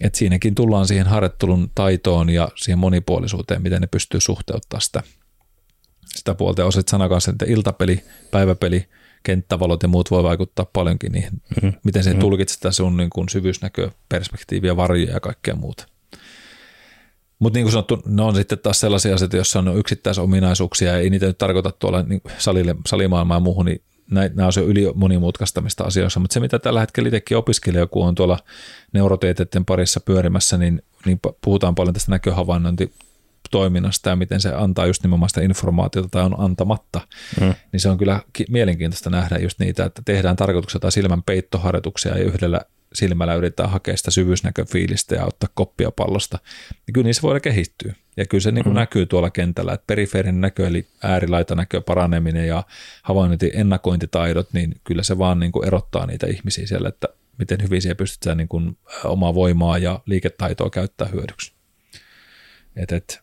että 0.02 0.20
siinäkin 0.20 0.56
tullaan 0.56 0.88
siihen 0.88 1.08
harjoittelun 1.08 1.72
taitoon 1.76 2.30
ja 2.30 2.50
siihen 2.56 2.80
monipuolisuuteen, 2.80 3.62
miten 3.62 3.82
ne 3.82 3.88
pystyy 3.88 4.22
suhteuttaa 4.22 4.80
sitä, 4.80 5.04
sitä 6.06 6.36
puolta. 6.36 6.62
Ja 6.62 6.66
osit 6.66 6.88
sanoa 6.88 7.10
kanssa, 7.10 7.32
että 7.32 7.46
iltapeli, 7.46 8.04
päiväpeli, 8.32 8.86
kenttävalot 9.24 9.84
ja 9.84 9.90
muut 9.90 10.12
voi 10.12 10.24
vaikuttaa 10.24 10.66
paljonkin 10.74 11.12
niihin, 11.12 11.32
mm-hmm. 11.34 11.74
miten 11.84 12.04
se 12.04 12.10
mm-hmm. 12.10 12.22
tulkitset 12.22 12.56
sitä 12.56 12.72
sun 12.72 12.98
niin 12.98 13.10
kuin 13.10 13.30
syvyysnäköä, 13.30 13.92
perspektiiviä, 14.10 14.78
varjoja 14.78 15.14
ja 15.14 15.20
kaikkea 15.20 15.56
muuta. 15.56 15.88
Mutta 17.40 17.58
niin 17.58 17.64
kuin 17.64 17.72
sanottu, 17.72 18.02
ne 18.06 18.22
on 18.22 18.36
sitten 18.36 18.60
taas 18.60 18.80
sellaisia 18.80 19.16
asioita, 19.16 19.36
joissa 19.36 19.60
on 19.60 19.78
yksittäisominaisuuksia 19.78 20.92
ja 20.92 20.98
ei 20.98 21.10
niitä 21.10 21.26
nyt 21.26 21.38
tarkoita 21.38 21.72
tuolla 21.72 22.04
niin 22.04 22.22
salille, 22.38 22.76
salimaailmaan 22.88 23.36
ja 23.36 23.44
muuhun, 23.44 23.66
niin 23.66 23.82
nämä 24.10 24.46
on 24.46 24.54
se 24.54 24.62
yli 24.62 24.92
monimutkaistamista 24.96 25.84
asioissa, 25.84 26.20
mutta 26.20 26.34
se 26.34 26.40
mitä 26.40 26.60
tällä 26.60 26.80
hetkellä 26.80 27.08
itsekin 27.08 27.38
opiskelija, 27.38 27.88
kun 27.88 28.08
on 28.08 28.16
tuolla 28.16 28.40
neurotieteiden 28.94 29.66
parissa 29.66 30.00
pyörimässä, 30.00 30.58
niin, 30.58 30.82
niin 31.06 31.20
puhutaan 31.42 31.76
paljon 31.76 31.94
tästä 31.94 32.12
näköhavainnointi 32.12 32.94
toiminnasta 33.54 34.10
ja 34.10 34.16
miten 34.16 34.42
se 34.42 34.54
antaa 34.54 34.86
just 34.86 35.04
nimenomaan 35.04 35.30
sitä 35.30 35.42
informaatiota 35.42 36.10
tai 36.12 36.24
on 36.24 36.40
antamatta, 36.40 37.02
mm. 37.42 37.54
niin 37.72 37.80
se 37.80 37.90
on 37.90 37.98
kyllä 37.98 38.20
mielenkiintoista 38.50 39.10
nähdä 39.10 39.38
just 39.38 39.60
niitä, 39.60 39.86
että 39.86 40.02
tehdään 40.06 40.36
tarkoituksella 40.36 40.82
tai 40.82 40.92
silmän 40.92 41.24
peittoharjoituksia 41.24 42.18
ja 42.18 42.24
yhdellä 42.24 42.62
silmällä 42.94 43.36
yritetään 43.36 43.70
hakea 43.70 43.98
sitä 43.98 44.12
syvyysnäköfiilistä 44.12 45.16
ja 45.16 45.26
ottaa 45.26 45.50
koppia 45.54 45.92
pallosta, 45.92 46.40
niin 46.88 46.94
kyllä 46.94 47.06
niissä 47.06 47.22
voi 47.22 47.42
kehittyä. 47.42 47.94
Ja 48.18 48.26
kyllä 48.26 48.42
se 48.42 48.52
niin 48.52 48.64
kuin 48.64 48.74
mm. 48.74 48.80
näkyy 48.80 49.06
tuolla 49.06 49.30
kentällä, 49.30 49.74
että 49.74 49.88
perifeerinen 49.88 50.42
näkö 50.42 50.68
eli 50.68 50.88
äärilaitanäkö 51.04 51.82
paraneminen 51.82 52.48
ja 52.48 52.64
havainnointi 53.04 53.52
ennakointitaidot, 53.54 54.54
niin 54.54 54.76
kyllä 54.84 55.04
se 55.04 55.18
vaan 55.18 55.40
niin 55.40 55.52
kuin 55.52 55.68
erottaa 55.68 56.06
niitä 56.06 56.28
ihmisiä 56.28 56.68
siellä, 56.68 56.90
että 56.90 57.08
miten 57.38 57.62
hyvin 57.62 57.82
siellä 57.82 57.96
pystytään 57.96 58.38
niin 58.38 58.48
kuin 58.48 58.78
omaa 59.04 59.36
voimaa 59.36 59.78
ja 59.78 60.00
liiketaitoa 60.06 60.70
käyttää 60.70 61.08
hyödyksi. 61.08 61.54
Et, 62.76 62.92
et, 62.92 63.23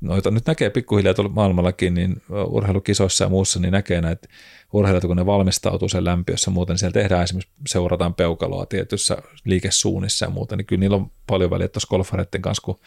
noita 0.00 0.30
nyt 0.30 0.46
näkee 0.46 0.70
pikkuhiljaa 0.70 1.14
tuolla 1.14 1.32
maailmallakin, 1.32 1.94
niin 1.94 2.22
urheilukisoissa 2.46 3.24
ja 3.24 3.30
muussa, 3.30 3.60
niin 3.60 3.72
näkee 3.72 4.00
näitä 4.00 4.28
urheilijat, 4.72 5.04
kun 5.04 5.16
ne 5.16 5.26
valmistautuu 5.26 5.88
sen 5.88 6.04
lämpiössä 6.04 6.50
muuten, 6.50 6.74
niin 6.74 6.78
siellä 6.78 6.92
tehdään 6.92 7.24
esimerkiksi, 7.24 7.54
seurataan 7.68 8.14
peukaloa 8.14 8.66
tietyssä 8.66 9.16
liikesuunnissa 9.44 10.24
ja 10.24 10.30
muuta, 10.30 10.56
niin 10.56 10.66
kyllä 10.66 10.80
niillä 10.80 10.96
on 10.96 11.10
paljon 11.26 11.50
väliä 11.50 11.68
tuossa 11.68 11.88
golfareiden 11.88 12.42
kanssa, 12.42 12.62
kun 12.64 12.80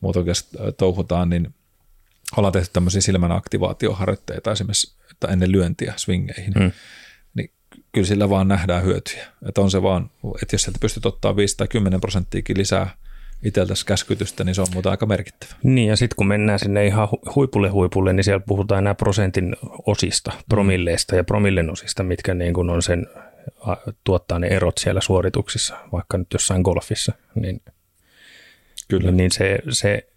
muuta 0.00 0.20
touhutaan, 0.76 1.30
niin 1.30 1.54
ollaan 2.36 2.52
tehty 2.52 2.70
tämmöisiä 2.72 3.00
silmän 3.00 3.32
aktivaatioharjoitteita 3.32 4.52
esimerkiksi 4.52 4.98
että 5.10 5.32
ennen 5.32 5.52
lyöntiä 5.52 5.94
swingeihin. 5.96 6.52
Mm. 6.58 6.72
Niin 7.34 7.50
kyllä 7.92 8.06
sillä 8.06 8.30
vaan 8.30 8.48
nähdään 8.48 8.84
hyötyjä. 8.84 9.26
Että 9.48 9.60
on 9.60 9.70
se 9.70 9.82
vaan, 9.82 10.10
että 10.42 10.54
jos 10.54 10.62
sieltä 10.62 10.78
pystyt 10.80 11.06
ottaa 11.06 11.36
5 11.36 11.56
tai 11.56 11.68
10 11.68 12.00
prosenttiakin 12.00 12.58
lisää 12.58 12.90
itseltäsi 13.44 13.86
käskytystä, 13.86 14.44
niin 14.44 14.54
se 14.54 14.60
on 14.60 14.66
muuta 14.72 14.90
aika 14.90 15.06
merkittävä. 15.06 15.52
Niin 15.62 15.88
ja 15.88 15.96
sitten 15.96 16.16
kun 16.16 16.26
mennään 16.26 16.58
sinne 16.58 16.86
ihan 16.86 17.08
huipulle 17.34 17.68
huipulle, 17.68 18.12
niin 18.12 18.24
siellä 18.24 18.44
puhutaan 18.48 18.78
enää 18.78 18.94
prosentin 18.94 19.56
osista, 19.86 20.32
promilleista 20.48 21.16
ja 21.16 21.24
promillen 21.24 21.70
osista, 21.70 22.02
mitkä 22.02 22.34
niin 22.34 22.54
kuin 22.54 22.70
on 22.70 22.82
sen, 22.82 23.06
tuottaa 24.04 24.38
ne 24.38 24.46
erot 24.46 24.78
siellä 24.78 25.00
suorituksissa, 25.00 25.76
vaikka 25.92 26.18
nyt 26.18 26.26
jossain 26.32 26.62
golfissa, 26.62 27.12
niin, 27.34 27.60
Kyllä. 28.88 29.10
niin 29.10 29.30
se, 29.30 29.58
se 29.70 30.08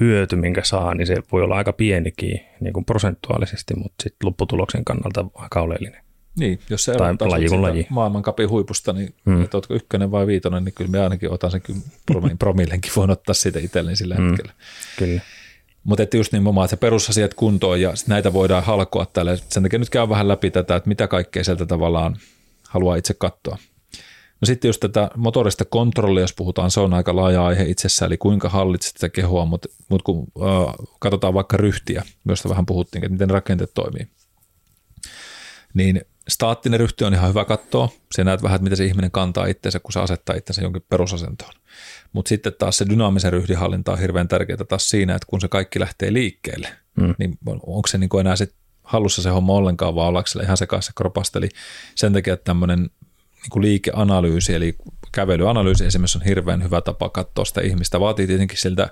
hyöty, 0.00 0.36
minkä 0.36 0.64
saa, 0.64 0.94
niin 0.94 1.06
se 1.06 1.16
voi 1.32 1.42
olla 1.42 1.56
aika 1.56 1.72
pienikin 1.72 2.40
niin 2.60 2.72
kuin 2.72 2.84
prosentuaalisesti, 2.84 3.74
mutta 3.74 4.02
sitten 4.02 4.26
lopputuloksen 4.26 4.84
kannalta 4.84 5.26
aika 5.34 5.60
oleellinen. 5.60 6.09
Niin, 6.40 6.60
jos 6.70 6.84
se 6.84 6.94
tai 6.94 7.14
laji 7.20 7.48
kuin 7.48 7.62
laji. 7.62 7.86
maailmankapin 7.90 8.48
huipusta, 8.48 8.92
niin 8.92 9.14
hmm. 9.26 9.42
että 9.42 9.56
oletko 9.56 9.74
ykkönen 9.74 10.10
vai 10.10 10.26
viitonen, 10.26 10.64
niin 10.64 10.72
kyllä 10.72 10.90
me 10.90 11.00
ainakin 11.00 11.30
otan 11.30 11.50
sen 11.50 11.62
kyllä 11.62 11.80
promillenkin, 12.38 12.92
voin 12.96 13.10
ottaa 13.10 13.34
siitä 13.34 13.58
itselleni 13.58 13.96
sillä 13.96 14.14
hmm. 14.14 14.28
hetkellä. 14.28 14.52
Kyllä. 14.98 15.20
Mutta 15.84 16.02
että 16.02 16.16
just 16.16 16.32
nimenomaan, 16.32 16.64
että 16.64 16.76
se 16.76 16.80
perusasiat 16.80 17.34
kuntoon 17.34 17.80
ja 17.80 17.92
näitä 18.06 18.32
voidaan 18.32 18.64
halkoa 18.64 19.06
tälle. 19.06 19.38
Sen 19.48 19.62
takia 19.62 19.78
nyt 19.78 19.90
käy 19.90 20.08
vähän 20.08 20.28
läpi 20.28 20.50
tätä, 20.50 20.76
että 20.76 20.88
mitä 20.88 21.08
kaikkea 21.08 21.44
sieltä 21.44 21.66
tavallaan 21.66 22.16
haluaa 22.68 22.96
itse 22.96 23.14
katsoa. 23.14 23.58
No 24.40 24.46
sitten 24.46 24.68
just 24.68 24.80
tätä 24.80 25.10
motorista 25.16 25.64
kontrollia, 25.64 26.22
jos 26.22 26.32
puhutaan, 26.32 26.70
se 26.70 26.80
on 26.80 26.94
aika 26.94 27.16
laaja 27.16 27.46
aihe 27.46 27.64
itsessään, 27.64 28.06
eli 28.06 28.16
kuinka 28.16 28.48
hallitset 28.48 28.92
sitä 28.96 29.08
kehoa, 29.08 29.44
mutta, 29.44 29.68
mutta 29.88 30.04
kun 30.04 30.26
äh, 30.42 30.74
katsotaan 31.00 31.34
vaikka 31.34 31.56
ryhtiä, 31.56 32.02
josta 32.28 32.48
vähän 32.48 32.66
puhuttiin, 32.66 33.04
että 33.04 33.12
miten 33.12 33.30
rakenteet 33.30 33.74
toimii, 33.74 34.06
niin 35.74 36.00
staattinen 36.28 36.80
ryhti 36.80 37.04
on 37.04 37.14
ihan 37.14 37.28
hyvä 37.28 37.44
katsoa. 37.44 37.88
Se 38.14 38.24
näet 38.24 38.42
vähän, 38.42 38.56
että 38.56 38.62
miten 38.62 38.76
se 38.76 38.84
ihminen 38.84 39.10
kantaa 39.10 39.46
itseensä, 39.46 39.80
kun 39.80 39.92
se 39.92 40.00
asettaa 40.00 40.36
itsensä 40.36 40.62
jonkin 40.62 40.84
perusasentoon. 40.88 41.52
Mutta 42.12 42.28
sitten 42.28 42.52
taas 42.58 42.76
se 42.76 42.86
dynaamisen 42.90 43.32
ryhdinhallinta 43.32 43.92
on 43.92 43.98
hirveän 43.98 44.28
tärkeää 44.28 44.64
taas 44.68 44.88
siinä, 44.88 45.14
että 45.14 45.26
kun 45.26 45.40
se 45.40 45.48
kaikki 45.48 45.80
lähtee 45.80 46.12
liikkeelle, 46.12 46.68
mm. 46.96 47.14
niin 47.18 47.38
onko 47.46 47.86
se 47.86 47.98
niin 47.98 48.20
enää 48.20 48.36
sit 48.36 48.54
hallussa 48.82 49.22
se 49.22 49.30
homma 49.30 49.52
ollenkaan, 49.52 49.94
vaan 49.94 50.08
ollaanko 50.08 50.30
ihan 50.42 50.56
sekaisin 50.56 50.94
kropasta. 50.94 51.38
Eli 51.38 51.48
sen 51.94 52.12
takia 52.12 52.36
tämmöinen 52.36 52.78
niin 52.78 53.62
liikeanalyysi, 53.62 54.54
eli 54.54 54.76
kävelyanalyysi 55.12 55.86
esimerkiksi 55.86 56.18
on 56.18 56.24
hirveän 56.24 56.62
hyvä 56.62 56.80
tapa 56.80 57.08
katsoa 57.08 57.44
sitä 57.44 57.60
ihmistä. 57.60 58.00
Vaatii 58.00 58.26
tietenkin 58.26 58.58
siltä 58.58 58.88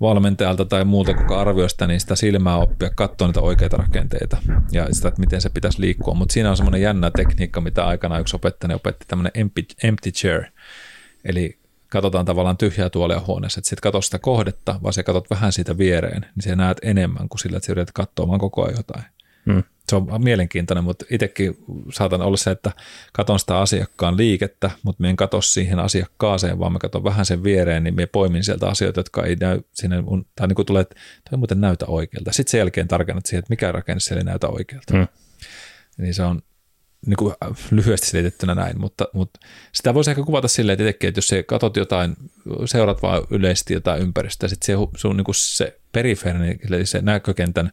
valmentajalta 0.00 0.64
tai 0.64 0.84
muuta, 0.84 1.14
kuka 1.14 1.40
arvioi 1.40 1.70
sitä, 1.70 1.86
niin 1.86 2.00
sitä 2.00 2.16
silmää 2.16 2.56
oppia, 2.56 2.90
katsoa 2.90 3.28
niitä 3.28 3.40
oikeita 3.40 3.76
rakenteita 3.76 4.36
ja 4.72 4.94
sitä, 4.94 5.08
että 5.08 5.20
miten 5.20 5.40
se 5.40 5.48
pitäisi 5.48 5.80
liikkua. 5.80 6.14
Mutta 6.14 6.32
siinä 6.32 6.50
on 6.50 6.56
semmoinen 6.56 6.82
jännä 6.82 7.10
tekniikka, 7.10 7.60
mitä 7.60 7.86
aikana 7.86 8.18
yksi 8.18 8.36
opettaja 8.36 8.76
opetti, 8.76 9.04
tämmöinen 9.08 9.32
empty, 9.34 9.64
empty 9.82 10.10
chair. 10.10 10.42
Eli 11.24 11.58
katsotaan 11.88 12.24
tavallaan 12.24 12.56
tyhjää 12.56 12.90
tuolia 12.90 13.22
huoneessa, 13.26 13.58
että 13.58 13.68
sitten 13.68 13.82
katso 13.82 14.00
sitä 14.00 14.18
kohdetta, 14.18 14.80
vaan 14.82 14.92
se 14.92 15.02
katsot 15.02 15.30
vähän 15.30 15.52
siitä 15.52 15.78
viereen, 15.78 16.22
niin 16.22 16.42
se 16.42 16.56
näet 16.56 16.78
enemmän 16.82 17.28
kuin 17.28 17.38
sillä, 17.38 17.56
että 17.56 17.66
sä 17.66 17.72
yrität 17.72 17.92
katsoa 17.92 18.28
vaan 18.28 18.40
koko 18.40 18.64
ajan 18.64 18.76
jotain. 18.76 19.04
Hmm 19.46 19.62
se 19.88 19.96
on 19.96 20.24
mielenkiintoinen, 20.24 20.84
mutta 20.84 21.04
itsekin 21.10 21.56
saatan 21.92 22.22
olla 22.22 22.36
se, 22.36 22.50
että 22.50 22.70
katon 23.12 23.38
sitä 23.38 23.58
asiakkaan 23.58 24.16
liikettä, 24.16 24.70
mutta 24.82 25.02
me 25.02 25.10
en 25.10 25.16
katso 25.16 25.40
siihen 25.40 25.78
asiakkaaseen, 25.78 26.58
vaan 26.58 26.72
me 26.72 26.78
katson 26.78 27.04
vähän 27.04 27.26
sen 27.26 27.42
viereen, 27.42 27.84
niin 27.84 27.94
me 27.94 28.06
poimin 28.06 28.44
sieltä 28.44 28.68
asioita, 28.68 29.00
jotka 29.00 29.24
ei 29.24 29.36
näy 29.36 29.60
sinne, 29.74 29.96
tai 30.36 30.48
niin 30.48 30.56
kuin 30.56 30.66
tulee, 30.66 30.82
että 30.82 30.96
toi 31.30 31.38
muuten 31.38 31.60
näytä 31.60 31.86
oikealta. 31.86 32.32
Sitten 32.32 32.50
sen 32.50 32.58
jälkeen 32.58 32.88
tarkennat 32.88 33.26
siihen, 33.26 33.38
että 33.38 33.52
mikä 33.52 33.72
rakenne 33.72 34.00
siellä 34.00 34.20
ei 34.20 34.24
näytä 34.24 34.48
oikealta. 34.48 34.96
Hmm. 34.96 35.06
Niin 35.98 36.14
se 36.14 36.22
on 36.22 36.42
niin 37.06 37.16
kuin 37.16 37.34
lyhyesti 37.70 38.06
selitettynä 38.06 38.54
näin, 38.54 38.80
mutta, 38.80 39.08
mutta 39.12 39.40
sitä 39.72 39.94
voisi 39.94 40.10
ehkä 40.10 40.22
kuvata 40.22 40.48
silleen 40.48 40.80
että 40.80 41.08
että 41.08 41.18
jos 41.18 41.26
sä 41.26 41.42
katsot 41.42 41.76
jotain, 41.76 42.16
seurat 42.64 43.02
vaan 43.02 43.22
yleisesti 43.30 43.74
jotain 43.74 44.02
ympäristöä, 44.02 44.48
sitten 44.48 44.78
se, 44.78 44.86
sun 44.96 45.16
niin 45.16 45.24
kuin 45.24 45.34
se 45.34 45.80
perifeerinen, 45.92 46.58
eli 46.70 46.86
se 46.86 47.02
näkökentän 47.02 47.72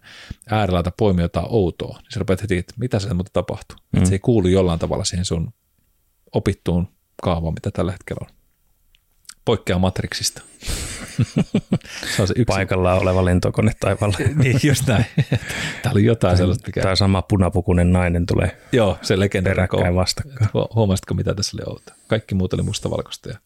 äärellä 0.50 0.84
poimii 0.98 1.24
jotain 1.24 1.48
outoa, 1.50 1.98
niin 2.02 2.12
sä 2.14 2.20
rupeat 2.20 2.42
heti, 2.42 2.58
että 2.58 2.74
mitä 2.78 3.00
se 3.00 3.14
muuten 3.14 3.34
tapahtuu. 3.34 3.78
Mm. 3.78 3.98
Että 3.98 4.10
se 4.10 4.16
ei 4.16 4.20
kuulu 4.20 4.48
jollain 4.48 4.80
tavalla 4.80 5.04
siihen 5.04 5.26
sun 5.26 5.54
opittuun 6.32 6.88
kaavaan, 7.24 7.54
mitä 7.54 7.72
tällä 7.72 7.92
hetkellä 7.92 8.28
on. 8.30 8.36
Poikkeaa 9.46 9.80
Matrixista. 9.80 10.42
Se 12.15 12.21
on 12.21 12.28
se 12.28 12.34
yksi. 12.38 12.43
Paikallaan 12.45 13.02
oleva 13.02 13.26
lentokone 13.26 13.71
taivaalla. 13.80 14.17
niin, 14.43 14.60
just 14.63 14.88
näin. 14.88 15.06
Täällä 15.82 15.97
on 15.97 16.04
jotain 16.04 16.38
sellaista, 16.38 16.67
mikä... 16.67 16.82
Tai 16.82 16.97
sama 16.97 17.21
punapukunen 17.21 17.93
nainen 17.93 18.26
tulee 18.26 18.58
Joo, 18.71 18.97
se 19.02 19.19
legendaarinen 19.19 19.95
vastakkain. 19.95 20.49
Huomasitko, 20.76 21.13
mitä 21.13 21.34
tässä 21.34 21.58
oli 21.58 21.73
outoa? 21.73 21.95
Kaikki 22.08 22.36
muut 22.36 22.54
oli 22.54 22.63
mustavalkoista 22.63 23.30
ja 23.30 23.38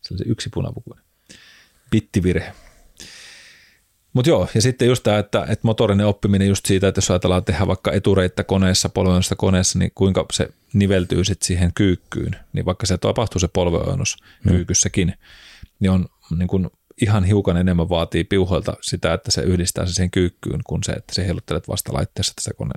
se 0.00 0.14
oli 0.14 0.18
se 0.18 0.24
yksi 0.28 0.50
punapukunen. 0.54 1.04
Pittivirhe. 1.90 2.52
Mutta 4.12 4.28
joo, 4.30 4.48
ja 4.54 4.62
sitten 4.62 4.88
just 4.88 5.02
tämä, 5.02 5.18
että, 5.18 5.42
että 5.42 5.66
motorinen 5.66 6.06
oppiminen 6.06 6.48
just 6.48 6.66
siitä, 6.66 6.88
että 6.88 6.98
jos 6.98 7.10
ajatellaan 7.10 7.44
tehdä 7.44 7.66
vaikka 7.66 7.92
etureittä 7.92 8.44
koneessa, 8.44 8.88
polvenoista 8.88 9.36
koneessa, 9.36 9.78
niin 9.78 9.92
kuinka 9.94 10.26
se 10.32 10.48
niveltyy 10.72 11.24
sitten 11.24 11.46
siihen 11.46 11.72
kyykkyyn, 11.74 12.36
niin 12.52 12.64
vaikka 12.64 12.86
se 12.86 12.98
tapahtuu 12.98 13.40
se 13.40 13.48
polveojennus 13.48 14.16
hmm. 14.44 14.52
kyykyssäkin, 14.52 15.14
niin 15.80 15.90
on 15.90 16.06
niin 16.38 16.48
kuin 16.48 16.70
ihan 17.02 17.24
hiukan 17.24 17.56
enemmän 17.56 17.88
vaatii 17.88 18.24
piuhoilta 18.24 18.76
sitä, 18.80 19.14
että 19.14 19.30
se 19.30 19.42
yhdistää 19.42 19.86
se 19.86 19.92
siihen 19.92 20.10
kyykkyyn, 20.10 20.60
kuin 20.64 20.84
se, 20.84 20.92
että 20.92 21.14
se 21.14 21.26
heiluttelet 21.26 21.68
vasta 21.68 21.92
laitteessa 21.92 22.34
sitä 22.40 22.54
kone, 22.54 22.72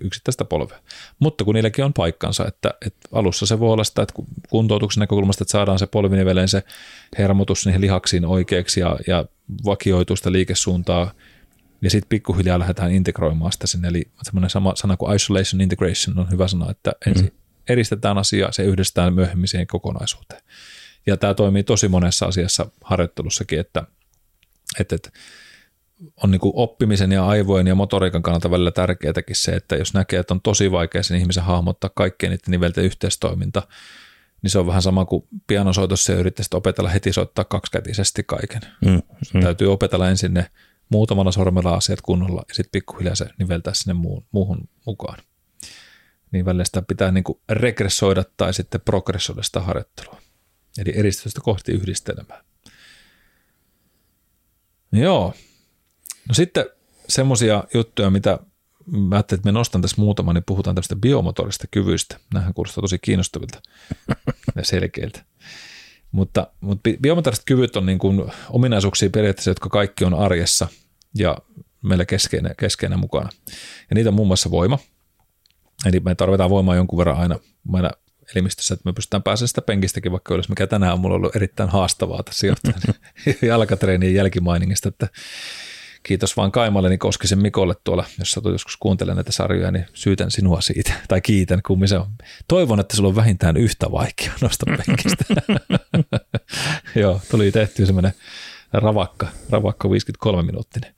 yksittäistä 0.00 0.44
polvea. 0.44 0.78
Mutta 1.18 1.44
kun 1.44 1.54
niilläkin 1.54 1.84
on 1.84 1.92
paikkansa, 1.92 2.46
että, 2.46 2.74
että 2.86 3.08
alussa 3.12 3.46
se 3.46 3.60
voi 3.60 3.72
olla 3.72 3.84
sitä, 3.84 4.02
että 4.02 4.14
kuntoutuksen 4.48 5.00
näkökulmasta, 5.00 5.44
että 5.44 5.52
saadaan 5.52 5.78
se 5.78 5.86
polviniveleen 5.86 6.48
se 6.48 6.62
hermotus 7.18 7.66
niihin 7.66 7.80
lihaksiin 7.80 8.24
oikeaksi 8.24 8.80
ja, 8.80 8.98
ja 9.06 9.24
vakioituu 9.64 10.16
sitä 10.16 10.32
liikesuuntaa, 10.32 11.12
ja 11.82 11.90
sitten 11.90 12.08
pikkuhiljaa 12.08 12.58
lähdetään 12.58 12.92
integroimaan 12.92 13.52
sitä 13.52 13.66
sinne. 13.66 13.88
Eli 13.88 14.10
semmoinen 14.22 14.50
sama 14.50 14.72
sana 14.76 14.96
kuin 14.96 15.16
isolation 15.16 15.60
integration 15.60 16.18
on 16.18 16.30
hyvä 16.30 16.48
sana, 16.48 16.70
että 16.70 16.92
ensin 17.06 17.26
mm. 17.26 17.38
eristetään 17.68 18.18
asia, 18.18 18.52
se 18.52 18.62
yhdistetään 18.62 19.14
myöhemmin 19.14 19.48
siihen 19.48 19.66
kokonaisuuteen. 19.66 20.42
Ja 21.06 21.16
tämä 21.16 21.34
toimii 21.34 21.62
tosi 21.62 21.88
monessa 21.88 22.26
asiassa 22.26 22.66
harjoittelussakin, 22.84 23.60
että, 23.60 23.84
että, 24.80 24.94
että 24.94 25.10
on 26.22 26.30
niin 26.30 26.40
oppimisen 26.44 27.12
ja 27.12 27.26
aivojen 27.26 27.66
ja 27.66 27.74
motoriikan 27.74 28.22
kannalta 28.22 28.50
välillä 28.50 28.70
tärkeätäkin 28.70 29.36
se, 29.36 29.52
että 29.52 29.76
jos 29.76 29.94
näkee, 29.94 30.20
että 30.20 30.34
on 30.34 30.40
tosi 30.40 30.70
vaikea 30.72 31.02
sen 31.02 31.18
ihmisen 31.18 31.44
hahmottaa 31.44 31.90
kaikkien 31.94 32.30
niiden 32.30 32.50
nivelten 32.50 32.84
yhteistoiminta, 32.84 33.62
niin 34.42 34.50
se 34.50 34.58
on 34.58 34.66
vähän 34.66 34.82
sama 34.82 35.04
kuin 35.04 35.24
pianosoitossa 35.46 36.12
ja 36.12 36.18
yrittäisit 36.18 36.54
opetella 36.54 36.90
heti 36.90 37.12
soittaa 37.12 37.44
kaksikätisesti 37.44 38.22
kaiken. 38.26 38.60
Mm, 38.84 39.02
mm. 39.34 39.40
Täytyy 39.40 39.72
opetella 39.72 40.08
ensin 40.08 40.34
ne 40.34 40.50
muutamalla 40.88 41.32
sormella 41.32 41.74
asiat 41.74 42.00
kunnolla 42.00 42.44
ja 42.48 42.54
sitten 42.54 42.72
pikkuhiljaa 42.72 43.14
se 43.14 43.26
niveltää 43.38 43.74
sinne 43.74 43.94
muuhun, 43.94 44.26
muuhun 44.32 44.68
mukaan. 44.86 45.18
Niin 46.32 46.44
välillä 46.44 46.64
sitä 46.64 46.82
pitää 46.82 47.12
niin 47.12 47.24
kuin 47.24 47.38
regressoida 47.48 48.24
tai 48.36 48.54
sitten 48.54 48.80
progressoida 48.80 49.42
sitä 49.42 49.60
harjoittelua. 49.60 50.20
Eli 50.78 50.92
eristystä 50.94 51.40
kohti 51.40 51.72
yhdistelmää. 51.72 52.44
Joo. 54.92 55.34
No 56.28 56.34
sitten 56.34 56.66
semmoisia 57.08 57.64
juttuja, 57.74 58.10
mitä 58.10 58.38
mä 58.86 59.16
ajattelin, 59.16 59.38
että 59.38 59.48
me 59.48 59.52
nostan 59.52 59.82
tässä 59.82 60.00
muutama, 60.00 60.32
niin 60.32 60.44
puhutaan 60.46 60.76
tästä 60.76 60.96
biomotorista 60.96 61.66
kyvyistä. 61.70 62.16
Nämähän 62.34 62.54
kuulostaa 62.54 62.82
tosi 62.82 62.98
kiinnostavilta 62.98 63.62
ja 64.56 64.64
selkeiltä. 64.64 65.24
Mutta, 66.12 66.46
mutta 66.60 66.90
biomotoriset 67.00 67.44
kyvyt 67.44 67.76
on 67.76 67.86
niin 67.86 67.98
kuin 67.98 68.32
ominaisuuksia 68.50 69.10
periaatteessa, 69.10 69.50
jotka 69.50 69.68
kaikki 69.68 70.04
on 70.04 70.14
arjessa 70.14 70.68
ja 71.14 71.38
meillä 71.82 72.04
keskeinen, 72.04 72.54
keskeinen 72.58 72.98
mukana. 72.98 73.28
Ja 73.90 73.94
niitä 73.94 74.10
on 74.10 74.14
muun 74.14 74.28
muassa 74.28 74.50
voima. 74.50 74.78
Eli 75.86 76.00
me 76.00 76.14
tarvitaan 76.14 76.50
voimaa 76.50 76.76
jonkun 76.76 76.98
verran 76.98 77.16
aina 77.16 77.38
meidän 77.72 77.90
elimistössä, 78.34 78.74
että 78.74 78.88
me 78.88 78.92
pystytään 78.92 79.22
pääsemään 79.22 79.48
sitä 79.48 79.62
penkistäkin 79.62 80.12
vaikka 80.12 80.34
ylös, 80.34 80.48
mikä 80.48 80.66
tänään 80.66 80.92
on 80.92 81.00
mulla 81.00 81.16
ollut 81.16 81.36
erittäin 81.36 81.70
haastavaa 81.70 82.22
tässä 82.22 82.46
johtuen 82.46 82.74
jalkatreenien 83.42 84.14
jälkimainingista, 84.14 84.88
että 84.88 85.08
kiitos 86.02 86.36
vaan 86.36 86.52
Kaimalleni 86.52 86.98
Koskisen 86.98 87.38
Mikolle 87.38 87.74
tuolla, 87.84 88.04
jos 88.18 88.32
satut 88.32 88.52
joskus 88.52 88.76
kuuntelemaan 88.76 89.16
näitä 89.16 89.32
sarjoja, 89.32 89.70
niin 89.70 89.86
syytän 89.94 90.30
sinua 90.30 90.60
siitä, 90.60 90.92
tai 91.08 91.20
kiitän, 91.20 91.62
kummi 91.66 91.88
se 91.88 91.98
on. 91.98 92.12
Toivon, 92.48 92.80
että 92.80 92.96
sulla 92.96 93.08
on 93.08 93.16
vähintään 93.16 93.56
yhtä 93.56 93.90
vaikea 93.92 94.32
nostaa 94.40 94.76
penkistä. 94.76 95.24
Joo, 96.94 97.20
tuli 97.30 97.52
tehty 97.52 97.86
semmoinen 97.86 98.12
ravakka, 98.72 99.28
ravakka 99.50 99.90
53 99.90 100.42
minuuttinen. 100.42 100.94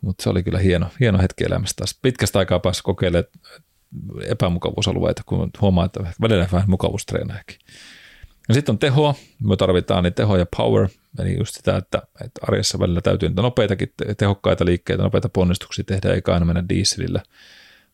Mutta 0.00 0.22
se 0.22 0.30
oli 0.30 0.42
kyllä 0.42 0.58
hieno, 0.58 0.86
hieno 1.00 1.18
hetki 1.18 1.44
elämästä 1.44 1.76
taas. 1.76 1.98
Pitkästä 2.02 2.38
aikaa 2.38 2.60
päässä 2.60 2.82
kokeilemaan 2.82 3.32
epämukavuusalueita, 4.26 5.22
kun 5.26 5.50
huomaa, 5.60 5.84
että 5.84 6.00
välillä 6.20 6.48
vähän 6.52 6.70
mukavuustreenaajakin. 6.70 7.58
Ja 8.48 8.54
sitten 8.54 8.72
on 8.72 8.78
tehoa, 8.78 9.14
me 9.42 9.56
tarvitaan 9.56 10.04
niin 10.04 10.14
teho 10.14 10.36
ja 10.36 10.46
power, 10.56 10.88
eli 11.18 11.38
just 11.38 11.54
sitä, 11.54 11.76
että, 11.76 12.02
että 12.24 12.40
arjessa 12.48 12.78
välillä 12.78 13.00
täytyy 13.00 13.28
niitä 13.28 13.42
nopeitakin, 13.42 13.92
tehokkaita 14.16 14.64
liikkeitä, 14.64 15.02
nopeita 15.02 15.28
ponnistuksia 15.28 15.84
tehdä, 15.84 16.14
eikä 16.14 16.34
aina 16.34 16.46
mennä 16.46 16.64
dieselillä. 16.68 17.22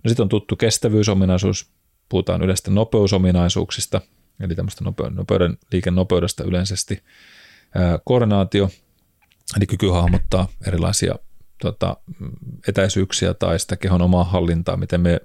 No 0.04 0.08
sitten 0.08 0.24
on 0.24 0.28
tuttu 0.28 0.56
kestävyysominaisuus, 0.56 1.70
puhutaan 2.08 2.42
yleistä 2.42 2.70
nopeusominaisuuksista, 2.70 4.00
eli 4.40 4.54
tämmöistä 4.54 4.84
nopeuden, 5.10 5.58
liikennopeudesta 5.72 6.44
yleisesti. 6.44 7.02
koordinaatio, 8.04 8.70
eli 9.56 9.66
kyky 9.66 9.88
hahmottaa 9.88 10.48
erilaisia 10.66 11.14
tota, 11.60 11.96
etäisyyksiä 12.68 13.34
tai 13.34 13.58
sitä 13.58 13.76
kehon 13.76 14.02
omaa 14.02 14.24
hallintaa, 14.24 14.76
miten 14.76 15.00
me 15.00 15.20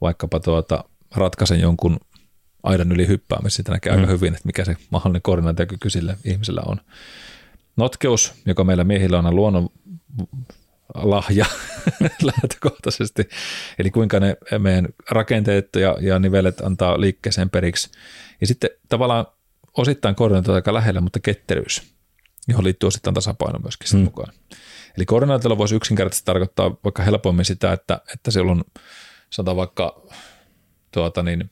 vaikkapa 0.00 0.40
tuota, 0.40 0.84
ratkaisen 1.14 1.60
jonkun 1.60 1.96
aidan 2.62 2.92
yli 2.92 3.06
hyppäämisen, 3.06 3.56
sitä 3.56 3.72
näkee 3.72 3.92
mm. 3.92 3.98
aika 3.98 4.12
hyvin, 4.12 4.34
että 4.34 4.46
mikä 4.46 4.64
se 4.64 4.76
mahdollinen 4.90 5.22
koordinaatiokyky 5.22 5.90
sille 5.90 6.16
ihmisellä 6.24 6.62
on. 6.66 6.80
Notkeus, 7.76 8.32
joka 8.46 8.64
meillä 8.64 8.84
miehillä 8.84 9.18
on 9.18 9.36
luonnon 9.36 9.68
lahja 10.94 11.46
lähtökohtaisesti, 12.22 13.28
eli 13.78 13.90
kuinka 13.90 14.20
ne 14.20 14.36
meidän 14.58 14.88
rakenteet 15.10 15.68
ja, 15.76 15.96
ja 16.00 16.18
nivelet 16.18 16.60
antaa 16.60 17.00
liikkeeseen 17.00 17.50
periksi. 17.50 17.90
Ja 18.40 18.46
sitten 18.46 18.70
tavallaan 18.88 19.26
osittain 19.76 20.14
koordinaatio 20.14 20.54
aika 20.54 20.74
lähellä, 20.74 21.00
mutta 21.00 21.20
ketteryys, 21.20 21.82
johon 22.48 22.64
liittyy 22.64 22.86
osittain 22.86 23.14
tasapaino 23.14 23.58
myöskin 23.58 23.98
mm. 23.98 24.04
mukaan. 24.04 24.32
Eli 24.96 25.06
koordinaatiolla 25.06 25.58
voisi 25.58 25.74
yksinkertaisesti 25.74 26.26
tarkoittaa 26.26 26.76
vaikka 26.84 27.02
helpommin 27.02 27.44
sitä, 27.44 27.72
että, 27.72 28.00
että 28.14 28.30
siellä 28.30 28.52
on 28.52 28.64
sanotaan 29.30 29.56
vaikka 29.56 30.02
tuota 30.92 31.22
niin, 31.22 31.50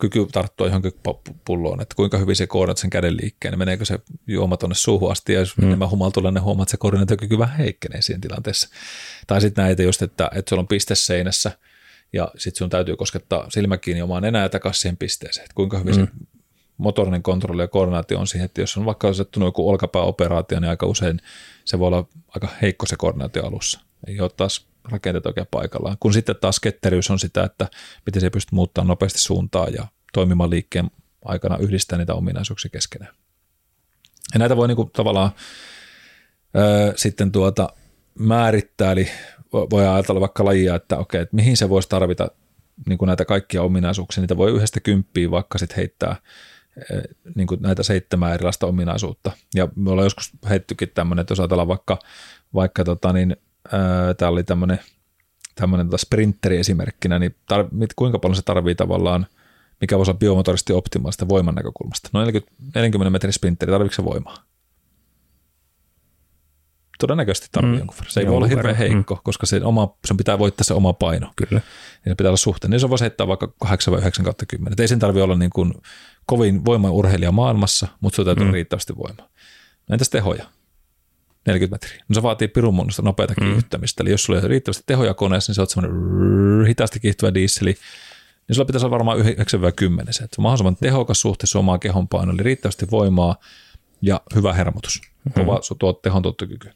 kyky 0.00 0.26
tarttua 0.32 0.66
johonkin 0.66 0.92
pulloon, 1.44 1.80
että 1.80 1.94
kuinka 1.94 2.18
hyvin 2.18 2.36
se 2.36 2.46
koordinaat 2.46 2.78
sen 2.78 2.90
käden 2.90 3.16
liikkeen, 3.16 3.58
meneekö 3.58 3.84
se 3.84 3.98
juoma 4.26 4.56
tuonne 4.56 4.74
suuhun 4.74 5.12
asti, 5.12 5.32
ja 5.32 5.40
jos 5.40 5.56
mm. 5.56 5.64
enemmän 5.64 5.90
humaltuilla, 5.90 6.30
niin 6.30 6.42
huomaat, 6.42 6.66
että 6.66 6.70
se 6.70 6.76
koordinaatiokyky 6.76 7.38
vähän 7.38 7.58
heikkenee 7.58 8.02
siinä 8.02 8.20
tilanteessa. 8.20 8.68
Tai 9.26 9.40
sitten 9.40 9.64
näitä 9.64 9.82
just, 9.82 10.02
että, 10.02 10.30
että 10.34 10.48
sulla 10.48 10.60
on 10.60 10.68
piste 10.68 10.94
seinässä, 10.94 11.52
ja 12.12 12.32
sitten 12.38 12.58
sun 12.58 12.70
täytyy 12.70 12.96
koskettaa 12.96 13.50
silmä 13.50 13.76
kiinni 13.76 14.02
omaan 14.02 14.24
enää 14.24 14.48
takaisin 14.48 14.80
siihen 14.80 14.96
pisteeseen, 14.96 15.44
että 15.44 15.54
kuinka 15.54 15.78
hyvin 15.78 15.96
mm. 15.96 16.06
se 16.06 16.12
motorinen 16.76 17.22
kontrolli 17.22 17.62
ja 17.62 17.68
koordinaatio 17.68 18.18
on 18.18 18.26
siihen, 18.26 18.44
että 18.44 18.60
jos 18.60 18.76
on 18.76 18.84
vaikka 18.84 19.08
osettunut 19.08 19.46
joku 19.46 19.68
olkapääoperaatio, 19.68 20.60
niin 20.60 20.70
aika 20.70 20.86
usein 20.86 21.20
se 21.64 21.78
voi 21.78 21.86
olla 21.86 22.08
aika 22.28 22.48
heikko 22.62 22.86
se 22.86 22.96
koordinaatio 22.96 23.46
alussa. 23.46 23.80
Ei 24.06 24.20
ole 24.20 24.30
taas 24.36 24.66
rakenteet 24.90 25.26
oikein 25.26 25.46
paikallaan. 25.50 25.96
Kun 26.00 26.12
sitten 26.12 26.36
taas 26.40 26.60
ketteryys 26.60 27.10
on 27.10 27.18
sitä, 27.18 27.44
että 27.44 27.68
miten 28.06 28.20
se 28.20 28.30
pystyy 28.30 28.56
muuttamaan 28.56 28.88
nopeasti 28.88 29.18
suuntaa 29.18 29.68
ja 29.68 29.86
toimimaan 30.12 30.50
liikkeen 30.50 30.90
aikana 31.24 31.56
yhdistää 31.56 31.98
niitä 31.98 32.14
ominaisuuksia 32.14 32.70
keskenään. 32.70 33.14
Ja 34.32 34.38
näitä 34.38 34.56
voi 34.56 34.68
niinku 34.68 34.84
tavallaan 34.84 35.30
ö, 36.56 36.92
sitten 36.96 37.32
tuota 37.32 37.68
määrittää, 38.18 38.92
eli 38.92 39.08
voi 39.52 39.86
ajatella 39.86 40.20
vaikka 40.20 40.44
lajia, 40.44 40.74
että 40.74 40.98
okei, 40.98 41.20
että 41.20 41.36
mihin 41.36 41.56
se 41.56 41.68
voisi 41.68 41.88
tarvita 41.88 42.28
niin 42.88 42.98
kuin 42.98 43.06
näitä 43.06 43.24
kaikkia 43.24 43.62
ominaisuuksia. 43.62 44.20
Niitä 44.20 44.36
voi 44.36 44.52
yhdestä 44.52 44.80
kymppiä 44.80 45.30
vaikka 45.30 45.58
sitten 45.58 45.76
heittää 45.76 46.16
niin 47.34 47.46
kuin 47.46 47.62
näitä 47.62 47.82
seitsemää 47.82 48.34
erilaista 48.34 48.66
ominaisuutta. 48.66 49.32
Ja 49.54 49.68
me 49.76 49.90
ollaan 49.90 50.06
joskus 50.06 50.30
heittykin 50.48 50.88
tämmöinen, 50.94 51.20
että 51.20 51.32
jos 51.32 51.40
ajatellaan 51.40 51.68
vaikka, 51.68 51.98
vaikka 52.54 52.84
tota 52.84 53.12
niin, 53.12 53.36
tämä 54.18 54.30
oli 54.30 54.44
tämmöinen, 54.44 54.78
tämmöinen 55.54 55.86
tota 55.86 55.98
sprinteri 55.98 56.58
esimerkkinä, 56.58 57.18
niin 57.18 57.34
tar- 57.52 57.86
kuinka 57.96 58.18
paljon 58.18 58.36
se 58.36 58.42
tarvii 58.42 58.74
tavallaan, 58.74 59.26
mikä 59.80 59.98
voisi 59.98 60.10
olla 60.10 60.18
biomotorisesti 60.18 60.72
optimaalista 60.72 61.28
voiman 61.28 61.54
näkökulmasta. 61.54 62.08
No 62.12 62.20
40, 62.20 62.52
40 62.74 63.10
metrin 63.10 63.32
sprinteri, 63.32 63.72
tarvitseeko 63.72 64.02
se 64.02 64.04
voimaa? 64.12 64.36
Todennäköisesti 66.98 67.48
tarvii 67.52 67.72
mm. 67.72 67.78
jonkun 67.78 67.96
verran. 67.96 68.12
Se 68.12 68.20
ei 68.20 68.26
voi 68.26 68.36
olla 68.36 68.46
hirveän 68.46 68.76
heikko, 68.76 69.14
mm. 69.14 69.20
koska 69.24 69.46
se 69.46 69.60
oma, 69.64 69.96
sen 70.06 70.16
pitää 70.16 70.38
voittaa 70.38 70.64
se 70.64 70.74
oma 70.74 70.92
paino. 70.92 71.32
Kyllä. 71.36 71.60
Ja 72.04 72.10
se 72.10 72.14
pitää 72.14 72.30
olla 72.30 72.36
suhteen. 72.36 72.70
Niin 72.70 72.80
se 72.80 72.90
voisi 72.90 73.04
heittää 73.04 73.26
vaikka 73.26 73.52
8 73.60 73.92
vai 73.92 74.00
9 74.00 74.24
kautta 74.24 74.46
10. 74.46 74.80
ei 74.80 74.88
sen 74.88 74.98
tarvitse 74.98 75.22
olla 75.22 75.36
niin 75.36 75.50
kuin 75.50 75.74
kovin 76.26 76.64
voimaurheilija 76.64 77.32
maailmassa, 77.32 77.88
mutta 78.00 78.16
se 78.16 78.24
täytyy 78.24 78.46
mm. 78.46 78.52
riittävästi 78.52 78.96
voimaa. 78.96 79.28
Entäs 79.90 80.08
tehoja? 80.08 80.46
40 81.46 81.74
metriä. 81.74 82.04
No 82.08 82.14
se 82.14 82.22
vaatii 82.22 82.48
pirun 82.48 82.74
muodosta 82.74 83.02
nopeata 83.02 83.34
mm. 83.40 83.44
kiihdyttämistä. 83.44 84.02
Eli 84.02 84.10
jos 84.10 84.22
sulla 84.22 84.38
ei 84.38 84.42
ole 84.42 84.48
riittävästi 84.48 84.82
tehoja 84.86 85.14
koneessa, 85.14 85.50
niin 85.50 85.54
se 85.54 85.60
on 85.60 85.66
semmoinen 85.66 86.66
hitaasti 86.66 87.00
kiihtyvä 87.00 87.34
diisseli, 87.34 87.70
niin 88.48 88.54
sulla 88.54 88.66
pitäisi 88.66 88.86
olla 88.86 88.96
varmaan 88.96 89.18
9-10 89.18 89.22
se. 90.10 90.24
Että 90.24 90.42
mahdollisimman 90.42 90.76
tehokas 90.76 91.20
suhteessa 91.20 91.58
omaan 91.58 91.80
kehon 91.80 92.08
painoon, 92.08 92.36
eli 92.36 92.42
riittävästi 92.42 92.86
voimaa 92.90 93.36
ja 94.02 94.20
hyvä 94.34 94.52
hermotus, 94.52 95.00
mm. 95.24 95.32
kova 95.32 95.60
tuo 95.78 95.92
tehon 95.92 96.22
tuottokyky. 96.22 96.70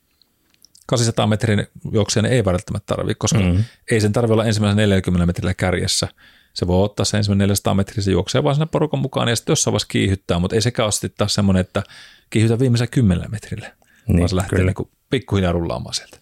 800 0.86 1.26
metrin 1.26 1.66
juokseen 1.92 2.26
ei 2.26 2.44
välttämättä 2.44 2.96
tarvitse, 2.96 3.18
koska 3.18 3.38
mm. 3.38 3.64
ei 3.90 4.00
sen 4.00 4.12
tarvitse 4.12 4.32
olla 4.32 4.44
ensimmäisen 4.44 4.76
40 4.76 5.26
metrillä 5.26 5.54
kärjessä. 5.54 6.08
Se 6.54 6.66
voi 6.66 6.84
ottaa 6.84 7.04
se 7.04 7.16
ensimmäinen 7.16 7.48
400 7.48 7.74
metriä, 7.74 8.02
se 8.02 8.10
juoksee 8.10 8.44
vaan 8.44 8.54
sinne 8.54 8.66
porukan 8.66 9.00
mukaan 9.00 9.28
ja 9.28 9.36
sitten 9.36 9.52
jossain 9.52 9.72
vaiheessa 9.72 9.88
kiihyttää, 9.88 10.38
mutta 10.38 10.56
ei 10.56 10.62
sekään 10.62 10.84
ole 10.84 10.92
sitten 10.92 11.10
taas 11.16 11.34
semmoinen, 11.34 11.60
että 11.60 11.82
kiihytä 12.30 12.58
viimeisen 12.58 12.88
10 12.90 13.30
metrille 13.30 13.72
niin, 14.06 14.18
vaan 14.18 14.28
se 14.28 14.36
lähtee 14.36 14.64
niin 14.64 14.74
kuin 14.74 14.88
pikkuhiljaa 15.10 15.52
rullaamaan 15.52 15.94
sieltä. 15.94 16.18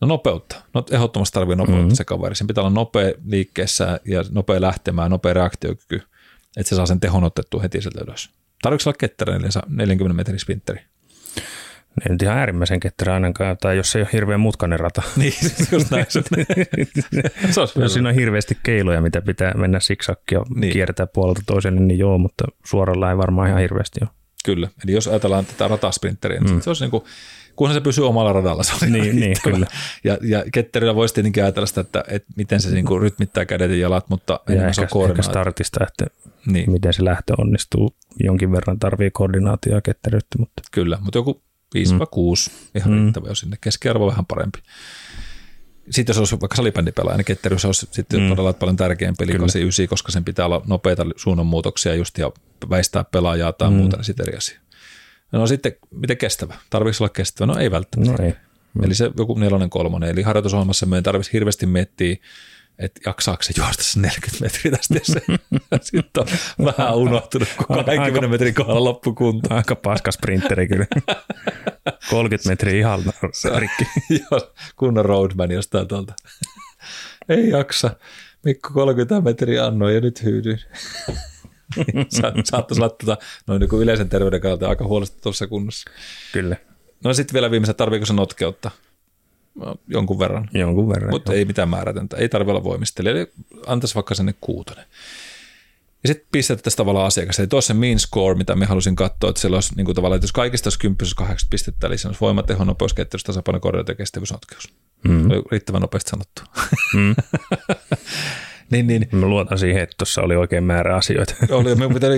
No 0.00 0.08
nopeutta. 0.08 0.62
No 0.74 0.84
ehdottomasti 0.90 1.34
tarvii 1.34 1.56
nopeutta 1.56 1.82
mm-hmm. 1.82 1.94
se 1.94 2.04
kaveri. 2.04 2.34
Sen 2.34 2.46
pitää 2.46 2.62
olla 2.62 2.74
nopea 2.74 3.12
liikkeessä 3.26 4.00
ja 4.04 4.24
nopea 4.30 4.60
lähtemään, 4.60 5.10
nopea 5.10 5.34
reaktiokyky, 5.34 6.02
että 6.56 6.68
se 6.68 6.76
saa 6.76 6.86
sen 6.86 7.00
tehon 7.00 7.24
otettua 7.24 7.62
heti 7.62 7.82
sieltä 7.82 8.00
ylös. 8.06 8.30
Tarvitsetko 8.62 8.88
olla 8.88 8.96
ketterä 8.98 9.38
40 9.68 10.16
metrin 10.16 10.38
sprinteri? 10.38 10.80
Ei 12.02 12.12
nyt 12.12 12.22
ihan 12.22 12.38
äärimmäisen 12.38 12.80
ketterä 12.80 13.14
ainakaan, 13.14 13.56
tai 13.60 13.76
jos 13.76 13.96
ei 13.96 14.02
ole 14.02 14.08
hirveän 14.12 14.40
mutkainen 14.40 14.80
rata. 14.80 15.02
niin, 15.16 15.34
just 15.72 15.90
näin. 15.90 16.06
se 17.50 17.60
olisi 17.60 17.80
jos 17.80 17.92
siinä 17.92 18.08
on 18.08 18.14
hirveästi 18.14 18.58
keiloja, 18.62 19.00
mitä 19.00 19.22
pitää 19.22 19.54
mennä 19.54 19.80
siksakkia 19.80 20.40
niin. 20.54 20.72
kiertää 20.72 21.06
puolelta 21.06 21.42
toiselle, 21.46 21.80
niin 21.80 21.98
joo, 21.98 22.18
mutta 22.18 22.44
suoralla 22.64 23.10
ei 23.10 23.16
varmaan 23.16 23.48
ihan 23.48 23.60
hirveästi 23.60 24.00
ole. 24.02 24.10
Kyllä, 24.44 24.68
eli 24.84 24.92
jos 24.92 25.08
ajatellaan 25.08 25.46
tätä 25.46 25.68
ratasprinteriä, 25.68 26.40
niin 26.40 26.54
mm. 26.54 26.60
se 26.60 26.70
olisi 26.70 26.84
niin 26.84 26.90
kuin, 26.90 27.04
kunhan 27.56 27.74
se 27.74 27.80
pysyy 27.80 28.08
omalla 28.08 28.32
radalla, 28.32 28.62
se 28.62 28.72
on 28.82 28.92
niin, 28.92 29.20
niin, 29.20 29.36
kyllä. 29.44 29.66
Ja, 30.04 30.18
ja 30.22 30.44
ketterillä 30.52 30.94
voisi 30.94 31.14
tietenkin 31.14 31.42
ajatella 31.42 31.66
sitä, 31.66 31.80
että, 31.80 32.04
että 32.08 32.32
miten 32.36 32.60
se 32.60 32.70
niin 32.70 32.86
kuin 32.86 33.02
rytmittää 33.02 33.44
kädet 33.44 33.70
ja 33.70 33.76
jalat, 33.76 34.08
mutta 34.08 34.40
ja 34.48 34.54
ehkä, 34.54 34.72
se 34.72 34.80
on 34.80 34.88
koordinaatio. 34.90 35.22
Ehkä 35.22 35.32
startista, 35.32 35.86
että 35.88 36.06
niin. 36.46 36.72
miten 36.72 36.92
se 36.92 37.04
lähtö 37.04 37.34
onnistuu. 37.38 37.96
Jonkin 38.20 38.52
verran 38.52 38.78
tarvii 38.78 39.10
koordinaatioa 39.10 39.76
ja 39.76 39.80
ketteryyttä. 39.80 40.38
Mutta. 40.38 40.62
Kyllä, 40.72 40.98
mutta 41.00 41.18
joku 41.18 41.42
5-6 41.76 41.78
mm. 41.78 42.68
ihan 42.74 42.92
mm. 42.92 43.02
riittävä, 43.02 43.28
jos 43.28 43.40
sinne 43.40 43.56
keskiarvo 43.60 44.06
vähän 44.06 44.26
parempi 44.26 44.58
sitten 45.90 46.12
jos 46.12 46.18
olisi 46.18 46.40
vaikka 46.40 46.56
salibändipelaaja, 46.56 47.16
niin 47.16 47.24
ketteryys 47.24 47.64
olisi 47.64 47.88
sitten 47.90 48.20
mm. 48.20 48.28
todella 48.28 48.52
paljon 48.52 48.76
tärkeämpi, 48.76 49.24
eli 49.24 49.32
89, 49.32 49.88
koska 49.88 50.12
sen 50.12 50.24
pitää 50.24 50.46
olla 50.46 50.62
nopeita 50.66 51.06
suunnanmuutoksia 51.16 51.94
just 51.94 52.18
ja 52.18 52.32
väistää 52.70 53.04
pelaajaa 53.04 53.52
tai 53.52 53.70
mm. 53.70 53.76
muuta, 53.76 53.96
niin 53.96 54.04
sitten 54.04 54.28
eri 54.28 54.36
asia. 54.36 54.60
No 55.32 55.46
sitten, 55.46 55.72
miten 55.90 56.16
kestävä? 56.16 56.54
Tarvitsisi 56.70 57.02
olla 57.02 57.12
kestävä? 57.12 57.52
No 57.52 57.58
ei 57.58 57.70
välttämättä. 57.70 58.22
No 58.22 58.28
ei. 58.28 58.34
Mm. 58.74 58.84
Eli 58.84 58.94
se 58.94 59.10
joku 59.18 59.38
nelonen 59.38 59.70
kolmonen. 59.70 60.10
Eli 60.10 60.22
harjoitusohjelmassa 60.22 60.86
meidän 60.86 61.04
tarvitsisi 61.04 61.32
hirveästi 61.32 61.66
miettiä 61.66 62.16
että 62.78 63.00
jaksaako 63.06 63.42
se 63.42 63.52
juosta 63.58 63.82
se 63.82 64.00
40 64.00 64.44
metriä 64.44 64.72
tästä, 64.72 65.00
se 65.02 65.20
sitten 65.90 66.24
on 66.58 66.64
vähän 66.64 66.96
unohtunut, 66.96 67.48
kun 67.56 67.76
20 67.76 68.28
metrin 68.28 68.54
kohdalla 68.54 68.84
loppukunta. 68.84 69.54
Aika 69.54 69.76
paska 69.76 70.12
sprinteri 70.12 70.68
kyllä. 70.68 70.86
30 72.10 72.48
metriä 72.48 72.78
ihan 72.78 73.02
rikki. 73.58 73.84
Kunnon 74.76 75.04
roadman 75.04 75.50
jostain 75.50 75.88
tuolta. 75.88 76.14
Ei 77.28 77.48
jaksa. 77.48 77.96
Mikko 78.44 78.70
30 78.74 79.20
metriä 79.20 79.64
annoi 79.66 79.94
ja 79.94 80.00
nyt 80.00 80.22
hyydyin. 80.22 80.60
Sa- 82.08 82.32
saattaisi 82.44 82.82
olla 82.82 82.88
tuota, 82.90 83.22
noin 83.46 83.60
niin 83.60 83.82
yleisen 83.82 84.08
terveyden 84.08 84.40
kannalta 84.40 84.68
aika 84.68 84.84
huolestuttavassa 84.84 85.46
kunnossa. 85.46 85.90
Kyllä. 86.32 86.56
No 87.04 87.14
sitten 87.14 87.34
vielä 87.34 87.50
viimeiset, 87.50 87.76
tarviiko 87.76 88.06
se 88.06 88.12
notkeutta? 88.12 88.70
No, 89.54 89.74
jonkun 89.88 90.18
verran. 90.18 90.48
Jonkun 90.54 90.88
verran. 90.88 91.10
Mutta 91.10 91.32
ei 91.32 91.44
mitään 91.44 91.68
määrätöntä. 91.68 92.16
Ei 92.16 92.28
tarvitse 92.28 92.50
olla 92.50 92.64
voimistelija. 92.64 93.14
Eli 93.16 93.32
antaisi 93.66 93.94
vaikka 93.94 94.14
sinne 94.14 94.34
kuutonen. 94.40 94.84
Ja 96.04 96.08
sitten 96.08 96.28
pistettäisiin 96.32 96.76
tavallaan 96.76 97.06
asiakas. 97.06 97.38
Eli 97.38 97.46
tuossa 97.46 97.66
se 97.66 97.74
mean 97.74 97.98
score, 97.98 98.34
mitä 98.34 98.56
me 98.56 98.66
halusin 98.66 98.96
katsoa, 98.96 99.30
että 99.30 99.40
siellä 99.40 99.54
olisi 99.54 99.74
niin 99.76 99.84
kuin 99.84 99.94
tavallaan, 99.94 100.16
että 100.16 100.24
jos 100.24 100.32
kaikista 100.32 100.66
olisi 100.66 100.78
10 100.78 100.96
80 101.16 101.50
pistettä, 101.50 101.86
eli 101.86 101.98
se 101.98 102.08
olisi 102.08 102.20
voima, 102.20 102.42
teho, 102.42 102.64
nopeus, 102.64 102.94
ketteryys, 102.94 103.24
tasapaino, 103.24 103.60
korjaus 103.60 103.88
ja 103.88 103.94
kestävyys, 103.94 104.32
notkeus. 104.32 104.74
Mm. 105.08 105.30
Oli 105.30 105.42
riittävän 105.50 105.80
nopeasti 105.80 106.10
sanottu. 106.10 106.42
Mm. 106.94 107.14
niin, 108.70 108.86
niin. 108.86 109.08
Mä 109.12 109.26
luotan 109.26 109.58
siihen, 109.58 109.82
että 109.82 109.94
tuossa 109.98 110.22
oli 110.22 110.36
oikein 110.36 110.64
määrä 110.64 110.96
asioita. 110.96 111.34
oli, 111.50 111.74
me 111.74 111.88
pitää 111.88 112.10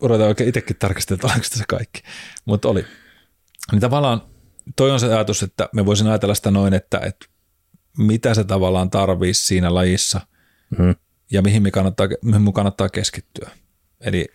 ruveta 0.00 0.24
oikein 0.24 0.48
itsekin 0.48 0.76
tarkistella, 0.78 1.16
että 1.16 1.26
oliko 1.26 1.42
se 1.42 1.64
kaikki. 1.68 2.02
Mutta 2.44 2.68
oli. 2.68 2.84
Niin 3.72 3.80
tavallaan 3.80 4.22
toi 4.76 4.90
on 4.90 5.00
se 5.00 5.14
ajatus, 5.14 5.42
että 5.42 5.68
me 5.74 5.86
voisin 5.86 6.06
ajatella 6.06 6.34
sitä 6.34 6.50
noin, 6.50 6.74
että, 6.74 6.98
että 6.98 7.26
mitä 7.98 8.34
se 8.34 8.44
tavallaan 8.44 8.90
tarvitsisi 8.90 9.46
siinä 9.46 9.74
lajissa 9.74 10.20
mm. 10.78 10.94
Ja 11.30 11.42
mihin 11.42 11.62
me 11.62 11.70
kannattaa, 11.70 12.08
mihin 12.22 12.42
me 12.42 12.52
kannattaa 12.52 12.88
keskittyä. 12.88 13.50
Eli 14.00 14.26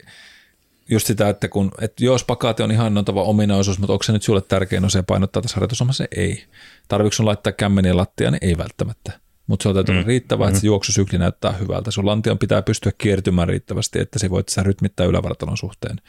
just 0.89 1.07
sitä, 1.07 1.29
että, 1.29 1.47
kun, 1.47 1.71
että 1.81 2.05
jos 2.05 2.23
pakaati 2.23 2.63
on 2.63 2.71
ihan 2.71 2.93
noitava 2.93 3.23
ominaisuus, 3.23 3.79
mutta 3.79 3.93
onko 3.93 4.03
se 4.03 4.11
nyt 4.11 4.23
sulle 4.23 4.41
tärkein 4.41 4.85
osa 4.85 5.03
painottaa 5.03 5.41
tässä 5.41 5.55
harjoitusomassa? 5.55 6.05
Ei. 6.15 6.43
Tarvitsetko 6.87 7.15
sun 7.15 7.25
laittaa 7.25 7.53
kämmeniä 7.53 7.97
lattia? 7.97 8.31
Niin 8.31 8.45
ei 8.45 8.57
välttämättä. 8.57 9.19
Mutta 9.47 9.63
se 9.63 9.69
on 9.69 9.75
täytyy 9.75 9.95
mm. 9.95 10.07
riittävää, 10.07 10.47
että 10.47 10.59
se 10.59 10.65
mm. 10.65 10.67
juoksusykli 10.67 11.17
näyttää 11.19 11.51
hyvältä. 11.51 11.91
Sun 11.91 12.05
lantion 12.05 12.39
pitää 12.39 12.61
pystyä 12.61 12.91
kiertymään 12.97 13.47
riittävästi, 13.47 13.99
että 13.99 14.19
se 14.19 14.29
voit 14.29 14.49
sitä 14.49 14.63
rytmittää 14.63 15.05
ylävartalon 15.05 15.57
suhteen. 15.57 16.01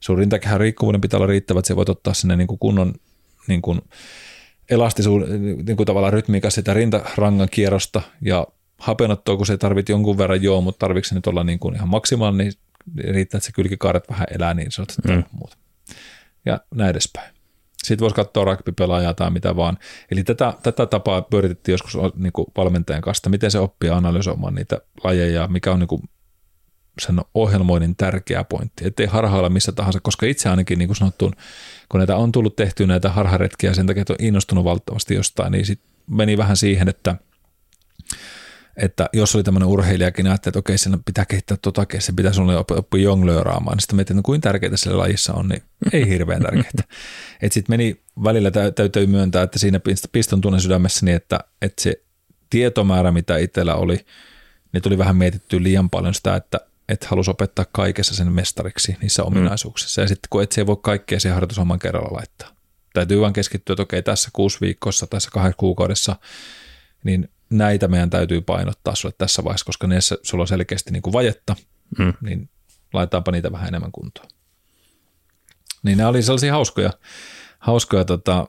Sun 0.00 0.18
rintakehän 0.18 0.60
riikkuvuuden 0.60 1.00
pitää 1.00 1.18
olla 1.18 1.26
riittävä, 1.26 1.58
että 1.58 1.68
se 1.68 1.76
voit 1.76 1.88
ottaa 1.88 2.14
sinne 2.14 2.36
niin 2.36 2.46
kuin 2.46 2.58
kunnon 2.58 2.94
niin 3.48 3.62
kuin 3.62 3.80
elastisuuden, 4.70 5.42
niin 5.42 5.76
kuin 5.76 5.86
tavallaan 5.86 6.12
rytmiikä 6.12 6.50
sitä 6.50 6.74
rintarangan 6.74 7.48
kierrosta 7.50 8.02
ja 8.20 8.46
hapenottoa, 8.82 9.36
kun 9.36 9.46
se 9.46 9.56
tarvit 9.56 9.88
jonkun 9.88 10.18
verran 10.18 10.42
joo, 10.42 10.60
mutta 10.60 10.78
tarvitsetko 10.78 11.08
se 11.08 11.14
nyt 11.14 11.26
olla 11.26 11.44
niin 11.44 11.58
kuin 11.58 11.74
ihan 11.74 11.88
maksimaalinen, 11.88 12.46
niin 12.46 13.14
riittää, 13.14 13.38
että 13.38 13.46
se 13.46 13.52
kylkikaaret 13.52 14.08
vähän 14.10 14.26
elää, 14.30 14.54
niin 14.54 14.72
se 14.72 14.82
on 14.82 14.86
mm. 15.08 15.24
muuta. 15.32 15.56
Ja 16.46 16.60
näin 16.74 16.90
edespäin. 16.90 17.34
Sitten 17.82 18.02
voisi 18.02 18.16
katsoa 18.16 18.44
rugby-pelaajaa 18.44 19.14
tai 19.14 19.30
mitä 19.30 19.56
vaan. 19.56 19.78
Eli 20.10 20.24
tätä, 20.24 20.54
tätä 20.62 20.86
tapaa 20.86 21.22
pyöritettiin 21.22 21.72
joskus 21.72 21.96
niin 22.16 22.32
kuin 22.32 22.46
valmentajan 22.56 23.02
kanssa, 23.02 23.30
miten 23.30 23.50
se 23.50 23.58
oppii 23.58 23.90
analysoimaan 23.90 24.54
niitä 24.54 24.80
lajeja, 25.04 25.48
mikä 25.48 25.72
on 25.72 25.78
niin 25.78 25.88
kuin 25.88 26.02
sen 27.00 27.20
ohjelmoinnin 27.34 27.96
tärkeä 27.96 28.44
pointti, 28.44 28.86
ettei 28.86 29.06
harhailla 29.06 29.50
missä 29.50 29.72
tahansa, 29.72 30.00
koska 30.02 30.26
itse 30.26 30.48
ainakin 30.48 30.78
niin 30.78 30.88
kuin 30.88 30.96
sanottu, 30.96 31.32
kun 31.88 32.00
näitä 32.00 32.16
on 32.16 32.32
tullut 32.32 32.56
tehty 32.56 32.86
näitä 32.86 33.10
harharetkiä 33.10 33.74
sen 33.74 33.86
takia, 33.86 34.00
että 34.00 34.12
on 34.12 34.26
innostunut 34.26 34.64
valtavasti 34.64 35.14
jostain, 35.14 35.52
niin 35.52 35.66
sitten 35.66 35.90
meni 36.10 36.36
vähän 36.36 36.56
siihen, 36.56 36.88
että 36.88 37.16
että 38.76 39.08
jos 39.12 39.34
oli 39.34 39.42
tämmöinen 39.42 39.68
urheilijakin, 39.68 40.24
niin 40.24 40.34
että 40.34 40.58
okei, 40.58 40.78
sen 40.78 41.04
pitää 41.04 41.24
kehittää 41.24 41.56
tuota, 41.62 41.86
se 41.98 42.12
pitäisi 42.12 42.40
olla 42.40 42.64
oppia 42.70 43.02
jonglööraamaan, 43.02 43.76
niin 43.76 43.82
sitten 43.82 43.96
mietin, 43.96 44.18
että 44.18 44.26
kuinka 44.26 44.48
tärkeää 44.48 44.76
sillä 44.76 44.98
lajissa 44.98 45.34
on, 45.34 45.48
niin 45.48 45.62
ei 45.92 46.08
hirveän 46.08 46.42
tärkeää. 46.42 46.70
että 47.42 47.54
sitten 47.54 47.72
meni 47.72 48.02
välillä 48.24 48.50
täytyy 48.74 49.06
myöntää, 49.06 49.42
että 49.42 49.58
siinä 49.58 49.80
piston 50.12 50.40
tunne 50.40 50.60
sydämessäni, 50.60 51.12
että, 51.12 51.40
että 51.62 51.82
se 51.82 52.02
tietomäärä, 52.50 53.12
mitä 53.12 53.36
itsellä 53.36 53.74
oli, 53.74 54.06
niin 54.72 54.82
tuli 54.82 54.98
vähän 54.98 55.16
mietittyä 55.16 55.62
liian 55.62 55.90
paljon 55.90 56.14
sitä, 56.14 56.36
että 56.36 56.60
että 56.88 57.06
halusi 57.10 57.30
opettaa 57.30 57.64
kaikessa 57.72 58.14
sen 58.14 58.32
mestariksi 58.32 58.96
niissä 59.00 59.22
mm. 59.22 59.26
ominaisuuksissa. 59.26 60.00
Mm. 60.00 60.04
Ja 60.04 60.08
sitten 60.08 60.28
kun 60.30 60.42
et 60.42 60.52
se 60.52 60.66
voi 60.66 60.76
kaikkea 60.82 61.20
siihen 61.20 61.34
harjoitusoman 61.34 61.78
kerralla 61.78 62.16
laittaa. 62.16 62.48
Täytyy 62.92 63.20
vaan 63.20 63.32
keskittyä, 63.32 63.74
että 63.74 63.82
okei, 63.82 64.02
tässä 64.02 64.30
kuusi 64.32 64.58
viikossa, 64.60 65.06
tässä 65.06 65.30
kahdessa 65.32 65.56
kuukaudessa, 65.56 66.16
niin 67.04 67.28
näitä 67.52 67.88
meidän 67.88 68.10
täytyy 68.10 68.40
painottaa 68.40 68.94
sulle 68.94 69.14
tässä 69.18 69.44
vaiheessa, 69.44 69.66
koska 69.66 69.86
niissä 69.86 70.16
sulla 70.22 70.42
on 70.42 70.48
selkeästi 70.48 70.90
niin 70.90 71.02
kuin 71.02 71.12
vajetta, 71.12 71.56
mm. 71.98 72.14
niin 72.20 72.50
laitetaanpa 72.92 73.32
niitä 73.32 73.52
vähän 73.52 73.68
enemmän 73.68 73.92
kuntoon. 73.92 74.28
Niin 75.82 75.98
nämä 75.98 76.08
oli 76.08 76.22
sellaisia 76.22 76.52
hauskoja, 76.52 76.90
hauskoja 77.58 78.04
tota, 78.04 78.46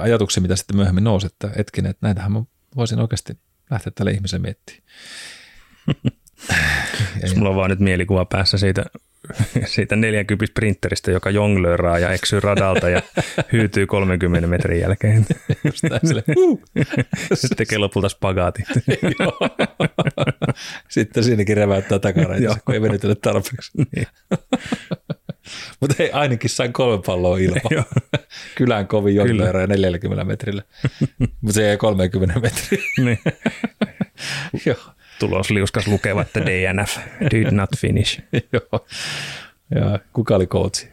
ajatuksia, 0.00 0.40
mitä 0.40 0.56
sitten 0.56 0.76
myöhemmin 0.76 1.04
nousi, 1.04 1.26
että 1.26 1.50
hetkinen, 1.56 1.90
että 1.90 2.06
näitähän 2.06 2.32
mä 2.32 2.42
voisin 2.76 3.00
oikeasti 3.00 3.38
lähteä 3.70 3.92
tälle 3.94 4.10
ihmiselle 4.10 4.42
miettimään. 4.42 4.82
Jos 7.22 7.34
mulla 7.36 7.50
on 7.50 7.56
vaan 7.56 7.70
nyt 7.70 7.80
mielikuva 7.80 8.24
päässä 8.24 8.58
siitä, 8.58 8.84
siitä 9.66 9.96
40 9.96 10.46
sprinteristä, 10.46 11.10
joka 11.10 11.30
jonglööraa 11.30 11.98
ja 11.98 12.10
eksyy 12.10 12.40
radalta 12.40 12.88
ja 12.88 13.02
hyytyy 13.52 13.86
30 13.86 14.48
metrin 14.48 14.80
jälkeen. 14.80 15.26
Sitten 17.34 17.56
tekee 17.56 17.78
lopulta 17.78 18.08
spagaatit. 18.08 18.66
Sitten 20.88 21.24
siinäkin 21.24 21.56
reväyttää 21.56 21.98
takaraitissa, 21.98 22.58
kun 22.64 22.74
ei 22.74 22.82
venytellä 22.82 23.14
tarpeeksi. 23.14 23.72
Niin. 23.76 24.06
Mutta 25.80 26.02
ei 26.02 26.10
ainakin 26.12 26.50
sain 26.50 26.72
kolme 26.72 27.02
palloa 27.06 27.38
ilman. 27.38 27.84
Kylään 28.54 28.86
kovin 28.86 29.14
jonglööraa 29.14 29.66
40 29.66 30.24
metrillä. 30.24 30.62
Mutta 31.18 31.52
se 31.52 31.70
ei 31.70 31.76
30 31.76 32.40
metriä. 32.40 32.82
niin. 32.98 33.18
Joo 34.66 34.97
tulosliuskas 35.18 35.86
lukeva, 35.86 36.22
että 36.22 36.40
DNF, 36.40 36.98
did 37.30 37.50
not 37.50 37.70
finish. 37.76 38.22
Joo. 38.52 38.86
Ja 39.74 39.98
kuka 40.12 40.36
oli 40.36 40.46
coachi? 40.46 40.86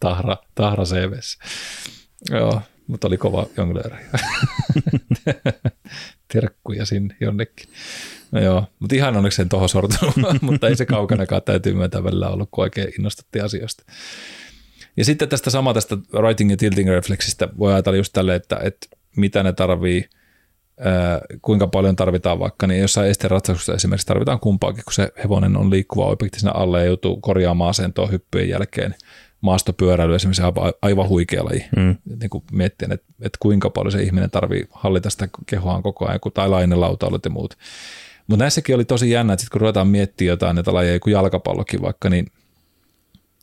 tahra, 0.00 0.36
tahra 0.54 0.84
CVssä. 0.84 1.38
Joo, 2.30 2.62
mutta 2.86 3.06
oli 3.06 3.16
kova 3.16 3.46
jonglööri. 3.56 3.96
Terkkuja 6.32 6.86
sinne 6.86 7.16
jonnekin. 7.20 7.68
No 8.32 8.40
joo, 8.40 8.66
mutta 8.78 8.94
ihan 8.94 9.16
onneksi 9.16 9.36
sen 9.36 9.48
tuohon 9.48 9.68
sortunut, 9.68 10.14
mutta 10.40 10.68
ei 10.68 10.76
se 10.76 10.86
kaukanakaan 10.86 11.42
täytyy 11.42 11.74
myöntää 11.74 12.04
välillä 12.04 12.28
ollut, 12.28 12.48
kun 12.50 12.62
oikein 12.62 12.92
innostutti 12.98 13.40
asioista. 13.40 13.84
Ja 14.96 15.04
sitten 15.04 15.28
tästä 15.28 15.50
sama 15.50 15.74
tästä 15.74 15.96
writing 16.14 16.50
ja 16.50 16.56
tilting 16.56 16.88
refleksistä 16.88 17.48
voi 17.58 17.72
ajatella 17.72 17.96
just 17.96 18.12
tälle, 18.12 18.34
että, 18.34 18.60
että 18.62 18.86
mitä 19.16 19.42
ne 19.42 19.52
tarvii– 19.52 20.08
kuinka 21.42 21.66
paljon 21.66 21.96
tarvitaan 21.96 22.38
vaikka, 22.38 22.66
niin 22.66 22.80
jossain 22.80 23.10
esteratsastuksessa 23.10 23.74
esimerkiksi 23.74 24.06
tarvitaan 24.06 24.40
kumpaakin, 24.40 24.84
kun 24.84 24.92
se 24.92 25.08
hevonen 25.24 25.56
on 25.56 25.70
liikkuva 25.70 26.06
objekti 26.06 26.40
siinä 26.40 26.52
alle 26.52 26.80
ja 26.80 26.86
joutuu 26.86 27.20
korjaamaan 27.20 27.70
asentoa 27.70 28.06
hyppyjen 28.06 28.48
jälkeen. 28.48 28.94
Maastopyöräily 29.40 30.14
esimerkiksi 30.14 30.42
aivan, 30.42 30.72
aivan 30.82 31.08
huikea 31.08 31.44
laji. 31.44 31.64
Mm. 31.76 31.96
Niin 32.20 32.30
kuin 32.30 32.44
miettien, 32.52 32.92
että, 32.92 33.06
että 33.20 33.38
kuinka 33.40 33.70
paljon 33.70 33.92
se 33.92 34.02
ihminen 34.02 34.30
tarvii 34.30 34.66
hallita 34.70 35.10
sitä 35.10 35.28
kehoaan 35.46 35.82
koko 35.82 36.08
ajan, 36.08 36.20
tai 36.34 36.48
lainelautailut 36.48 37.24
ja 37.24 37.30
muut. 37.30 37.56
Mutta 38.26 38.44
näissäkin 38.44 38.74
oli 38.74 38.84
tosi 38.84 39.10
jännä, 39.10 39.32
että 39.32 39.40
sit 39.40 39.50
kun 39.50 39.60
ruvetaan 39.60 39.88
miettimään 39.88 40.28
jotain 40.28 40.54
näitä 40.54 40.74
lajeja, 40.74 41.00
kuin 41.00 41.12
jalkapallokin 41.12 41.82
vaikka, 41.82 42.10
niin, 42.10 42.26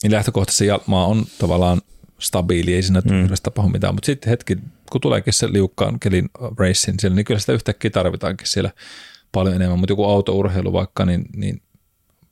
niin 0.03 0.11
lähtökohtaisesti 0.11 0.65
maa 0.85 1.05
on 1.05 1.25
tavallaan 1.39 1.81
stabiili, 2.19 2.73
ei 2.73 2.83
siinä 2.83 3.01
mm. 3.05 3.27
tapahdu 3.43 3.69
mitään, 3.69 3.95
mutta 3.95 4.05
sitten 4.05 4.29
hetki, 4.29 4.57
kun 4.91 5.01
tuleekin 5.01 5.33
se 5.33 5.53
liukkaan 5.53 5.99
kelin 5.99 6.29
racing 6.57 6.99
siellä, 6.99 7.15
niin 7.15 7.25
kyllä 7.25 7.39
sitä 7.39 7.53
yhtäkkiä 7.53 7.91
tarvitaankin 7.91 8.47
siellä 8.47 8.71
paljon 9.31 9.55
enemmän, 9.55 9.79
mutta 9.79 9.91
joku 9.91 10.05
autourheilu 10.05 10.73
vaikka, 10.73 11.05
niin, 11.05 11.25
niin 11.35 11.61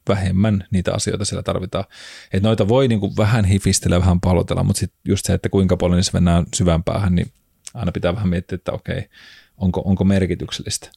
vähemmän 0.10 0.68
niitä 0.72 0.94
asioita 0.94 1.26
siellä 1.26 1.44
tarvitaan. 1.44 1.86
Että 2.34 2.48
noita 2.48 2.68
voi 2.68 2.88
niin 2.88 3.00
kuin 3.00 3.18
vähän 3.18 3.46
hifistellä, 3.46 4.00
vähän 4.00 4.22
palotella, 4.22 4.64
mutta 4.64 4.80
sitten 4.80 5.00
just 5.06 5.26
se, 5.26 5.34
että 5.34 5.50
kuinka 5.50 5.78
paljon 5.78 5.98
niissä 5.98 6.12
mennään 6.14 6.46
syvään 6.56 6.84
päähän, 6.84 7.16
niin 7.16 7.32
aina 7.74 7.92
pitää 7.92 8.16
vähän 8.16 8.30
miettiä, 8.30 8.56
että 8.56 8.72
okei, 8.72 9.10
onko, 9.58 9.82
onko 9.86 10.04
merkityksellistä. 10.04 10.90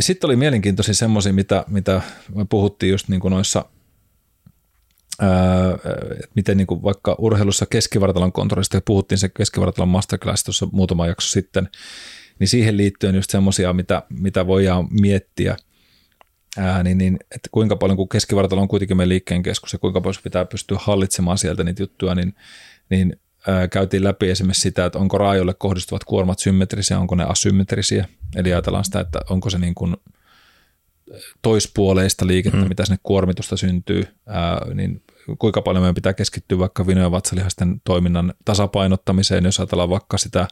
Sitten 0.00 0.28
oli 0.28 0.36
mielenkiintoisia 0.36 0.94
semmoisia, 0.94 1.32
mitä, 1.32 1.64
mitä 1.68 2.02
me 2.34 2.44
puhuttiin 2.48 2.90
just 2.90 3.08
niin 3.08 3.20
kuin 3.20 3.32
noissa– 3.32 3.64
että 5.22 6.32
miten 6.34 6.56
niin 6.56 6.66
kuin 6.66 6.82
vaikka 6.82 7.16
urheilussa 7.18 7.66
keskivartalon 7.66 8.32
kontrollista, 8.32 8.80
puhuttiin 8.84 9.18
se 9.18 9.28
keskivartalon 9.28 9.88
masterclass 9.88 10.44
tuossa 10.44 10.68
muutama 10.72 11.06
jakso 11.06 11.28
sitten, 11.28 11.68
niin 12.38 12.48
siihen 12.48 12.76
liittyen 12.76 13.14
just 13.14 13.30
semmoisia, 13.30 13.72
mitä, 13.72 14.02
mitä 14.10 14.46
voidaan 14.46 14.88
miettiä, 15.00 15.56
ää, 16.58 16.82
niin, 16.82 16.98
niin, 16.98 17.16
että 17.20 17.48
kuinka 17.52 17.76
paljon, 17.76 17.96
kun 17.96 18.08
keskivartalo 18.08 18.60
on 18.60 18.68
kuitenkin 18.68 18.96
meidän 18.96 19.08
liikkeen 19.08 19.42
keskus 19.42 19.72
ja 19.72 19.78
kuinka 19.78 20.00
paljon 20.00 20.22
pitää 20.24 20.44
pystyä 20.44 20.78
hallitsemaan 20.80 21.38
sieltä 21.38 21.64
niitä 21.64 21.82
juttuja, 21.82 22.14
niin, 22.14 22.34
niin 22.90 23.16
ää, 23.48 23.68
käytiin 23.68 24.04
läpi 24.04 24.30
esimerkiksi 24.30 24.60
sitä, 24.60 24.84
että 24.84 24.98
onko 24.98 25.18
raajoille 25.18 25.54
kohdistuvat 25.54 26.04
kuormat 26.04 26.38
symmetrisiä, 26.38 26.98
onko 26.98 27.14
ne 27.14 27.24
asymmetrisiä, 27.24 28.08
eli 28.36 28.52
ajatellaan 28.52 28.84
sitä, 28.84 29.00
että 29.00 29.20
onko 29.30 29.50
se 29.50 29.58
niin 29.58 29.74
kuin 29.74 29.96
toispuoleista 31.42 32.26
liikettä, 32.26 32.58
mm. 32.58 32.68
mitä 32.68 32.84
sinne 32.84 32.98
kuormitusta 33.02 33.56
syntyy, 33.56 34.04
ää, 34.26 34.74
niin 34.74 35.02
kuinka 35.38 35.62
paljon 35.62 35.82
meidän 35.82 35.94
pitää 35.94 36.14
keskittyä 36.14 36.58
vaikka 36.58 36.86
vino- 36.86 37.00
ja 37.00 37.10
vatsalihasten 37.10 37.80
toiminnan 37.84 38.34
tasapainottamiseen, 38.44 39.44
jos 39.44 39.60
ajatellaan 39.60 39.90
vaikka 39.90 40.18
sitä 40.18 40.48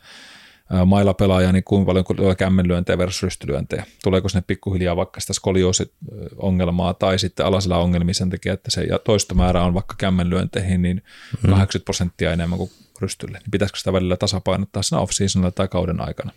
mailapelaaja, 0.86 1.52
niin 1.52 1.64
kuinka 1.64 1.86
paljon 1.86 2.04
tulee 2.16 2.34
kämmenlyöntejä 2.34 2.98
versus 2.98 3.22
rystylyöntejä. 3.22 3.84
Tuleeko 4.04 4.28
sinne 4.28 4.44
pikkuhiljaa 4.46 4.96
vaikka 4.96 5.20
sitä 5.20 5.32
skolioosi-ongelmaa 5.32 6.94
tai 6.94 7.18
sitten 7.18 7.46
alasella 7.46 7.78
ongelmia 7.78 8.14
sen 8.14 8.30
takia, 8.30 8.52
että 8.52 8.70
se 8.70 8.88
toistomäärä 9.04 9.62
on 9.62 9.74
vaikka 9.74 9.94
kämmenlyönteihin 9.98 10.82
niin 10.82 11.02
80 11.32 11.84
prosenttia 11.84 12.32
enemmän 12.32 12.58
kuin 12.58 12.70
rystylle. 13.00 13.38
Niin 13.38 13.50
pitäisikö 13.50 13.78
sitä 13.78 13.92
välillä 13.92 14.16
tasapainottaa 14.16 14.82
siinä 14.82 15.00
off-seasonilla 15.00 15.50
tai 15.50 15.68
kauden 15.68 16.00
aikana? 16.00 16.30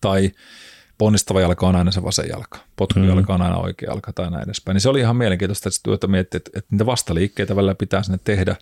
Tai 0.00 0.30
ponnistava 1.02 1.40
jalka 1.40 1.66
on 1.66 1.76
aina 1.76 1.90
se 1.90 2.02
vasen 2.02 2.28
jalka, 2.28 2.58
potkujalka 2.76 3.34
on 3.34 3.42
aina 3.42 3.56
oikea 3.56 3.90
jalka 3.90 4.12
tai 4.12 4.30
näin 4.30 4.44
edespäin. 4.44 4.74
Niin 4.74 4.80
se 4.80 4.88
oli 4.88 5.00
ihan 5.00 5.16
mielenkiintoista, 5.16 5.68
että 5.68 5.80
työtä 5.82 6.06
miettiä, 6.06 6.36
että, 6.36 6.50
että 6.54 6.68
niitä 6.70 6.86
vastaliikkeitä 6.86 7.56
välillä 7.56 7.74
pitää 7.74 8.02
sinne 8.02 8.18
tehdä, 8.24 8.56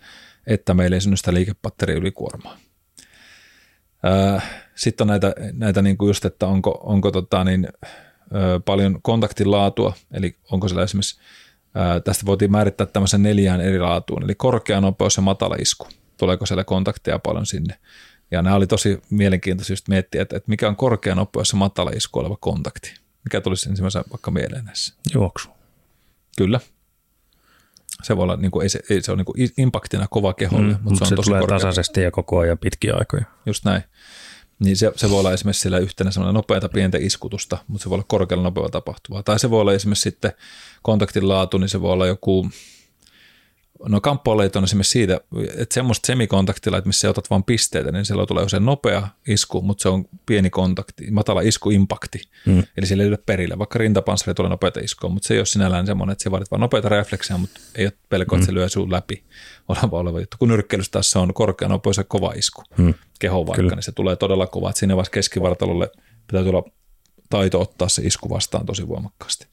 että 0.47 0.73
meillä 0.73 0.95
ei 0.95 1.01
synny 1.01 1.17
sitä 1.17 1.33
liikepatteria 1.33 1.95
ylikuormaa. 1.95 2.57
Sitten 4.75 5.05
on 5.05 5.07
näitä, 5.07 5.33
näitä 5.53 5.81
niin 5.81 5.97
kuin 5.97 6.09
just, 6.09 6.25
että 6.25 6.47
onko, 6.47 6.81
onko 6.83 7.11
tota 7.11 7.43
niin, 7.43 7.67
paljon 8.65 9.01
kontaktin 9.01 9.51
laatua, 9.51 9.93
eli 10.11 10.37
onko 10.51 10.67
siellä 10.67 10.83
esimerkiksi, 10.83 11.19
tästä 12.03 12.25
voitiin 12.25 12.51
määrittää 12.51 12.87
tämmöisen 12.87 13.23
neljään 13.23 13.61
eri 13.61 13.79
laatuun, 13.79 14.23
eli 14.23 14.35
korkea 14.35 14.81
nopeus 14.81 15.17
ja 15.17 15.21
matala 15.21 15.55
isku. 15.59 15.87
Tuleeko 16.17 16.45
siellä 16.45 16.63
kontaktia 16.63 17.19
paljon 17.19 17.45
sinne? 17.45 17.77
Ja 18.31 18.41
nämä 18.41 18.55
oli 18.55 18.67
tosi 18.67 19.01
mielenkiintoista 19.09 19.73
just 19.73 19.87
miettiä, 19.87 20.21
että, 20.21 20.37
että 20.37 20.49
mikä 20.49 20.67
on 20.67 20.75
korkea 20.75 21.15
nopeus 21.15 21.51
ja 21.51 21.57
matala 21.57 21.91
isku 21.91 22.19
oleva 22.19 22.37
kontakti. 22.39 22.93
Mikä 23.23 23.41
tulisi 23.41 23.69
ensimmäisenä 23.69 24.03
vaikka 24.11 24.31
mieleen 24.31 24.65
näissä? 24.65 24.93
Juoksu. 25.13 25.49
Kyllä. 26.37 26.59
Se 28.03 28.17
voi 28.17 28.23
olla, 28.23 28.35
niin 28.35 28.51
kuin, 28.51 28.63
ei 28.63 28.69
se, 28.69 28.79
ei 28.89 29.01
se 29.01 29.11
ole 29.11 29.17
niin 29.17 29.25
kuin 29.25 29.51
impaktina 29.57 30.07
kova 30.09 30.33
keholle, 30.33 30.73
Mm, 30.73 30.79
mutta 30.81 30.97
se 30.97 31.03
on 31.03 31.09
se 31.09 31.15
tosi 31.15 31.25
tulee 31.27 31.39
korkea. 31.41 31.57
tasaisesti 31.59 32.01
ja 32.01 32.11
koko 32.11 32.39
ajan 32.39 32.57
pitkiä 32.57 32.93
aikoja. 32.95 33.23
Just 33.45 33.65
näin. 33.65 33.83
Niin 34.59 34.77
se, 34.77 34.91
se 34.95 35.09
voi 35.09 35.19
olla 35.19 35.33
esimerkiksi 35.33 35.61
sillä 35.61 35.77
yhtenä 35.77 36.11
semmoinen 36.11 36.33
nopeata 36.33 36.69
pientä 36.69 36.97
iskutusta, 37.01 37.57
mutta 37.67 37.83
se 37.83 37.89
voi 37.89 37.95
olla 37.95 38.05
korkealla 38.07 38.43
nopealla 38.43 38.69
tapahtuvaa. 38.69 39.23
Tai 39.23 39.39
se 39.39 39.49
voi 39.49 39.61
olla 39.61 39.73
esimerkiksi 39.73 40.01
sitten 40.01 40.31
kontaktin 40.81 41.27
laatu, 41.27 41.57
niin 41.57 41.69
se 41.69 41.81
voi 41.81 41.91
olla 41.93 42.07
joku, 42.07 42.49
no 43.87 44.01
kamppuoleit 44.01 44.55
on 44.55 44.63
esimerkiksi 44.63 44.91
siitä, 44.91 45.21
että 45.57 45.73
semmoista 45.73 46.07
semikontaktilla, 46.07 46.77
että 46.77 46.87
missä 46.87 47.09
otat 47.09 47.29
vain 47.29 47.43
pisteitä, 47.43 47.91
niin 47.91 48.05
siellä 48.05 48.25
tulee 48.25 48.43
usein 48.43 48.65
nopea 48.65 49.07
isku, 49.27 49.61
mutta 49.61 49.81
se 49.81 49.89
on 49.89 50.05
pieni 50.25 50.49
kontakti, 50.49 51.11
matala 51.11 51.41
iskuimpakti. 51.41 52.21
Mm. 52.45 52.63
Eli 52.77 52.85
sillä 52.85 53.03
ei 53.03 53.09
löydä 53.09 53.23
perille, 53.25 53.57
vaikka 53.57 53.79
rintapanssari 53.79 54.33
tulee 54.35 54.49
nopeata 54.49 54.79
iskua, 54.79 55.09
mutta 55.09 55.27
se 55.27 55.33
ei 55.33 55.39
ole 55.39 55.45
sinällään 55.45 55.85
semmoinen, 55.85 56.11
että 56.11 56.23
se 56.23 56.31
vaadit 56.31 56.51
vain 56.51 56.61
nopeita 56.61 56.89
refleksejä, 56.89 57.37
mutta 57.37 57.59
ei 57.75 57.85
ole 57.85 57.93
pelkoa, 58.09 58.37
että 58.37 58.45
se 58.45 58.53
lyö 58.53 58.69
sun 58.69 58.91
läpi 58.91 59.23
oleva, 59.67 59.99
oleva 59.99 60.19
juttu. 60.19 60.37
Kun 60.39 60.49
nyrkkeilyssä 60.49 60.91
taas 60.91 61.11
se 61.11 61.19
on 61.19 61.33
korkea 61.33 61.67
nopeus 61.67 61.97
ja 61.97 62.03
kova 62.03 62.33
isku 62.35 62.63
Mm. 62.77 62.93
keho 63.19 63.47
vaikka, 63.47 63.61
Kyllä. 63.61 63.75
niin 63.75 63.83
se 63.83 63.91
tulee 63.91 64.15
todella 64.15 64.47
kova. 64.47 64.69
Että 64.69 64.79
siinä 64.79 64.95
vaiheessa 64.95 65.11
keskivartalolle 65.11 65.89
pitää 66.27 66.43
tulla 66.43 66.63
taito 67.29 67.61
ottaa 67.61 67.89
se 67.89 68.01
isku 68.01 68.29
vastaan 68.29 68.65
tosi 68.65 68.87
voimakkaasti. 68.87 69.47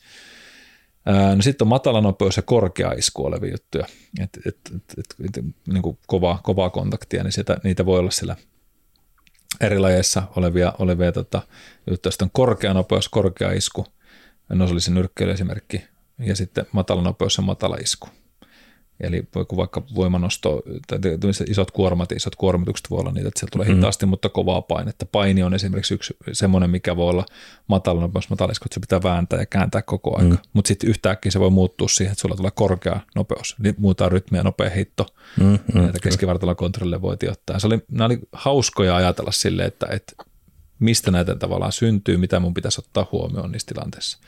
No 1.36 1.42
sitten 1.42 1.64
on 1.64 1.68
matala 1.68 2.00
nopeus 2.00 2.36
ja 2.36 2.42
korkea 2.42 2.92
isku 2.92 3.24
olevia 3.24 3.50
juttuja, 3.50 3.86
et, 4.20 4.38
et, 4.46 4.58
et, 4.98 5.14
et, 5.24 5.44
niin 5.66 5.82
kuin 5.82 5.98
kovaa, 6.06 6.40
kovaa 6.42 6.70
kontaktia, 6.70 7.22
niin 7.22 7.32
sitä, 7.32 7.56
niitä 7.64 7.86
voi 7.86 7.98
olla 7.98 8.10
siellä 8.10 8.36
eri 9.60 9.78
lajeissa 9.78 10.22
olevia, 10.36 10.72
olevia 10.78 11.12
tota, 11.12 11.42
juttuja. 11.90 12.10
Sitten 12.10 12.26
on 12.26 12.30
korkea 12.32 12.74
nopeus, 12.74 13.08
korkea 13.08 13.52
isku, 13.52 13.86
no 14.48 14.66
se 14.66 14.72
oli 14.72 14.80
se 14.80 14.90
nyrkkeilyesimerkki, 14.90 15.84
ja 16.18 16.36
sitten 16.36 16.66
matala 16.72 17.02
nopeus 17.02 17.36
ja 17.36 17.42
matala 17.42 17.76
isku. 17.76 18.08
Eli 19.00 19.28
voi- 19.34 19.44
kun 19.44 19.58
vaikka 19.58 19.82
voimanosto, 19.94 20.62
tai 20.86 20.98
isot 21.46 21.70
kuormat, 21.70 22.12
isot 22.12 22.36
kuormitukset 22.36 22.90
voi 22.90 23.00
olla 23.00 23.12
niitä, 23.12 23.28
että 23.28 23.40
sieltä 23.40 23.52
tulee 23.52 23.74
hitaasti, 23.74 24.06
mutta 24.06 24.28
kovaa 24.28 24.62
painetta. 24.62 25.06
Paini 25.06 25.42
on 25.42 25.54
esimerkiksi 25.54 25.94
yksi 25.94 26.16
semmoinen, 26.32 26.70
mikä 26.70 26.96
voi 26.96 27.10
olla 27.10 27.26
matala 27.66 28.00
nopeus, 28.00 28.30
matala 28.30 28.52
että 28.52 28.74
se 28.74 28.80
pitää 28.80 29.02
vääntää 29.02 29.40
ja 29.40 29.46
kääntää 29.46 29.82
koko 29.82 30.18
aika. 30.18 30.34
Mm. 30.34 30.38
Mutta 30.52 30.68
sitten 30.68 30.90
yhtäkkiä 30.90 31.32
se 31.32 31.40
voi 31.40 31.50
muuttua 31.50 31.88
siihen, 31.88 32.12
että 32.12 32.22
sulla 32.22 32.36
tulee 32.36 32.50
korkea 32.54 33.00
nopeus, 33.14 33.56
eli 33.60 33.74
muuta 33.78 34.08
rytmiä, 34.08 34.42
nopea 34.42 34.70
heitto, 34.70 35.06
Mm, 35.36 35.58
mm, 35.74 35.80
näitä 35.80 35.98
keskivartalon 36.02 36.56
kontrollille 36.56 37.02
voitiin 37.02 37.32
ottaa. 37.32 37.58
Se 37.58 37.66
oli, 37.66 37.78
nämä 37.90 38.06
oli 38.06 38.18
hauskoja 38.32 38.96
ajatella 38.96 39.32
sille, 39.32 39.64
että, 39.64 39.86
että 39.90 40.12
mistä 40.78 41.10
näitä 41.10 41.34
tavallaan 41.34 41.72
syntyy, 41.72 42.16
mitä 42.16 42.40
mun 42.40 42.54
pitäisi 42.54 42.80
ottaa 42.80 43.06
huomioon 43.12 43.52
niissä 43.52 43.66
tilanteissa. 43.74 44.18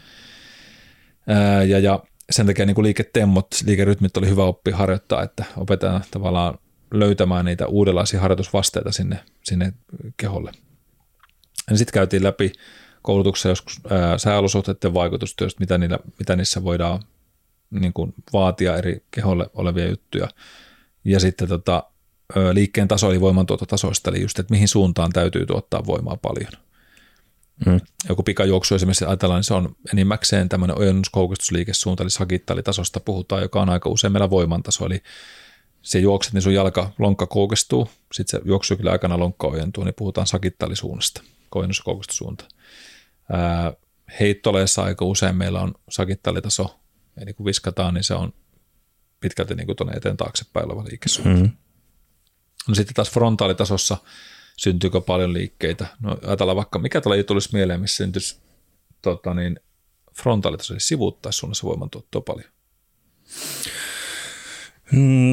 Ää, 1.29 1.62
ja, 1.64 1.79
ja 1.79 2.01
sen 2.31 2.47
takia 2.47 2.66
niin 2.66 2.74
kuin 2.74 2.83
liiketemmot, 2.83 3.47
liikerytmit 3.66 4.16
oli 4.16 4.28
hyvä 4.28 4.45
oppia 4.45 4.76
harjoittaa, 4.76 5.22
että 5.22 5.45
opetetaan 5.57 6.05
tavallaan 6.11 6.59
löytämään 6.95 7.45
niitä 7.45 7.66
uudenlaisia 7.66 8.20
harjoitusvasteita 8.20 8.93
sinne, 8.93 9.20
sinne 9.45 9.72
keholle. 10.16 10.53
Sitten 11.74 11.93
käytiin 11.93 12.24
läpi 12.24 12.53
koulutuksessa 13.03 13.49
joskus 13.49 13.81
ää, 13.91 14.18
sääolosuhteiden 14.18 14.95
vaikutustyöstä, 14.95 15.61
mitä, 15.61 15.78
niillä, 15.78 15.99
mitä 16.18 16.37
niissä 16.37 16.64
voidaan 16.64 17.03
niin 17.70 17.93
kuin 17.93 18.14
vaatia 18.33 18.76
eri 18.76 19.05
keholle 19.11 19.47
olevia 19.55 19.89
juttuja. 19.89 20.28
Ja 21.05 21.20
sitten 21.20 21.49
tota, 21.49 21.85
liikkeen 22.53 22.89
taso 22.89 23.11
eli 23.11 23.20
voimantuottotasoista, 23.20 24.11
eli 24.11 24.20
just, 24.22 24.39
että 24.39 24.55
mihin 24.55 24.68
suuntaan 24.68 25.12
täytyy 25.12 25.47
tuottaa 25.47 25.87
voimaa 25.87 26.16
paljon. 26.16 26.53
Mm. 27.67 27.81
Joku 28.09 28.23
pikajuoksu 28.23 28.75
esimerkiksi 28.75 29.05
ajatellaan, 29.05 29.39
niin 29.39 29.45
se 29.45 29.55
on 29.55 29.77
enimmäkseen 29.93 30.49
tämmöinen 30.49 30.79
ojennuskoukistusliikesuunta, 30.79 32.03
eli 32.03 32.11
sagittaalitasosta 32.11 33.01
puhutaan, 33.01 33.43
joka 33.43 33.61
on 33.63 33.69
aika 33.69 33.91
usein 33.91 34.13
meillä 34.13 34.31
voimantaso, 34.31 34.87
eli 34.87 35.03
se 35.83 35.99
juokset, 35.99 36.33
niin 36.33 36.43
sun 36.43 36.55
jalka, 36.55 36.93
lonkka 36.99 37.27
koukistuu, 37.27 37.91
sitten 38.13 38.41
se 38.41 38.47
juoksukille 38.49 38.91
aikana 38.91 39.19
lonkka 39.19 39.47
ojentuu, 39.47 39.85
niin 39.85 39.95
puhutaan 39.95 40.27
sagittaalisuunnasta, 40.27 41.23
ojennuskoukistussuunta. 41.55 42.45
Ää, 43.33 43.73
heittoleessa 44.21 44.83
aika 44.83 45.05
usein 45.05 45.37
meillä 45.37 45.61
on 45.61 45.75
sagittaalitaso, 45.89 46.81
eli 47.17 47.35
kun 47.35 47.47
viskataan, 47.47 47.95
niin 47.95 48.05
se 48.05 48.15
on 48.15 48.33
pitkälti 49.21 49.55
niin 49.55 49.67
kuin 49.67 49.77
tuonne 49.77 49.97
eteen 49.97 50.17
taaksepäin 50.17 50.67
oleva 50.67 50.85
liikesuunta. 50.85 51.43
Mm. 51.43 51.51
No 52.69 52.75
sitten 52.75 52.95
taas 52.95 53.11
frontaalitasossa 53.11 53.97
syntyykö 54.61 55.01
paljon 55.01 55.33
liikkeitä. 55.33 55.87
No 56.01 56.17
ajatellaan 56.27 56.57
vaikka, 56.57 56.79
mikä 56.79 57.01
tällä 57.01 57.23
tulisi 57.23 57.49
mieleen, 57.53 57.81
missä 57.81 57.97
syntyisi 57.97 58.41
tota 59.03 59.35
niin, 59.35 59.61
frontaalitaso, 60.23 60.75
eli 60.75 60.81
sivuuttaissuunnassa 60.81 61.67
voimantuottoa 61.67 62.21
paljon. 62.21 62.51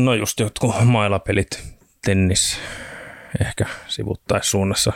No 0.04 0.14
just 0.14 0.40
jotkut 0.40 0.76
mailapelit, 0.86 1.64
tennis, 2.06 2.58
ehkä 3.42 3.66
sivuttaissuunnassa. 3.88 4.94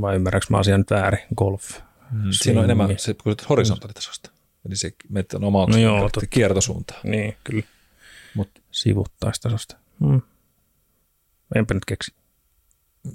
Vai 0.00 0.14
ymmärränkö 0.16 0.46
mä 0.50 0.58
asian 0.58 0.80
nyt 0.80 0.90
väärin? 0.90 1.24
Golf. 1.36 1.70
Mm, 2.10 2.22
Siinä 2.30 2.60
on 2.60 2.64
enemmän 2.64 2.98
se, 2.98 3.14
kun 3.14 3.34
sä 3.40 3.46
horisontaalitasosta. 3.48 4.30
Eli 4.66 4.76
se 4.76 4.92
menet 5.08 5.34
on 5.34 5.40
No 5.42 5.76
joo, 5.76 5.96
no 5.96 6.02
totta. 6.02 6.26
kiertosuuntaan. 6.26 7.00
Niin, 7.04 7.36
kyllä. 7.44 7.62
Mut 8.34 8.50
Sivuttaistasosta. 8.70 9.76
Mm. 10.00 10.22
Enpä 11.54 11.74
nyt 11.74 11.84
keksi. 11.84 12.14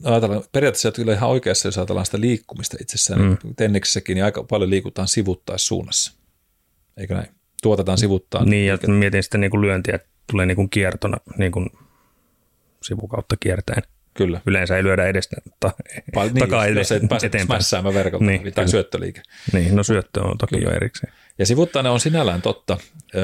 Ajatellaan, 0.03 0.43
periaatteessa 0.51 0.91
kyllä 0.91 1.13
ihan 1.13 1.29
oikeassa, 1.29 1.67
jos 1.67 1.77
ajatellaan 1.77 2.05
sitä 2.05 2.21
liikkumista 2.21 2.77
itsessään. 2.81 3.21
Mm. 3.21 3.37
Niin 3.43 3.55
tenniksessäkin 3.55 4.15
niin 4.15 4.25
aika 4.25 4.43
paljon 4.43 4.69
liikutaan 4.69 5.07
sivuttaissuunnassa. 5.07 6.13
Eikö 6.97 7.15
näin? 7.15 7.27
Tuotetaan 7.63 7.97
sivuttaan. 7.97 8.49
Niin, 8.49 8.67
ja 8.67 8.77
mietin 8.87 9.23
sitä 9.23 9.37
niin 9.37 9.51
kuin 9.51 9.61
lyöntiä, 9.61 9.95
että 9.95 10.07
tulee 10.31 10.45
niin 10.45 10.55
kuin 10.55 10.69
kiertona 10.69 11.17
niin 11.37 11.51
kuin 11.51 11.69
sivukautta 12.83 13.35
kiertäen. 13.39 13.83
Kyllä. 14.13 14.41
Yleensä 14.45 14.77
ei 14.77 14.83
lyödä 14.83 15.05
edestä 15.05 15.35
ta- 15.59 15.73
Pal- 16.13 16.27
niin, 16.27 16.39
takaa 16.39 16.67
jos, 16.67 16.71
ede- 16.71 16.79
jos 16.79 16.91
et 16.91 17.09
pääse 17.09 17.25
eteenpäin. 17.27 17.61
verkolta 17.93 18.25
Niin, 18.25 18.43
niin, 18.43 18.53
tai 18.53 18.63
kyllä. 18.63 18.71
syöttöliike. 18.71 19.21
Niin, 19.53 19.75
no 19.75 19.83
syöttö 19.83 20.23
on 20.23 20.37
toki 20.37 20.61
jo 20.63 20.71
erikseen. 20.71 21.13
Ja 21.39 21.45
sivuttainen 21.45 21.91
on 21.91 21.99
sinällään 21.99 22.41
totta. 22.41 22.77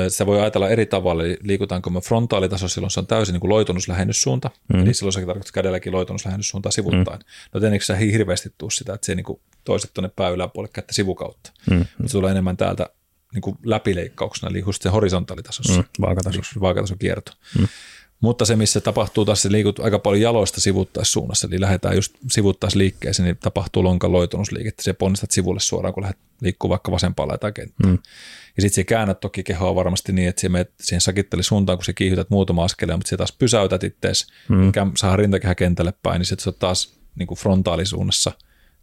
Sitä 0.07 0.25
voi 0.25 0.41
ajatella 0.41 0.69
eri 0.69 0.85
tavalla, 0.85 1.23
eli 1.23 1.37
liikutaanko 1.41 1.89
me 1.89 2.01
frontaalitaso, 2.01 2.67
silloin 2.67 2.91
se 2.91 2.99
on 2.99 3.07
täysin 3.07 3.33
niin 3.33 3.41
kuin 3.41 3.49
loitonuslähennyssuunta, 3.49 4.49
mm. 4.73 4.79
eli 4.79 4.93
silloin 4.93 5.13
se 5.13 5.19
tarkoittaa 5.25 5.51
kädelläkin 5.53 5.93
loitonuslähennyssuuntaa 5.93 6.71
sivuttain. 6.71 7.19
Mm. 7.19 7.25
No 7.53 7.59
tenniksessä 7.59 7.97
ei 7.97 8.11
hirveästi 8.11 8.49
tule 8.57 8.71
sitä, 8.71 8.93
että 8.93 9.05
se 9.05 9.15
niin 9.15 9.23
kuin 9.23 9.39
toiset 9.63 9.91
tuonne 9.93 10.09
pää 10.15 10.29
yläpuolelle 10.29 10.71
kättä 10.73 10.93
sivukautta, 10.93 11.51
mm. 11.69 11.75
mutta 11.77 12.07
se 12.07 12.11
tulee 12.11 12.31
enemmän 12.31 12.57
täältä 12.57 12.89
niin 13.33 13.41
kuin 13.41 13.57
läpileikkauksena, 13.65 14.49
eli 14.49 14.63
just 14.67 14.81
se 14.81 14.89
horisontaalitasossa, 14.89 15.81
Mm, 15.81 15.87
vaakatasossa. 16.01 16.51
eli 16.55 16.61
vaakatasokierto. 16.61 17.31
Mm. 17.59 17.67
Mutta 18.21 18.45
se, 18.45 18.55
missä 18.55 18.81
tapahtuu 18.81 19.25
taas, 19.25 19.41
se 19.41 19.51
liikut 19.51 19.79
aika 19.79 19.99
paljon 19.99 20.21
jaloista 20.21 20.61
sivuttaissuunnassa, 20.61 21.47
eli 21.47 21.61
lähdetään 21.61 21.95
just 21.95 22.15
sivuttaisliikkeeseen, 22.31 23.25
niin 23.25 23.37
tapahtuu 23.37 23.83
lonkan 23.83 24.11
loitonusliike, 24.11 24.69
että 24.69 24.83
se 24.83 24.93
ponnistat 24.93 25.31
sivulle 25.31 25.59
suoraan, 25.59 25.93
kun 25.93 26.03
lähdet 26.03 26.19
liikkuu 26.41 26.69
vaikka 26.69 26.91
vasempaan 26.91 27.29
laitaan 27.29 27.53
kenttään. 27.53 27.89
Mm. 27.89 27.99
Ja 28.57 28.61
sitten 28.61 28.75
se 28.75 28.83
käännät 28.83 29.19
toki 29.19 29.43
kehoa 29.43 29.75
varmasti 29.75 30.11
niin, 30.11 30.29
että 30.29 30.49
menet 30.49 30.71
siihen 30.81 31.01
sakitteli-suuntaan, 31.01 31.77
kun 31.77 31.85
se 31.85 31.93
kiihytät 31.93 32.29
muutama 32.29 32.63
askeleen, 32.63 32.99
mutta 32.99 33.09
se 33.09 33.17
taas 33.17 33.31
pysäytät 33.31 33.83
ittees, 33.83 34.27
mm. 34.49 34.71
saa 34.95 35.15
rintakehä 35.15 35.55
kentälle 35.55 35.93
päin, 36.03 36.19
niin 36.19 36.25
sitten 36.25 36.43
se 36.43 36.49
on 36.49 36.55
taas 36.59 36.93
niin 37.15 37.27
kuin 37.27 37.37
frontaalisuunnassa 37.37 38.31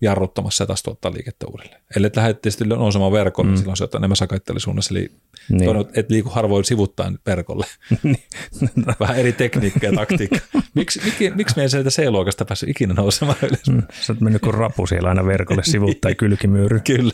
jarruttamassa 0.01 0.63
ja 0.63 0.67
taas 0.67 0.83
tuottaa 0.83 1.13
liikettä 1.13 1.47
uudelleen. 1.47 1.81
Eli 1.97 2.07
että 2.07 2.21
lähdet 2.21 2.43
tietysti 2.43 2.65
nousemaan 2.65 3.13
verkolle, 3.13 3.51
niin 3.51 3.59
mm. 3.59 3.59
silloin 3.59 3.77
se 3.77 3.85
ottaa 3.85 3.99
enemmän 3.99 4.17
sakattelisuunnassa, 4.17 4.95
eli 4.95 5.11
niin. 5.49 5.65
toinen, 5.65 5.85
et 5.95 6.11
liiku 6.11 6.29
harvoin 6.29 6.65
sivuttaen 6.65 7.19
verkolle. 7.27 7.67
Niin. 8.03 8.23
Vähän 9.01 9.17
eri 9.17 9.33
tekniikka 9.33 9.87
ja 9.87 9.93
taktiikka. 9.93 10.39
Miksi, 10.75 11.01
miksi, 11.05 11.31
miksi 11.31 11.57
meidän 11.57 11.71
sieltä 11.71 11.91
C-luokasta 11.91 12.45
päässyt 12.45 12.69
ikinä 12.69 12.95
nousemaan 12.95 13.39
ylös? 13.43 13.69
Mm. 13.71 13.83
Sä 14.01 14.13
oot 14.13 14.21
mennyt 14.21 14.43
kuin 14.43 14.55
rapu 14.55 14.87
siellä 14.87 15.09
aina 15.09 15.27
verkolle 15.27 15.63
sivuttaa 15.65 16.11
ja 16.11 16.15
kylkimyyry. 16.15 16.81
Kyllä, 16.81 17.13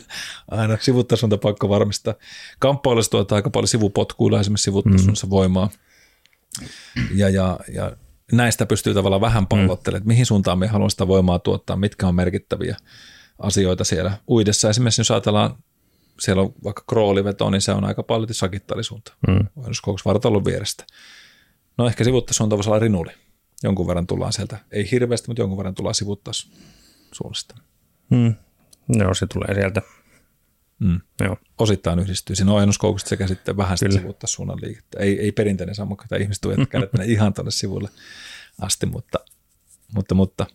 aina 0.51 0.77
sivuttaa 0.79 1.17
sun 1.17 1.29
pakko 1.41 1.69
varmistaa. 1.69 2.13
Kamppailussa 2.59 3.11
tuottaa 3.11 3.35
aika 3.35 3.49
paljon 3.49 3.67
sivupotkuilla 3.67 4.39
esimerkiksi 4.39 4.63
sivuttaa 4.63 4.93
mm. 4.93 5.29
voimaa. 5.29 5.69
Ja, 7.15 7.29
ja, 7.29 7.59
ja 7.73 7.91
näistä 8.31 8.65
pystyy 8.65 8.93
tavallaan 8.93 9.21
vähän 9.21 9.47
pallottelemaan, 9.47 10.03
mm. 10.03 10.07
mihin 10.07 10.25
suuntaan 10.25 10.59
me 10.59 10.67
haluamme 10.67 10.89
sitä 10.89 11.07
voimaa 11.07 11.39
tuottaa, 11.39 11.75
mitkä 11.75 12.07
on 12.07 12.15
merkittäviä 12.15 12.77
asioita 13.39 13.83
siellä 13.83 14.17
uidessa. 14.29 14.69
Esimerkiksi 14.69 15.01
jos 15.01 15.11
ajatellaan, 15.11 15.55
siellä 16.19 16.41
on 16.41 16.53
vaikka 16.63 16.83
krooliveto, 16.89 17.49
niin 17.49 17.61
se 17.61 17.71
on 17.71 17.83
aika 17.83 18.03
paljon 18.03 18.33
sakittarisuunta. 18.33 19.13
Mm. 19.27 19.47
Koko 19.81 19.99
vartalon 20.05 20.45
vierestä. 20.45 20.85
No 21.77 21.87
ehkä 21.87 22.03
sivuttaisuunta 22.03 22.55
voisi 22.55 22.69
olla 22.69 22.79
rinuli. 22.79 23.11
Jonkun 23.63 23.87
verran 23.87 24.07
tullaan 24.07 24.33
sieltä, 24.33 24.57
ei 24.71 24.91
hirveästi, 24.91 25.27
mutta 25.27 25.41
jonkun 25.41 25.57
verran 25.57 25.75
tullaan 25.75 25.95
sivuttais 25.95 26.51
suunnasta. 27.11 27.55
Mm. 28.09 28.35
No 28.87 29.13
se 29.13 29.27
tulee 29.27 29.53
sieltä. 29.53 29.81
Mm. 30.81 31.01
Joo. 31.23 31.37
Osittain 31.57 31.99
yhdistyy. 31.99 32.35
Siinä 32.35 32.53
ojennuskoukusta 32.53 33.09
sekä 33.09 33.27
sitten 33.27 33.57
vähän 33.57 33.77
sitä 33.77 33.91
sivuttaa 33.91 34.27
suunnan 34.27 34.57
liikettä. 34.61 34.99
Ei, 34.99 35.19
ei 35.19 35.31
perinteinen 35.31 35.75
sammakko, 35.75 36.03
että 36.03 36.15
ihmiset 36.15 36.41
tuovat 36.41 36.69
kädet 36.69 36.89
ihan 37.05 37.33
tuonne 37.33 37.51
sivulle 37.51 37.89
asti, 38.61 38.85
mutta, 38.85 39.19
mutta, 39.95 40.15
mutta 40.15 40.45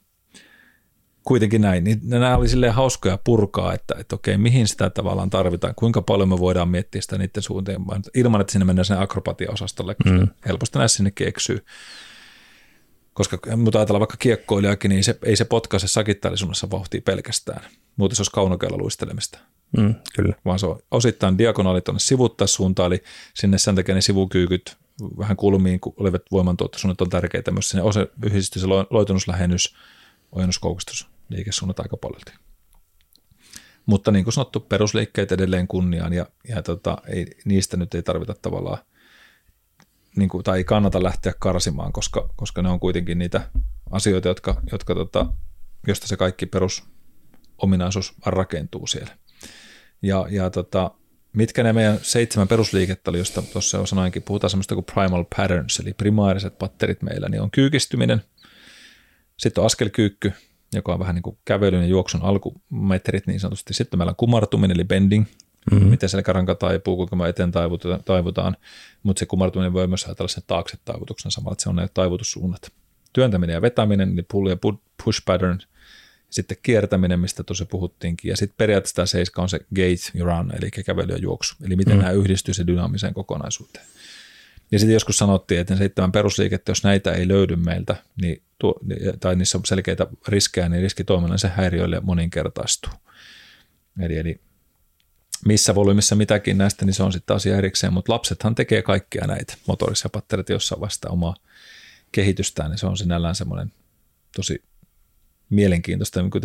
kuitenkin 1.25 1.61
näin. 1.61 1.85
Niin 1.85 2.01
nämä 2.03 2.37
oli 2.37 2.49
silleen 2.49 2.75
hauskoja 2.75 3.19
purkaa, 3.25 3.75
että, 3.75 3.95
että 3.99 4.15
okei, 4.15 4.39
mihin 4.39 4.69
sitä 4.69 4.91
tavallaan 4.91 5.31
tarvitaan, 5.31 5.75
kuinka 5.75 6.03
paljon 6.03 6.29
me 6.29 6.39
voidaan 6.39 6.69
miettiä 6.69 7.03
sitä 7.03 7.19
niiden 7.19 7.43
suuntiin, 7.43 7.79
ilman 8.15 8.41
että 8.41 8.53
sinne 8.53 8.65
mennään 8.65 8.85
sinne 8.85 9.03
akrobatia-osastolle, 9.03 9.95
koska 9.95 10.19
mm. 10.19 10.29
helposti 10.47 10.79
näissä 10.79 10.97
sinne 10.97 11.13
eksyy. 11.21 11.65
Koska 13.15 13.39
mutta 13.57 13.79
ajatellaan 13.79 14.01
vaikka 14.01 14.17
kiekkoilijakin, 14.17 14.89
niin 14.89 15.05
se, 15.05 15.19
ei 15.25 15.37
se 15.37 15.45
potkaise 15.45 15.89
sakittaalisuunnassa 15.89 16.71
vauhtia 16.71 17.01
pelkästään. 17.05 17.71
Muuten 17.97 18.17
se 18.17 18.21
olisi 18.21 18.31
kaunokeilla 18.31 18.79
luistelemista. 18.79 19.39
Mm, 19.77 19.95
kyllä. 20.17 20.35
Vaan 20.45 20.59
se 20.59 20.67
on 20.67 20.79
osittain 20.91 21.39
diagonaali 21.39 21.81
tuonne 21.81 22.01
sivuttaa 22.01 22.47
suuntaan, 22.47 22.87
eli 22.87 23.03
sinne 23.35 23.59
sen 23.59 23.75
takia 23.75 23.95
ne 23.95 24.01
sivukyykyt 24.01 24.77
vähän 25.19 25.37
kulmiin, 25.37 25.81
kun 25.81 25.95
olivat 25.97 26.23
voimantuottosuunnat 26.33 27.01
on 27.01 27.11
tärkeitä 27.11 27.51
myös 27.51 27.69
sinne 27.69 27.83
osa 27.83 28.07
yhdistys- 28.25 28.63
ja 28.63 28.69
loitunnuslähennys, 28.91 29.77
ojennuskoukistus, 30.33 31.09
liikesuunnat 31.29 31.81
aika 31.81 31.97
paljon. 31.97 32.23
Mutta 33.87 34.11
niin 34.11 34.25
kuin 34.25 34.35
sanottu, 34.35 34.61
perusliikkeet 34.61 35.33
edelleen 35.33 35.69
kunniaan 35.69 36.13
ja, 36.13 36.27
ja 36.49 36.63
tota, 36.63 36.99
ei, 37.09 37.27
niistä 37.45 37.77
nyt 37.77 37.95
ei 37.95 38.03
tarvita 38.03 38.35
tavallaan, 38.43 38.79
niin 40.17 40.29
kuin, 40.29 40.45
tai 40.45 40.59
ei 40.59 40.65
kannata 40.65 41.03
lähteä 41.03 41.33
karsimaan, 41.39 41.93
koska, 41.93 42.29
koska 42.37 42.63
ne 42.63 42.69
on 42.69 42.81
kuitenkin 42.81 43.19
niitä 43.19 43.51
asioita, 43.91 44.29
jotka, 44.29 44.63
jotka 44.73 44.95
tota, 44.95 45.27
josta 45.87 46.07
se 46.07 46.17
kaikki 46.17 46.47
perusominaisuus 46.47 48.15
rakentuu 48.27 48.87
siellä. 48.87 49.17
Ja, 50.03 50.27
ja 50.31 50.51
tota, 50.51 50.91
mitkä 51.33 51.63
ne 51.63 51.73
meidän 51.73 51.99
seitsemän 52.03 52.49
perusliikettä 52.49 53.11
oli, 53.11 53.19
josta 53.19 53.43
tuossa 53.43 53.79
jo 53.79 53.87
sanoinkin, 53.87 54.23
puhutaan 54.23 54.51
semmoista 54.51 54.75
kuin 54.75 54.85
primal 54.85 55.25
patterns, 55.37 55.81
eli 55.81 55.93
primaariset 55.93 56.59
patterit 56.59 57.03
meillä, 57.03 57.29
niin 57.29 57.43
on 57.43 57.51
kyykistyminen, 57.51 58.23
sitten 59.37 59.63
on 59.63 59.67
askelkyykky, 59.67 60.33
joka 60.75 60.93
on 60.93 60.99
vähän 60.99 61.15
niin 61.15 61.23
kuin 61.23 61.39
kävelyn 61.45 61.83
ja 61.83 61.87
juoksun 61.87 62.23
alkumetrit 62.23 63.27
niin 63.27 63.41
sanotusti. 63.41 63.75
Sitten 63.75 63.99
meillä 63.99 64.11
on 64.11 64.17
kumartuminen, 64.17 64.75
eli 64.75 64.85
bending, 64.85 65.27
mm-hmm. 65.71 65.89
miten 65.89 66.09
selkäranka 66.09 66.55
taipuu, 66.55 66.97
kuinka 66.97 67.17
me 67.17 67.29
eteen 67.29 67.53
taivutaan, 68.05 68.57
mutta 69.03 69.21
se 69.21 69.27
kumartuminen 69.27 69.73
voi 69.73 69.87
myös 69.87 70.05
ajatella 70.05 70.29
sen 70.29 70.43
taakse 70.47 70.77
taivutuksen 70.85 71.31
samalla, 71.31 71.53
että 71.53 71.63
se 71.63 71.69
on 71.69 71.77
ne 71.77 71.89
taivutussuunnat. 71.95 72.73
Työntäminen 73.13 73.55
ja 73.55 73.63
vetäminen, 73.63 74.13
eli 74.13 74.23
pull 74.33 74.47
ja 74.47 74.57
push 75.05 75.23
pattern, 75.25 75.59
sitten 76.31 76.57
kiertäminen, 76.63 77.21
mistä 77.21 77.43
tuossa 77.43 77.67
puhuttiinkin, 77.67 78.29
ja 78.29 78.37
sitten 78.37 78.57
periaatteessa 78.57 78.97
tämä 78.97 79.07
seiska 79.07 79.43
on 79.43 79.49
se 79.49 79.59
gate 79.59 80.25
run, 80.25 80.53
eli 80.59 80.71
kävely 80.71 81.13
ja 81.13 81.19
juoksu, 81.19 81.55
eli 81.65 81.77
miten 81.77 81.95
mm. 81.95 82.01
nämä 82.01 82.13
yhdistyy 82.13 82.55
se 82.55 82.67
dynaamiseen 82.67 83.15
kokonaisuuteen. 83.15 83.87
Ja 84.71 84.79
sitten 84.79 84.95
joskus 84.95 85.19
sanottiin, 85.19 85.61
että 85.61 85.77
seitsemän 85.77 86.13
perusliikettä, 86.13 86.71
jos 86.71 86.85
näitä 86.85 87.13
ei 87.13 87.29
löydy 87.29 87.57
meiltä, 87.57 87.97
niin 88.23 88.43
tuo, 88.59 88.75
tai 89.21 89.37
niissä 89.37 89.59
on 89.59 89.65
selkeitä 89.67 90.07
riskejä, 90.29 90.69
niin 90.69 90.83
riskitoiminnan 90.83 91.39
se 91.39 91.49
häiriöille 91.49 92.01
moninkertaistuu. 92.01 92.93
Eli, 94.01 94.19
eli 94.19 94.41
missä 95.47 95.75
volyymissa 95.75 96.17
mitäkin 96.17 96.59
näistä, 96.59 96.85
niin 96.85 96.95
se 96.95 97.03
on 97.03 97.13
sitten 97.13 97.37
asia 97.37 97.57
erikseen, 97.57 97.93
mutta 97.93 98.13
lapsethan 98.13 98.55
tekee 98.55 98.83
kaikkia 98.83 99.27
näitä 99.27 99.55
motorisia 99.67 100.09
pattereita 100.13 100.53
jossain 100.53 100.81
vasta 100.81 101.11
omaa 101.11 101.35
kehitystään, 102.13 102.71
niin 102.71 102.79
se 102.79 102.87
on 102.87 102.97
sinällään 102.97 103.35
semmoinen 103.35 103.73
tosi 104.37 104.63
mielenkiintoista, 105.51 106.23
niin 106.23 106.31
kuin 106.31 106.43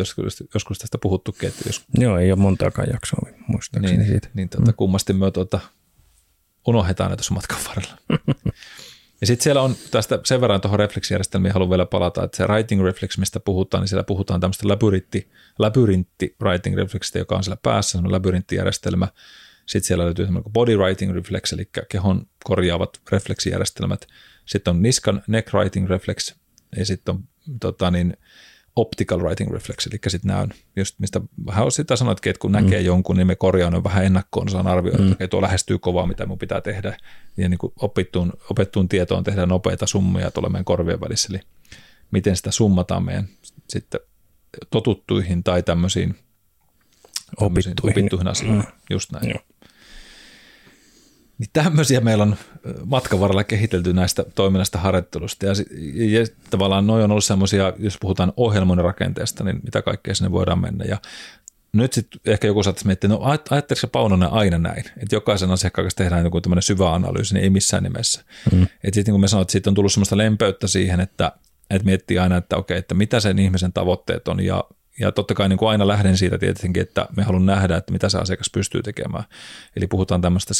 joskus 0.54 0.78
tästä 0.78 0.98
puhuttukin. 0.98 1.48
Että 1.48 1.62
jos... 1.66 1.84
Joo, 1.98 2.18
ei 2.18 2.32
ole 2.32 2.40
montaakaan 2.40 2.88
jaksoa 2.92 3.28
muistaakseni 3.46 3.96
niin, 3.96 4.08
siitä. 4.08 4.28
Niin 4.34 4.48
tuota, 4.48 4.70
mm. 4.70 4.76
kummasti 4.76 5.12
me 5.12 5.30
tuota, 5.30 5.60
unohdetaan 6.66 7.10
ne 7.10 7.16
tuossa 7.16 7.34
matkan 7.34 7.58
varrella. 7.68 7.98
ja 9.20 9.26
sitten 9.26 9.44
siellä 9.44 9.62
on 9.62 9.76
tästä 9.90 10.20
sen 10.24 10.40
verran 10.40 10.60
tuohon 10.60 10.78
refleksijärjestelmiin 10.78 11.52
haluan 11.52 11.70
vielä 11.70 11.86
palata, 11.86 12.24
että 12.24 12.36
se 12.36 12.46
writing 12.46 12.84
reflex, 12.84 13.18
mistä 13.18 13.40
puhutaan, 13.40 13.82
niin 13.82 13.88
siellä 13.88 14.04
puhutaan 14.04 14.40
tämmöistä 14.40 14.68
labyrintti, 14.68 15.30
labyrintti 15.58 16.36
writing 16.42 16.76
reflexistä, 16.76 17.18
joka 17.18 17.36
on 17.36 17.44
siellä 17.44 17.60
päässä, 17.62 17.92
semmoinen 17.92 18.12
labyrinttijärjestelmä. 18.12 19.08
Sitten 19.66 19.86
siellä 19.86 20.04
löytyy 20.04 20.24
semmoinen 20.24 20.52
body 20.52 20.76
writing 20.76 21.14
reflex, 21.14 21.52
eli 21.52 21.70
kehon 21.88 22.26
korjaavat 22.44 23.00
refleksijärjestelmät. 23.12 24.06
Sitten 24.46 24.74
on 24.74 24.82
niskan 24.82 25.22
neck 25.26 25.54
writing 25.54 25.88
reflex, 25.88 26.34
ja 26.76 26.86
sitten 26.86 27.14
on 27.14 27.24
tota, 27.60 27.90
niin, 27.90 28.16
optical 28.76 29.22
writing 29.22 29.50
reflex, 29.50 29.86
eli 29.86 29.98
sitten 30.08 30.28
nämä 30.28 30.40
on, 30.40 30.50
just 30.76 30.98
mistä 30.98 31.20
vähän 31.46 31.70
sitä 31.70 31.96
sanoitkin, 31.96 32.30
että 32.30 32.40
kun 32.40 32.50
mm. 32.50 32.54
näkee 32.54 32.80
jonkun, 32.80 33.16
niin 33.16 33.26
me 33.26 33.36
korjaan 33.36 33.84
vähän 33.84 34.04
ennakkoon, 34.04 34.48
saan 34.48 34.66
arvioida, 34.66 35.02
mm. 35.02 35.12
että 35.12 35.28
tuo 35.28 35.42
lähestyy 35.42 35.78
kovaa, 35.78 36.06
mitä 36.06 36.26
mun 36.26 36.38
pitää 36.38 36.60
tehdä, 36.60 36.96
ja 37.36 37.48
niin 37.48 37.58
kuin 37.58 37.72
opittuun, 37.76 38.32
opettuun 38.50 38.88
tietoon 38.88 39.24
tehdä 39.24 39.46
nopeita 39.46 39.86
summia 39.86 40.30
tuolla 40.30 40.48
meidän 40.48 40.64
korvien 40.64 41.00
välissä, 41.00 41.28
eli 41.30 41.40
miten 42.10 42.36
sitä 42.36 42.50
summataan 42.50 43.04
meidän 43.04 43.28
sitten 43.68 44.00
totuttuihin 44.70 45.44
tai 45.44 45.62
tämmöisiin 45.62 46.18
opittuihin, 47.40 47.90
opittuihin 47.90 48.28
asioihin, 48.28 48.58
mm. 48.58 48.72
just 48.90 49.12
näin. 49.12 49.28
Joo. 49.28 49.40
Niin 51.42 51.50
tämmöisiä 51.52 52.00
meillä 52.00 52.22
on 52.22 52.36
matkan 52.84 53.20
varrella 53.20 53.44
kehitelty 53.44 53.92
näistä 53.92 54.24
toiminnasta 54.34 54.78
harjoittelusta. 54.78 55.46
Ja, 55.46 55.52
ja 55.94 56.26
tavallaan 56.50 56.86
noin 56.86 57.04
on 57.04 57.10
ollut 57.10 57.24
semmoisia, 57.24 57.72
jos 57.78 57.98
puhutaan 58.00 58.32
ohjelman 58.36 58.78
rakenteesta, 58.78 59.44
niin 59.44 59.60
mitä 59.64 59.82
kaikkea 59.82 60.14
sinne 60.14 60.32
voidaan 60.32 60.60
mennä. 60.60 60.84
Ja 60.84 60.98
nyt 61.72 61.92
sitten 61.92 62.20
ehkä 62.26 62.46
joku 62.46 62.62
saattaisi 62.62 62.86
miettiä, 62.86 63.10
no 63.10 63.20
ajatteliko 63.50 63.86
Paunonen 63.86 64.32
aina 64.32 64.58
näin, 64.58 64.84
että 64.96 65.16
jokaisen 65.16 65.50
asiakkaan 65.50 65.90
tehdään 65.96 66.24
joku 66.24 66.40
tämmöinen 66.40 66.62
syvä 66.62 66.94
analyysi, 66.94 67.34
niin 67.34 67.44
ei 67.44 67.50
missään 67.50 67.82
nimessä. 67.82 68.24
Mm. 68.52 68.62
Että 68.62 68.70
sitten 68.82 69.04
niin 69.04 69.12
kuin 69.12 69.20
me 69.20 69.28
sanoin, 69.28 69.42
että 69.42 69.52
siitä 69.52 69.70
on 69.70 69.74
tullut 69.74 69.92
semmoista 69.92 70.16
lempeyttä 70.16 70.66
siihen, 70.66 71.00
että, 71.00 71.32
että 71.70 71.86
miettii 71.86 72.18
aina, 72.18 72.36
että 72.36 72.56
okei, 72.56 72.78
että 72.78 72.94
mitä 72.94 73.20
sen 73.20 73.38
ihmisen 73.38 73.72
tavoitteet 73.72 74.28
on 74.28 74.44
ja 74.44 74.64
ja 75.00 75.12
totta 75.12 75.34
kai 75.34 75.48
niin 75.48 75.58
kuin 75.58 75.68
aina 75.68 75.88
lähden 75.88 76.16
siitä 76.16 76.38
tietenkin, 76.38 76.82
että 76.82 77.08
me 77.16 77.22
haluan 77.22 77.46
nähdä, 77.46 77.76
että 77.76 77.92
mitä 77.92 78.08
se 78.08 78.18
asiakas 78.18 78.50
pystyy 78.52 78.82
tekemään. 78.82 79.24
Eli 79.76 79.86
puhutaan 79.86 80.20
tämmöistä 80.20 80.54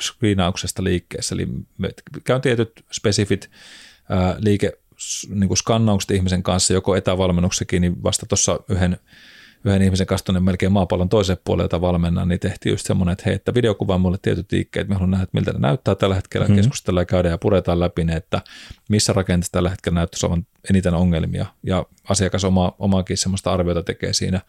screenauksesta 0.00 0.84
liikkeessä. 0.84 1.34
Eli 1.34 1.46
me 1.78 1.90
käyn 2.24 2.40
tietyt 2.40 2.84
spesifit 2.92 3.50
ää, 4.08 4.36
liike, 4.38 4.72
niin 5.28 5.48
kuin 5.48 5.58
skannaukset 5.58 6.10
ihmisen 6.10 6.42
kanssa, 6.42 6.72
joko 6.72 6.96
etävalmennuksikin, 6.96 7.82
niin 7.82 8.02
vasta 8.02 8.26
tuossa 8.26 8.60
yhden 8.68 8.98
yhden 9.64 9.82
ihmisen 9.82 10.06
kanssa 10.06 10.40
melkein 10.40 10.72
maapallon 10.72 11.08
toiseen 11.08 11.38
puolelle, 11.44 11.64
jota 11.64 11.80
valmennan, 11.80 12.28
niin 12.28 12.40
tehtiin 12.40 12.70
just 12.70 12.86
semmoinen, 12.86 13.12
että 13.12 13.22
hei, 13.26 13.34
että 13.34 13.54
videokuvaa 13.54 13.98
mulle 13.98 14.18
tietyt 14.22 14.52
liikkeet, 14.52 14.88
me 14.88 14.94
haluan 14.94 15.10
nähdä, 15.10 15.22
että 15.22 15.38
miltä 15.38 15.52
ne 15.52 15.58
näyttää. 15.58 15.94
Tällä 15.94 16.14
hetkellä, 16.14 16.46
mm-hmm. 16.46 16.56
keskustellaan 16.56 17.02
ja 17.02 17.06
käydään 17.06 17.32
ja 17.32 17.38
puretaan 17.38 17.80
läpi 17.80 18.04
ne, 18.04 18.16
että 18.16 18.40
missä 18.88 19.12
rakenteessa 19.12 19.52
tällä 19.52 19.70
hetkellä 19.70 19.94
näyttäisi 19.94 20.26
olevan 20.26 20.46
eniten 20.70 20.94
ongelmia, 20.94 21.46
ja 21.62 21.86
asiakas 22.08 22.44
oma, 22.44 22.72
omaakin 22.78 23.16
semmoista 23.16 23.52
arviota 23.52 23.82
tekee 23.82 24.12
siinä, 24.12 24.40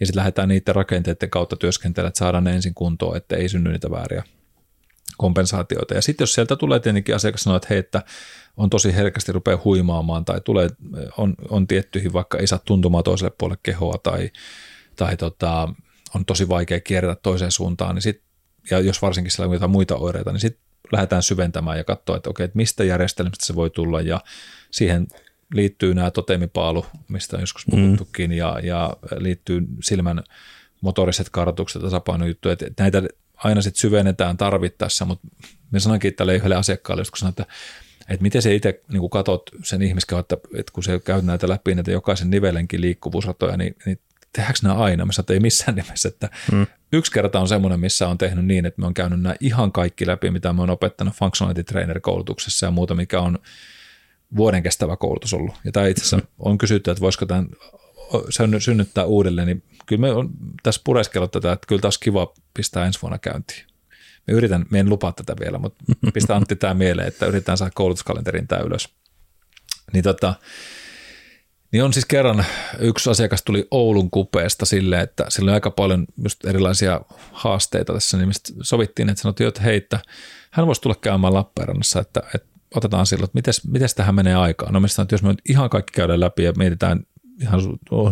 ja 0.00 0.06
sitten 0.06 0.18
lähdetään 0.18 0.48
niiden 0.48 0.74
rakenteiden 0.74 1.30
kautta 1.30 1.56
työskentelemään, 1.56 2.08
että 2.08 2.18
saadaan 2.18 2.44
ne 2.44 2.54
ensin 2.54 2.74
kuntoon, 2.74 3.16
että 3.16 3.36
ei 3.36 3.48
synny 3.48 3.72
niitä 3.72 3.90
vääriä 3.90 4.24
kompensaatioita. 5.16 5.94
Ja 5.94 6.02
sitten 6.02 6.22
jos 6.22 6.34
sieltä 6.34 6.56
tulee 6.56 6.80
tietenkin 6.80 7.14
asiakas 7.14 7.42
sanoa, 7.42 7.56
että 7.56 7.68
hei, 7.70 7.78
että 7.78 8.02
on 8.56 8.70
tosi 8.70 8.94
herkästi 8.94 9.32
rupeaa 9.32 9.60
huimaamaan 9.64 10.24
tai 10.24 10.40
tulee, 10.40 10.68
on, 11.18 11.34
on 11.50 11.66
tiettyihin 11.66 12.12
vaikka 12.12 12.38
ei 12.38 12.46
saa 12.46 12.60
tuntumaan 12.64 13.04
toiselle 13.04 13.32
puolelle 13.38 13.60
kehoa 13.62 13.98
tai, 14.02 14.30
tai 14.96 15.16
tota, 15.16 15.68
on 16.14 16.24
tosi 16.24 16.48
vaikea 16.48 16.80
kierrätä 16.80 17.20
toiseen 17.22 17.52
suuntaan, 17.52 17.94
niin 17.94 18.02
sit, 18.02 18.22
ja 18.70 18.80
jos 18.80 19.02
varsinkin 19.02 19.30
siellä 19.30 19.48
on 19.48 19.54
jotain 19.54 19.70
muita 19.70 19.96
oireita, 19.96 20.32
niin 20.32 20.40
sitten 20.40 20.64
lähdetään 20.92 21.22
syventämään 21.22 21.78
ja 21.78 21.84
katsoa, 21.84 22.16
että 22.16 22.30
okei, 22.30 22.44
että 22.44 22.56
mistä 22.56 22.84
järjestelmistä 22.84 23.46
se 23.46 23.54
voi 23.54 23.70
tulla 23.70 24.00
ja 24.00 24.20
siihen 24.70 25.06
liittyy 25.54 25.94
nämä 25.94 26.10
totemipaalu, 26.10 26.86
mistä 27.08 27.36
on 27.36 27.42
joskus 27.42 27.64
puhuttukin, 27.70 28.30
mm. 28.30 28.36
ja, 28.36 28.60
ja 28.62 28.96
liittyy 29.18 29.66
silmän 29.82 30.22
motoriset 30.80 31.30
kartoitukset, 31.30 31.82
tasapainojuttuja, 31.82 32.52
että 32.52 32.82
näitä 32.82 33.02
aina 33.36 33.62
sitten 33.62 33.80
syvennetään 33.80 34.36
tarvittaessa, 34.36 35.04
mutta 35.04 35.28
me 35.70 35.80
sanoinkin 35.80 36.14
tälle 36.14 36.34
yhdelle 36.34 36.56
asiakkaalle, 36.56 37.02
sanoin, 37.16 37.30
että, 37.30 37.46
että 38.08 38.22
miten 38.22 38.42
se 38.42 38.54
itse 38.54 38.80
niin 38.92 39.10
katot 39.10 39.50
sen 39.62 39.82
ihmiskehon, 39.82 40.20
että, 40.20 40.36
että 40.56 40.72
kun 40.72 40.82
se 40.82 41.00
käy 41.04 41.22
näitä 41.22 41.48
läpi, 41.48 41.74
näitä 41.74 41.90
jokaisen 41.90 42.30
nivelenkin 42.30 42.80
liikkuvuusratoja, 42.80 43.56
niin, 43.56 43.76
niin 43.86 44.00
tehdäänkö 44.32 44.58
nämä 44.62 44.74
aina? 44.74 45.06
Mä 45.06 45.12
sanoin, 45.12 45.24
että 45.24 45.32
ei 45.32 45.40
missään 45.40 45.74
nimessä, 45.76 46.08
että 46.08 46.30
mm. 46.52 46.66
yksi 46.92 47.12
kerta 47.12 47.40
on 47.40 47.48
semmoinen, 47.48 47.80
missä 47.80 48.08
on 48.08 48.18
tehnyt 48.18 48.44
niin, 48.44 48.66
että 48.66 48.80
me 48.80 48.86
on 48.86 48.94
käynyt 48.94 49.20
nämä 49.20 49.34
ihan 49.40 49.72
kaikki 49.72 50.06
läpi, 50.06 50.30
mitä 50.30 50.52
mä 50.52 50.62
oon 50.62 50.70
opettanut 50.70 51.14
functionality 51.14 51.64
trainer 51.64 52.00
koulutuksessa 52.00 52.66
ja 52.66 52.70
muuta, 52.70 52.94
mikä 52.94 53.20
on 53.20 53.38
vuoden 54.36 54.62
kestävä 54.62 54.96
koulutus 54.96 55.34
ollut. 55.34 55.54
Ja 55.64 55.72
tämä 55.72 55.86
itse 55.86 56.00
asiassa 56.00 56.16
mm. 56.16 56.26
on 56.38 56.58
kysytty, 56.58 56.90
että 56.90 57.00
voisiko 57.00 57.26
tämän 57.26 57.48
synnyttää 58.58 59.04
uudelleen, 59.04 59.46
niin 59.46 59.62
kyllä 59.86 60.00
me 60.00 60.12
on 60.12 60.30
tässä 60.62 60.80
pureskellut 60.84 61.30
tätä, 61.30 61.52
että 61.52 61.66
kyllä 61.66 61.80
taas 61.80 61.98
kiva 61.98 62.32
pistää 62.54 62.86
ensi 62.86 63.02
vuonna 63.02 63.18
käyntiin. 63.18 63.66
Me 64.26 64.34
yritän, 64.34 64.66
me 64.70 64.80
en 64.80 64.88
lupaa 64.88 65.12
tätä 65.12 65.36
vielä, 65.40 65.58
mutta 65.58 65.84
pistä 66.14 66.36
Antti 66.36 66.56
tämä 66.56 66.74
mieleen, 66.74 67.08
että 67.08 67.26
yritetään 67.26 67.58
saada 67.58 67.72
koulutuskalenterin 67.74 68.48
tämä 68.48 68.62
ylös. 68.62 68.88
Niin 69.92 70.04
tota, 70.04 70.34
niin 71.72 71.84
on 71.84 71.92
siis 71.92 72.06
kerran 72.06 72.44
yksi 72.78 73.10
asiakas 73.10 73.42
tuli 73.42 73.68
Oulun 73.70 74.10
kupeesta 74.10 74.66
silleen, 74.66 75.02
että 75.02 75.24
sillä 75.28 75.48
oli 75.48 75.54
aika 75.54 75.70
paljon 75.70 76.06
just 76.24 76.44
erilaisia 76.44 77.00
haasteita 77.32 77.92
tässä, 77.92 78.16
niin 78.16 78.28
mistä 78.28 78.52
sovittiin, 78.62 79.08
että 79.08 79.22
sanottiin, 79.22 79.48
että 79.48 79.62
hei, 79.62 79.76
että 79.76 80.00
hän 80.50 80.66
voisi 80.66 80.80
tulla 80.80 80.96
käymään 81.00 81.34
Lappeenrannassa, 81.34 82.00
että, 82.00 82.22
että 82.34 82.48
otetaan 82.74 83.06
silloin, 83.06 83.30
että 83.34 83.50
miten 83.68 83.88
tähän 83.96 84.14
menee 84.14 84.34
aikaa. 84.34 84.72
No 84.72 84.80
mistä 84.80 85.02
että 85.02 85.14
jos 85.14 85.22
me 85.22 85.28
nyt 85.28 85.42
ihan 85.48 85.70
kaikki 85.70 85.92
käydään 85.92 86.20
läpi 86.20 86.42
ja 86.42 86.52
mietitään 86.56 87.00
ihan 87.40 87.60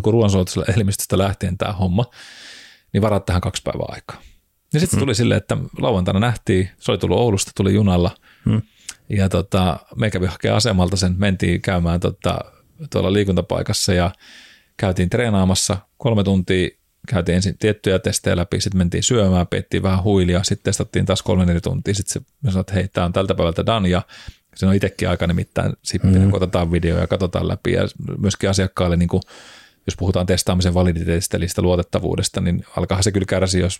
ruoansuojelusella 0.06 0.74
elimistöstä 0.76 1.18
lähtien 1.18 1.58
tämä 1.58 1.72
homma, 1.72 2.04
niin 2.92 3.02
varat 3.02 3.26
tähän 3.26 3.40
kaksi 3.40 3.62
päivää 3.62 3.86
aikaa. 3.88 4.22
Ja 4.74 4.80
sitten 4.80 4.96
hmm. 4.96 5.04
tuli 5.04 5.14
silleen, 5.14 5.38
että 5.38 5.56
lauantaina 5.78 6.20
nähtiin, 6.20 6.70
se 6.80 6.90
oli 6.90 6.98
tullut 6.98 7.18
Oulusta, 7.18 7.50
tuli 7.56 7.74
junalla, 7.74 8.10
hmm. 8.44 8.62
ja 9.08 9.28
tota, 9.28 9.76
me 9.96 10.10
kävi 10.10 10.26
hakemaan 10.26 10.56
asemalta 10.56 10.96
sen, 10.96 11.14
mentiin 11.18 11.62
käymään 11.62 12.00
tota, 12.00 12.38
tuolla 12.90 13.12
liikuntapaikassa 13.12 13.94
ja 13.94 14.10
käytiin 14.76 15.10
treenaamassa 15.10 15.76
kolme 15.98 16.24
tuntia, 16.24 16.68
käytiin 17.08 17.36
ensin 17.36 17.58
tiettyjä 17.58 17.98
testejä 17.98 18.36
läpi, 18.36 18.60
sitten 18.60 18.78
mentiin 18.78 19.02
syömään, 19.02 19.46
peettiin 19.46 19.82
vähän 19.82 20.02
huilia, 20.02 20.42
sitten 20.42 20.64
testattiin 20.64 21.06
taas 21.06 21.22
kolme 21.22 21.46
neljä 21.46 21.60
tuntia, 21.60 21.94
sitten 21.94 22.12
se, 22.12 22.20
me 22.42 22.50
sanoin, 22.50 22.60
että 22.60 22.74
hei, 22.74 22.88
tämä 22.88 23.04
on 23.04 23.12
tältä 23.12 23.34
päivältä 23.34 23.66
done, 23.66 23.88
ja 23.88 24.02
se 24.54 24.66
on 24.66 24.74
itsekin 24.74 25.08
aika 25.08 25.26
nimittäin 25.26 25.72
sippinen, 25.82 26.14
mm-hmm. 26.14 26.30
kun 26.30 26.42
otetaan 26.42 26.72
video 26.72 26.98
ja 26.98 27.06
katsotaan 27.06 27.48
läpi, 27.48 27.72
ja 27.72 27.88
myöskin 28.18 28.50
asiakkaalle, 28.50 28.96
niin 28.96 29.08
kuin, 29.08 29.22
jos 29.86 29.96
puhutaan 29.96 30.26
testaamisen 30.26 30.74
validiteetistä, 30.74 31.36
eli 31.36 31.48
sitä 31.48 31.62
luotettavuudesta, 31.62 32.40
niin 32.40 32.64
alkaa 32.76 33.02
se 33.02 33.12
kyllä 33.12 33.26
kärsi, 33.26 33.60
jos 33.60 33.78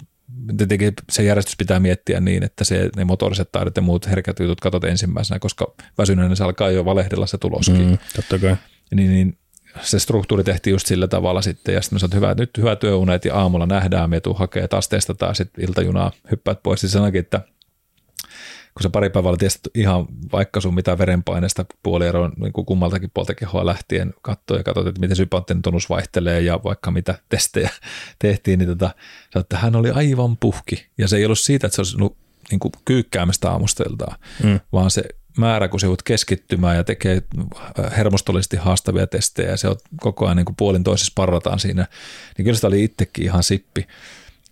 tietenkin 0.56 0.92
se 1.10 1.22
järjestys 1.22 1.56
pitää 1.56 1.80
miettiä 1.80 2.20
niin, 2.20 2.42
että 2.42 2.64
se, 2.64 2.90
ne 2.96 3.04
motoriset 3.04 3.52
taidot 3.52 3.76
ja 3.76 3.82
muut 3.82 4.06
herkät 4.06 4.38
jutut 4.38 4.60
katsot 4.60 4.84
ensimmäisenä, 4.84 5.38
koska 5.38 5.74
väsyneenä 5.98 6.34
se 6.34 6.44
alkaa 6.44 6.70
jo 6.70 6.84
valehdella 6.84 7.26
se 7.26 7.38
tuloskin. 7.38 7.88
Mm, 7.88 7.98
totta 8.16 8.38
kai 8.38 8.56
niin, 8.94 9.10
niin 9.10 9.38
se 9.80 9.98
struktuuri 9.98 10.44
tehtiin 10.44 10.72
just 10.72 10.86
sillä 10.86 11.08
tavalla 11.08 11.42
sitten, 11.42 11.74
ja 11.74 11.82
sitten 11.82 11.94
mä 11.94 11.98
sanoin, 11.98 12.08
että 12.08 12.16
hyvä, 12.16 12.34
nyt 12.34 12.50
hyvä 12.58 12.76
työunet 12.76 13.24
ja 13.24 13.34
aamulla 13.34 13.66
nähdään, 13.66 14.10
me 14.10 14.20
tuu 14.20 14.34
hakee, 14.34 14.68
taas 14.68 14.88
testataan, 14.88 15.34
sitten 15.34 15.64
iltajunaa 15.64 16.12
hyppäät 16.30 16.62
pois. 16.62 16.80
Siis 16.80 16.92
sanoinkin, 16.92 17.20
että 17.20 17.40
kun 18.74 18.82
se 18.82 18.88
pari 18.88 19.10
päivällä 19.10 19.36
testattu 19.36 19.70
ihan 19.74 20.06
vaikka 20.32 20.60
sun 20.60 20.74
mitä 20.74 20.98
verenpaineesta 20.98 21.64
puolieroon 21.82 22.32
niin 22.36 22.52
kuin 22.52 22.66
kummaltakin 22.66 23.10
puolta 23.14 23.34
kehoa 23.34 23.66
lähtien 23.66 24.14
katsoi 24.22 24.58
ja 24.58 24.62
katsoit, 24.62 24.86
että 24.86 25.00
miten 25.00 25.16
sypanttinen 25.16 25.62
tonus 25.62 25.90
vaihtelee 25.90 26.40
ja 26.40 26.60
vaikka 26.64 26.90
mitä 26.90 27.18
testejä 27.28 27.70
tehtiin, 28.18 28.58
niin 28.58 28.68
tota, 28.68 28.90
että 29.36 29.56
hän 29.56 29.76
oli 29.76 29.90
aivan 29.90 30.36
puhki. 30.36 30.86
Ja 30.98 31.08
se 31.08 31.16
ei 31.16 31.24
ollut 31.24 31.38
siitä, 31.38 31.66
että 31.66 31.74
se 31.74 31.80
olisi 31.80 31.96
ollut 31.96 32.16
niin 32.50 32.58
kuin 32.58 32.72
kyykkäämistä 32.84 33.50
aamusteltaan, 33.50 34.18
mm. 34.42 34.60
vaan 34.72 34.90
se 34.90 35.02
määrä, 35.38 35.68
kun 35.68 35.80
se 35.80 35.86
joudut 35.86 36.02
keskittymään 36.02 36.76
ja 36.76 36.84
tekee 36.84 37.22
hermostollisesti 37.96 38.56
haastavia 38.56 39.06
testejä 39.06 39.50
ja 39.50 39.56
se 39.56 39.68
on 39.68 39.76
koko 40.00 40.24
ajan 40.26 40.36
niin 40.36 40.44
kuin 40.44 40.56
puolin 40.56 40.84
toisessa 40.84 41.12
parrataan 41.14 41.58
siinä, 41.58 41.86
niin 42.38 42.44
kyllä 42.44 42.54
sitä 42.54 42.66
oli 42.66 42.84
itsekin 42.84 43.24
ihan 43.24 43.42
sippi, 43.42 43.86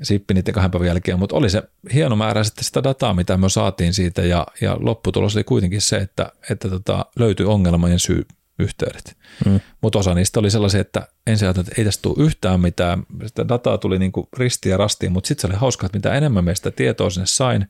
sippi 0.02 0.34
niiden 0.34 0.54
kahden 0.54 0.70
päivän 0.70 0.86
jälkeen, 0.86 1.18
mutta 1.18 1.36
oli 1.36 1.50
se 1.50 1.62
hieno 1.94 2.16
määrä 2.16 2.44
sitten 2.44 2.64
sitä 2.64 2.82
dataa, 2.82 3.14
mitä 3.14 3.36
me 3.36 3.48
saatiin 3.48 3.94
siitä 3.94 4.22
ja, 4.22 4.46
ja 4.60 4.76
lopputulos 4.80 5.36
oli 5.36 5.44
kuitenkin 5.44 5.80
se, 5.80 5.96
että, 5.96 6.32
että 6.50 6.68
tota, 6.68 7.06
löytyi 7.18 7.46
ongelmien 7.46 7.98
syy 7.98 8.26
yhteydet. 8.58 9.16
Mm. 9.46 9.60
Mutta 9.80 9.98
osa 9.98 10.14
niistä 10.14 10.40
oli 10.40 10.50
sellaisia, 10.50 10.80
että 10.80 11.08
ensin 11.26 11.46
ajattelin, 11.46 11.68
että 11.68 11.80
ei 11.80 11.84
tästä 11.84 12.02
tule 12.02 12.24
yhtään 12.24 12.60
mitään. 12.60 13.02
Sitä 13.26 13.48
dataa 13.48 13.78
tuli 13.78 13.98
niin 13.98 14.12
kuin 14.12 14.28
ristiin 14.36 14.70
ja 14.70 14.76
rastiin, 14.76 15.12
mutta 15.12 15.28
sitten 15.28 15.40
se 15.40 15.46
oli 15.46 15.60
hauska, 15.60 15.86
että 15.86 15.98
mitä 15.98 16.14
enemmän 16.14 16.44
meistä 16.44 16.70
tietoa 16.70 17.10
sinne 17.10 17.26
sain, 17.26 17.66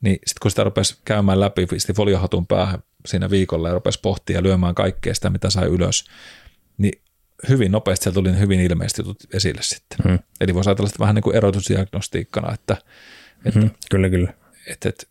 niin 0.00 0.14
sitten 0.14 0.40
kun 0.42 0.50
sitä 0.50 0.64
rupesi 0.64 0.96
käymään 1.04 1.40
läpi, 1.40 1.66
pisti 1.66 1.92
foliohatun 1.92 2.46
päähän 2.46 2.78
siinä 3.06 3.30
viikolla 3.30 3.68
ja 3.68 3.74
rupesi 3.74 4.00
pohtia 4.02 4.36
ja 4.36 4.42
lyömään 4.42 4.74
kaikkea 4.74 5.14
sitä, 5.14 5.30
mitä 5.30 5.50
sai 5.50 5.66
ylös, 5.66 6.04
niin 6.78 7.03
hyvin 7.48 7.72
nopeasti 7.72 8.02
sieltä 8.02 8.14
tuli 8.14 8.38
hyvin 8.38 8.60
ilmeisesti 8.60 9.00
jutut 9.02 9.34
esille 9.34 9.62
sitten. 9.62 9.98
Hmm. 10.04 10.18
Eli 10.40 10.54
voisi 10.54 10.70
ajatella 10.70 10.88
sitä 10.88 10.98
vähän 10.98 11.14
niin 11.14 11.22
kuin 11.22 11.36
erotusdiagnostiikkana, 11.36 12.54
että, 12.54 12.76
että 13.44 13.60
hmm, 13.60 13.70
kyllä, 13.90 14.10
kyllä. 14.10 14.34
Että, 14.66 14.88
että 14.88 15.06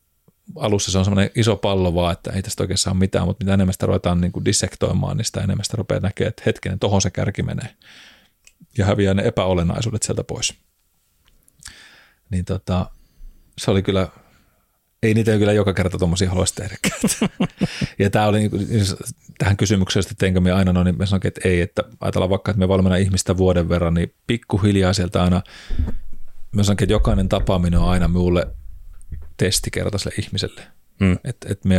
alussa 0.55 0.91
se 0.91 0.97
on 0.97 1.05
semmoinen 1.05 1.31
iso 1.35 1.55
pallo 1.55 1.95
vaan, 1.95 2.13
että 2.13 2.31
ei 2.31 2.41
tästä 2.41 2.63
oikein 2.63 2.77
saa 2.77 2.93
mitään, 2.93 3.25
mutta 3.25 3.43
mitä 3.43 3.53
enemmän 3.53 3.73
sitä 3.73 3.85
ruvetaan 3.85 4.21
niin 4.21 4.31
kuin 4.31 4.45
dissektoimaan, 4.45 5.17
niin 5.17 5.25
sitä 5.25 5.41
enemmän 5.41 5.65
sitä 5.65 5.77
rupeaa 5.77 5.99
näkemään, 5.99 6.29
että 6.29 6.43
hetkinen, 6.45 6.79
tohon 6.79 7.01
se 7.01 7.09
kärki 7.09 7.43
menee. 7.43 7.75
Ja 8.77 8.85
häviää 8.85 9.13
ne 9.13 9.23
epäolennaisuudet 9.27 10.03
sieltä 10.03 10.23
pois. 10.23 10.53
Niin 12.29 12.45
tota, 12.45 12.89
se 13.57 13.71
oli 13.71 13.81
kyllä 13.81 14.07
ei 15.03 15.13
niitä 15.13 15.37
kyllä 15.37 15.53
joka 15.53 15.73
kerta 15.73 15.97
tuommoisia 15.97 16.29
haluaisi 16.29 16.55
tehdä. 16.55 16.77
ja 17.99 18.09
tämä 18.09 18.27
oli 18.27 18.39
niinku, 18.39 18.57
tähän 19.37 19.57
kysymykseen, 19.57 20.01
että 20.01 20.15
teinkö 20.17 20.39
me 20.39 20.51
aina 20.51 20.73
noin, 20.73 20.85
niin 20.85 20.97
me 20.97 21.05
sanoin, 21.05 21.27
että 21.27 21.49
ei, 21.49 21.61
että 21.61 21.83
ajatellaan 21.99 22.29
vaikka, 22.29 22.51
että 22.51 22.59
me 22.59 22.67
valmennan 22.67 23.01
ihmistä 23.01 23.37
vuoden 23.37 23.69
verran, 23.69 23.93
niin 23.93 24.13
pikkuhiljaa 24.27 24.93
sieltä 24.93 25.23
aina, 25.23 25.41
me 26.55 26.63
sanoin, 26.63 26.83
että 26.83 26.93
jokainen 26.93 27.29
tapaaminen 27.29 27.79
on 27.79 27.89
aina 27.89 28.07
minulle 28.07 28.47
testikerta 29.37 29.97
sille 29.97 30.15
ihmiselle. 30.19 30.61
Mm. 30.99 31.17
Että 31.23 31.47
et 31.51 31.65
me 31.65 31.75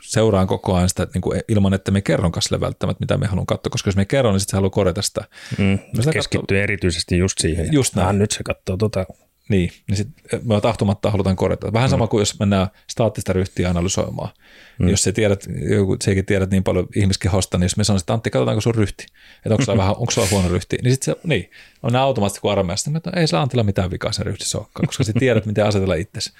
seuraan 0.00 0.46
koko 0.46 0.74
ajan 0.74 0.88
sitä 0.88 1.06
niin 1.14 1.22
kuin 1.22 1.40
ilman, 1.48 1.74
että 1.74 1.90
me 1.90 2.00
kerron 2.00 2.32
sille 2.38 2.60
välttämättä, 2.60 3.00
mitä 3.00 3.16
me 3.16 3.26
haluan 3.26 3.46
katsoa, 3.46 3.70
koska 3.70 3.88
jos 3.88 3.96
me 3.96 4.04
kerron, 4.04 4.34
niin 4.34 4.40
sitten 4.40 4.50
se 4.50 4.56
haluaa 4.56 4.70
korjata 4.70 5.02
sitä. 5.02 5.24
Mm. 5.58 5.78
Keskittyy 6.12 6.40
katsoa. 6.40 6.62
erityisesti 6.62 7.18
just 7.18 7.38
siihen. 7.38 7.72
Just 7.72 7.94
näin. 7.94 8.18
nyt 8.18 8.30
se 8.30 8.42
katsoo 8.42 8.76
tota 8.76 9.06
niin, 9.48 9.72
niin 9.88 9.96
sitten 9.96 10.40
me 10.44 10.60
tahtomatta 10.60 11.10
halutaan 11.10 11.36
korjata. 11.36 11.72
Vähän 11.72 11.90
sama 11.90 12.04
mm. 12.04 12.08
kuin 12.08 12.20
jos 12.20 12.38
mennään 12.38 12.66
staattista 12.90 13.32
ryhtiä 13.32 13.70
analysoimaan. 13.70 14.30
Mm. 14.78 14.88
Jos 14.88 15.02
sä 15.02 15.12
tiedät, 15.12 15.46
joku, 15.70 15.96
sekin 16.02 16.26
tiedät 16.26 16.50
niin 16.50 16.64
paljon 16.64 16.88
ihmiskehosta, 16.96 17.58
niin 17.58 17.64
jos 17.64 17.76
me 17.76 17.84
sanoisin, 17.84 18.02
että 18.02 18.12
Antti, 18.12 18.30
katsotaanko 18.30 18.60
sun 18.60 18.74
ryhti, 18.74 19.06
että 19.36 19.54
onko 19.54 19.64
sulla, 19.64 19.78
vähän, 19.82 19.96
onko 19.96 20.10
sulla 20.10 20.28
huono 20.30 20.48
ryhti, 20.48 20.78
niin 20.82 20.92
sitten 20.92 21.14
se, 21.14 21.20
niin, 21.24 21.50
on 21.82 21.92
nämä 21.92 22.04
automaattisesti 22.04 22.40
kuin 22.40 22.52
armeijasta, 22.52 22.90
että 22.96 23.10
ei 23.16 23.26
sillä 23.26 23.42
Antilla 23.42 23.62
mitään 23.62 23.90
vikaa 23.90 24.12
sen 24.12 24.26
ryhtissä 24.26 24.58
olekaan, 24.58 24.86
koska 24.86 25.04
sä 25.04 25.12
tiedät, 25.18 25.46
miten 25.46 25.66
asetella 25.66 25.94
itsesi. 25.94 26.32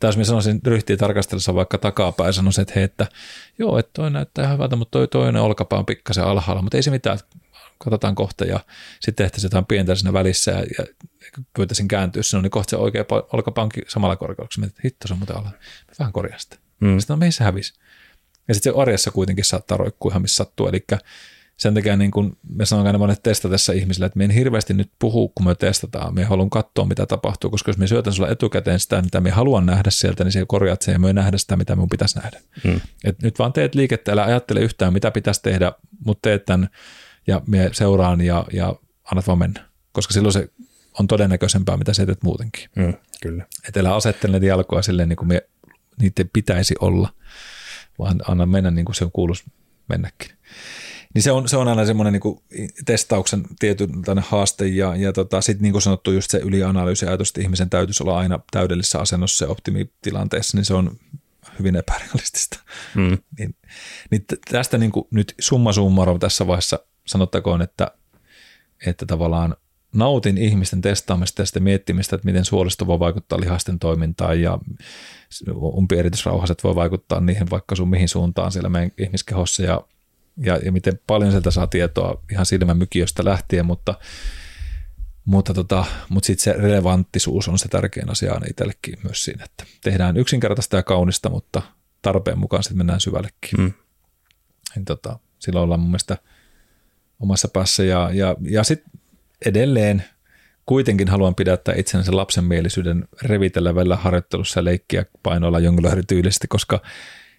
Tai 0.00 0.08
jos 0.08 0.16
mä 0.16 0.24
sanoisin 0.24 0.60
ryhtiä 0.66 0.96
tarkastellessa 0.96 1.54
vaikka 1.54 1.78
takapäin, 1.78 2.32
sanoisin, 2.32 2.62
että 2.62 2.74
hei, 2.74 2.84
että 2.84 3.06
joo, 3.58 3.78
että 3.78 3.90
toi 3.92 4.10
näyttää 4.10 4.52
hyvältä, 4.52 4.76
mutta 4.76 4.98
toi 4.98 5.08
toinen 5.08 5.42
olkapää 5.42 5.78
on 5.78 5.86
pikkasen 5.86 6.24
alhaalla, 6.24 6.62
mutta 6.62 6.76
ei 6.76 6.82
se 6.82 6.90
mitään, 6.90 7.18
katsotaan 7.84 8.14
kohta 8.14 8.44
ja 8.44 8.60
sitten 9.00 9.24
tehtäisiin 9.24 9.48
jotain 9.48 9.66
pientä 9.66 9.94
siinä 9.94 10.12
välissä 10.12 10.50
ja, 10.50 10.58
ja 10.58 10.84
pyytäisin 11.56 11.88
kääntyä 11.88 12.22
sinne, 12.22 12.42
niin 12.42 12.50
kohta 12.50 12.70
se 12.70 12.76
oikea 12.76 13.04
olkapankki 13.32 13.82
samalla 13.88 14.16
korkealla, 14.16 14.48
kun 14.54 14.64
että 14.64 14.80
hitto 14.84 15.08
se 15.08 15.14
on 15.14 15.18
muuten 15.18 15.36
alla. 15.36 15.50
Vähän 15.98 16.12
korjaan 16.12 16.40
sitä. 16.40 16.56
Mm. 16.80 16.98
Sitten 16.98 17.14
on 17.14 17.18
meissä 17.18 17.44
hävisi. 17.44 17.74
Ja 18.48 18.54
sitten 18.54 18.72
se 18.72 18.80
arjessa 18.80 19.10
kuitenkin 19.10 19.44
saattaa 19.44 19.76
roikkua 19.76 20.10
ihan 20.10 20.22
missä 20.22 20.36
sattuu. 20.36 20.66
Eli 20.66 20.84
sen 21.56 21.74
takia 21.74 21.96
niin 21.96 22.10
kun 22.10 22.36
me 22.48 22.66
sanon 22.66 22.86
aina 22.86 22.98
monet 22.98 23.22
testatessa 23.22 23.72
ihmisille, 23.72 24.06
että 24.06 24.18
me 24.18 24.24
en 24.24 24.30
hirveästi 24.30 24.74
nyt 24.74 24.90
puhu, 24.98 25.28
kun 25.28 25.46
me 25.46 25.54
testataan. 25.54 26.14
Me 26.14 26.24
haluan 26.24 26.50
katsoa, 26.50 26.84
mitä 26.84 27.06
tapahtuu, 27.06 27.50
koska 27.50 27.70
jos 27.70 27.78
me 27.78 27.86
syötän 27.86 28.12
sulla 28.12 28.28
etukäteen 28.28 28.80
sitä, 28.80 29.02
mitä 29.02 29.20
me 29.20 29.30
haluan 29.30 29.66
nähdä 29.66 29.90
sieltä, 29.90 30.24
niin 30.24 30.32
se 30.32 30.44
korjaat 30.48 30.82
sen 30.82 30.92
ja 30.92 30.98
me 30.98 31.12
nähdä 31.12 31.38
sitä, 31.38 31.56
mitä 31.56 31.76
minun 31.76 31.88
pitäisi 31.88 32.18
nähdä. 32.18 32.40
Mm. 32.64 32.80
Et 33.04 33.22
nyt 33.22 33.38
vaan 33.38 33.52
teet 33.52 33.74
liikettä, 33.74 34.12
älä 34.12 34.24
ajattele 34.24 34.60
yhtään, 34.60 34.92
mitä 34.92 35.10
pitäisi 35.10 35.42
tehdä, 35.42 35.72
mutta 36.04 36.28
teet 36.28 36.44
tämän 36.44 36.68
ja 37.26 37.42
me 37.46 37.70
seuraan 37.72 38.20
ja, 38.20 38.44
ja 38.52 38.74
annat 39.04 39.26
vaan 39.26 39.38
mennä. 39.38 39.68
Koska 39.92 40.14
silloin 40.14 40.32
se 40.32 40.48
on 40.98 41.06
todennäköisempää, 41.06 41.76
mitä 41.76 41.94
sä 41.94 42.06
teet 42.06 42.22
muutenkin. 42.22 42.70
Mm, 42.76 42.94
kyllä. 43.22 43.46
Että 43.68 43.80
älä 43.80 43.94
asettele 43.94 44.32
niitä 44.32 44.46
jalkoja 44.46 44.82
silleen, 44.82 45.08
niin 45.08 45.16
kuin 45.16 45.28
me, 45.28 45.42
niiden 46.00 46.30
pitäisi 46.32 46.74
olla, 46.80 47.08
vaan 47.98 48.20
anna 48.28 48.46
mennä 48.46 48.70
niin 48.70 48.84
kuin 48.84 48.96
se 48.96 49.06
kuuluisi 49.12 49.44
mennäkin. 49.88 50.30
Niin 51.14 51.22
se 51.22 51.32
on, 51.32 51.48
se 51.48 51.56
on 51.56 51.68
aina 51.68 51.86
semmoinen 51.86 52.12
niin 52.12 52.72
testauksen 52.84 53.44
tietynlainen 53.58 54.24
haaste 54.28 54.66
ja, 54.66 54.96
ja 54.96 55.12
tota, 55.12 55.40
sitten 55.40 55.62
niin 55.62 55.72
kuin 55.72 55.82
sanottu 55.82 56.12
just 56.12 56.30
se 56.30 56.38
ylianalyysi 56.38 57.06
ajatus, 57.06 57.28
että 57.28 57.40
ihmisen 57.40 57.70
täytyisi 57.70 58.02
olla 58.02 58.18
aina 58.18 58.40
täydellisessä 58.50 59.00
asennossa 59.00 59.44
ja 59.44 59.50
optimitilanteessa, 59.50 60.56
niin 60.56 60.64
se 60.64 60.74
on 60.74 60.98
hyvin 61.58 61.76
epärealistista. 61.76 62.60
Mm. 62.94 63.18
Niin, 63.38 63.54
niin 64.10 64.24
tästä 64.50 64.78
niin 64.78 64.92
kuin 64.92 65.08
nyt 65.10 65.34
summa 65.40 65.72
summarum 65.72 66.18
tässä 66.18 66.46
vaiheessa 66.46 66.78
sanottakoon, 67.10 67.62
että, 67.62 67.90
että 68.86 69.06
tavallaan 69.06 69.56
nautin 69.92 70.38
ihmisten 70.38 70.80
testaamista 70.80 71.42
ja 71.54 71.60
miettimistä, 71.60 72.16
että 72.16 72.26
miten 72.26 72.44
suolisto 72.44 72.86
voi 72.86 72.98
vaikuttaa 72.98 73.40
lihasten 73.40 73.78
toimintaan 73.78 74.40
ja 74.40 74.58
umpierityisrauhaset 75.62 76.64
voi 76.64 76.74
vaikuttaa 76.74 77.20
niihin 77.20 77.50
vaikka 77.50 77.76
sun 77.76 77.90
mihin 77.90 78.08
suuntaan 78.08 78.52
siellä 78.52 78.68
meidän 78.68 78.92
ihmiskehossa 78.98 79.62
ja, 79.62 79.80
ja, 80.36 80.56
ja 80.56 80.72
miten 80.72 81.00
paljon 81.06 81.30
sieltä 81.30 81.50
saa 81.50 81.66
tietoa 81.66 82.22
ihan 82.32 82.46
silmämykiöstä 82.46 83.24
lähtien, 83.24 83.66
mutta 83.66 83.94
mutta, 85.24 85.54
tota, 85.54 85.84
mutta 86.08 86.26
sitten 86.26 86.44
se 86.44 86.52
relevanttisuus 86.52 87.48
on 87.48 87.58
se 87.58 87.68
tärkein 87.68 88.10
asia 88.10 88.32
aina 88.32 88.46
itsellekin 88.50 88.98
myös 89.02 89.24
siinä, 89.24 89.44
että 89.44 89.64
tehdään 89.82 90.16
yksinkertaista 90.16 90.76
ja 90.76 90.82
kaunista, 90.82 91.30
mutta 91.30 91.62
tarpeen 92.02 92.38
mukaan 92.38 92.62
sitten 92.62 92.78
mennään 92.78 93.00
syvällekin. 93.00 93.58
Mm. 93.58 93.72
Niin 94.74 94.84
tota, 94.84 95.18
silloin 95.38 95.64
ollaan 95.64 95.80
mun 95.80 95.90
mielestä 95.90 96.16
omassa 97.20 97.48
päässä 97.48 97.84
ja, 97.84 98.10
ja, 98.12 98.36
ja 98.40 98.64
sitten 98.64 98.92
edelleen 99.46 100.04
kuitenkin 100.66 101.08
haluan 101.08 101.34
pidättää 101.34 101.74
itsensä 101.74 102.16
lapsenmielisyyden 102.16 103.08
revitellä 103.22 103.96
harjoittelussa 103.96 104.60
ja 104.60 104.64
leikkiä 104.64 105.04
painoilla 105.22 105.60
jonglöörityylisesti, 105.60 106.48
koska 106.48 106.82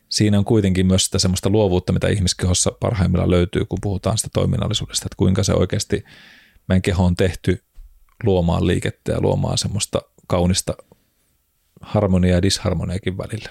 siinä 0.10 0.38
on 0.38 0.46
kuitenkin 0.46 0.86
myös 0.86 1.06
sitä 1.06 1.20
semmoista 1.20 1.50
luovuutta, 1.50 1.94
mitä 1.94 2.08
ihmiskehossa 2.08 2.72
parhaimmillaan 2.80 3.32
löytyy, 3.32 3.66
kun 3.66 3.80
puhutaan 3.82 4.18
sitä 4.18 4.30
toiminnallisuudesta, 4.34 5.06
että 5.06 5.16
kuinka 5.18 5.44
se 5.44 5.54
oikeasti 5.54 6.04
meidän 6.68 6.82
keho 6.82 7.06
on 7.06 7.16
tehty 7.16 7.64
luomaan 8.24 8.68
liikettä 8.68 9.12
ja 9.12 9.22
luomaan 9.22 9.58
semmoista 9.58 10.02
kaunista 10.28 10.74
harmoniaa 11.82 12.38
ja 12.38 12.42
disharmoniakin 12.42 13.18
välillä. 13.18 13.50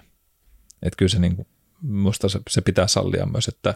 Että 0.83 0.97
kyllä 0.97 1.11
se, 1.11 1.19
niin 1.19 1.37
kuin, 1.37 1.49
musta 1.83 2.29
se, 2.29 2.41
se 2.51 2.61
pitää 2.61 2.87
sallia 2.87 3.27
myös, 3.27 3.49
että 3.49 3.75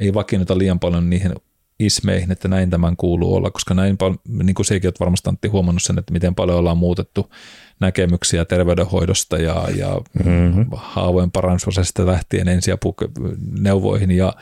ei 0.00 0.14
vakiinnuta 0.14 0.58
liian 0.58 0.80
paljon 0.80 1.10
niihin 1.10 1.34
ismeihin, 1.78 2.32
että 2.32 2.48
näin 2.48 2.70
tämän 2.70 2.96
kuuluu 2.96 3.34
olla, 3.34 3.50
koska 3.50 3.74
näin 3.74 3.96
paljon, 3.96 4.18
niin 4.42 4.54
kuin 4.54 4.66
sekin 4.66 4.88
olet 4.88 5.00
varmasti 5.00 5.28
Antti 5.28 5.48
huomannut 5.48 5.82
sen, 5.82 5.98
että 5.98 6.12
miten 6.12 6.34
paljon 6.34 6.58
ollaan 6.58 6.78
muutettu 6.78 7.32
näkemyksiä 7.80 8.44
terveydenhoidosta 8.44 9.38
ja, 9.38 9.68
ja 9.76 10.00
mm-hmm. 10.24 10.66
haavojen 10.72 11.30
parannusprosessista 11.30 12.06
lähtien 12.06 12.48
ensiapuneuvoihin 12.48 14.10
ja 14.10 14.32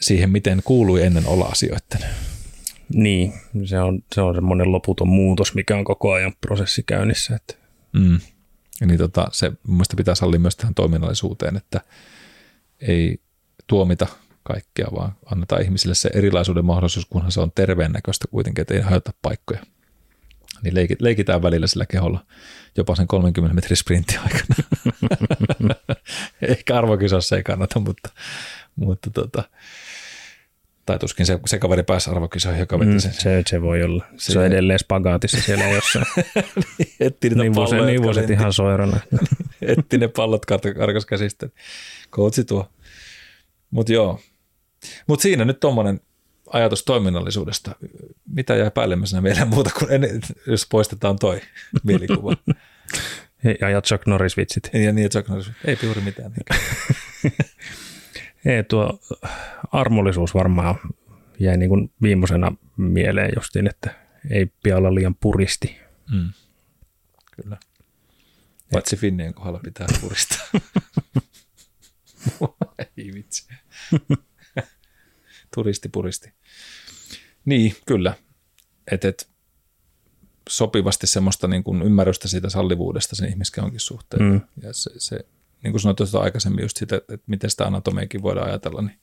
siihen, 0.00 0.30
miten 0.30 0.60
kuului 0.64 1.02
ennen 1.02 1.26
olla 1.26 1.44
asioiden. 1.44 2.00
Niin, 2.94 3.32
se 3.64 3.80
on, 3.80 4.02
se 4.14 4.20
on 4.20 4.34
semmoinen 4.34 4.72
loputon 4.72 5.08
muutos, 5.08 5.54
mikä 5.54 5.76
on 5.76 5.84
koko 5.84 6.12
ajan 6.12 6.32
prosessi 6.40 6.82
käynnissä. 6.82 7.36
Että. 7.36 7.54
Mm. 7.92 8.18
Niin 8.86 8.98
tota, 8.98 9.28
se 9.32 9.48
mun 9.48 9.76
mielestä 9.76 9.96
pitää 9.96 10.14
sallia 10.14 10.40
myös 10.40 10.56
tähän 10.56 10.74
toiminnallisuuteen, 10.74 11.56
että 11.56 11.80
ei 12.80 13.20
tuomita 13.66 14.06
kaikkea, 14.44 14.86
vaan 14.94 15.12
annetaan 15.32 15.62
ihmisille 15.62 15.94
se 15.94 16.10
erilaisuuden 16.14 16.64
mahdollisuus, 16.64 17.06
kunhan 17.06 17.32
se 17.32 17.40
on 17.40 17.52
terveen 17.54 17.92
näköistä 17.92 18.24
kuitenkin, 18.30 18.62
että 18.62 18.74
ei 18.74 18.80
hajota 18.80 19.12
paikkoja. 19.22 19.60
Niin 20.62 20.74
leikitään 21.00 21.42
välillä 21.42 21.66
sillä 21.66 21.86
keholla 21.86 22.26
jopa 22.76 22.94
sen 22.94 23.06
30 23.06 23.54
metrin 23.54 23.76
sprintin 23.76 24.18
aikana. 24.18 24.54
Ehkä 26.42 26.78
arvokisassa 26.78 27.36
ei 27.36 27.42
kannata, 27.42 27.80
mutta, 27.80 28.08
mutta 28.76 29.10
tota, 29.10 29.42
tai 30.86 30.98
tuskin 30.98 31.26
se, 31.26 31.38
se 31.46 31.58
kaveri 31.58 31.82
pääsi 31.82 32.10
arvokisoihin, 32.10 32.60
joka 32.60 32.78
veti 32.78 32.90
mm, 32.90 32.98
sen. 32.98 33.12
Se, 33.14 33.42
se 33.46 33.62
voi 33.62 33.82
olla. 33.82 34.04
Se, 34.16 34.32
se 34.32 34.38
on 34.38 34.44
edelleen 34.44 34.78
spagaatissa 34.78 35.40
siellä 35.40 35.64
jossain. 35.64 36.06
Etti 37.00 37.28
niitä 37.28 37.42
niin 37.42 37.54
palloja. 37.54 37.84
Niin 37.84 38.02
vuoset 38.02 38.30
ihan 38.30 38.52
soirana. 38.52 39.00
Etti 39.62 39.98
ne 39.98 40.08
pallot 40.08 40.46
karkas 40.46 41.06
käsistä. 41.06 41.48
Koutsi 42.10 42.44
tuo. 42.44 42.70
Mutta 43.70 43.92
joo. 43.92 44.20
Mutta 45.06 45.22
siinä 45.22 45.44
nyt 45.44 45.60
tuommoinen 45.60 46.00
ajatus 46.52 46.84
toiminnallisuudesta. 46.84 47.76
Mitä 48.28 48.54
jää 48.54 48.70
päällimmäisenä 48.70 49.22
vielä 49.22 49.44
muuta 49.44 49.70
kuin 49.78 49.92
en, 49.92 50.20
jos 50.46 50.66
poistetaan 50.70 51.18
toi 51.18 51.40
mielikuva. 51.84 52.36
Ja, 53.60 53.68
ja 53.68 53.82
Chuck 53.82 54.06
Norris 54.06 54.36
vitsit. 54.36 54.70
Ja 54.72 54.92
niin, 54.92 55.10
Chuck 55.10 55.28
Norris. 55.28 55.50
Ei 55.64 55.78
juuri 55.82 56.00
mitään. 56.00 56.32
Ei, 58.44 58.64
tuo 58.64 59.00
armollisuus 59.72 60.34
varmaan 60.34 60.74
jäi 61.38 61.56
niin 61.56 61.68
kuin 61.68 61.92
viimeisenä 62.02 62.52
mieleen 62.76 63.32
justiin, 63.36 63.66
että 63.66 63.94
ei 64.30 64.46
pidä 64.62 64.76
olla 64.76 64.94
liian 64.94 65.14
puristi. 65.14 65.76
Mm. 66.12 66.32
Kyllä. 67.36 67.56
Paitsi 68.72 68.96
Finnien 68.96 69.34
kohdalla 69.34 69.60
pitää 69.64 69.86
puristaa. 70.00 70.46
ei 72.96 73.14
vitsi. 73.14 73.48
Turisti 75.54 75.88
puristi. 75.88 76.32
Niin, 77.44 77.76
kyllä. 77.86 78.14
Et, 78.90 79.04
et, 79.04 79.28
sopivasti 80.48 81.06
semmoista 81.06 81.48
niin 81.48 81.64
kuin 81.64 81.82
ymmärrystä 81.82 82.28
siitä 82.28 82.48
sallivuudesta 82.48 83.16
sen 83.16 83.28
ihmiskehonkin 83.28 83.80
suhteen. 83.80 84.22
Mm. 84.22 84.40
Ja 84.62 84.72
se, 84.72 84.90
se 84.98 85.18
niin 85.62 85.72
kuin 85.72 85.80
sanoit 85.80 85.96
tuosta 85.96 86.20
aikaisemmin 86.20 86.62
just 86.62 86.76
sitä, 86.76 86.96
että, 86.96 87.18
miten 87.26 87.50
sitä 87.50 87.64
anatomiakin 87.64 88.22
voidaan 88.22 88.48
ajatella, 88.48 88.82
niin, 88.82 88.98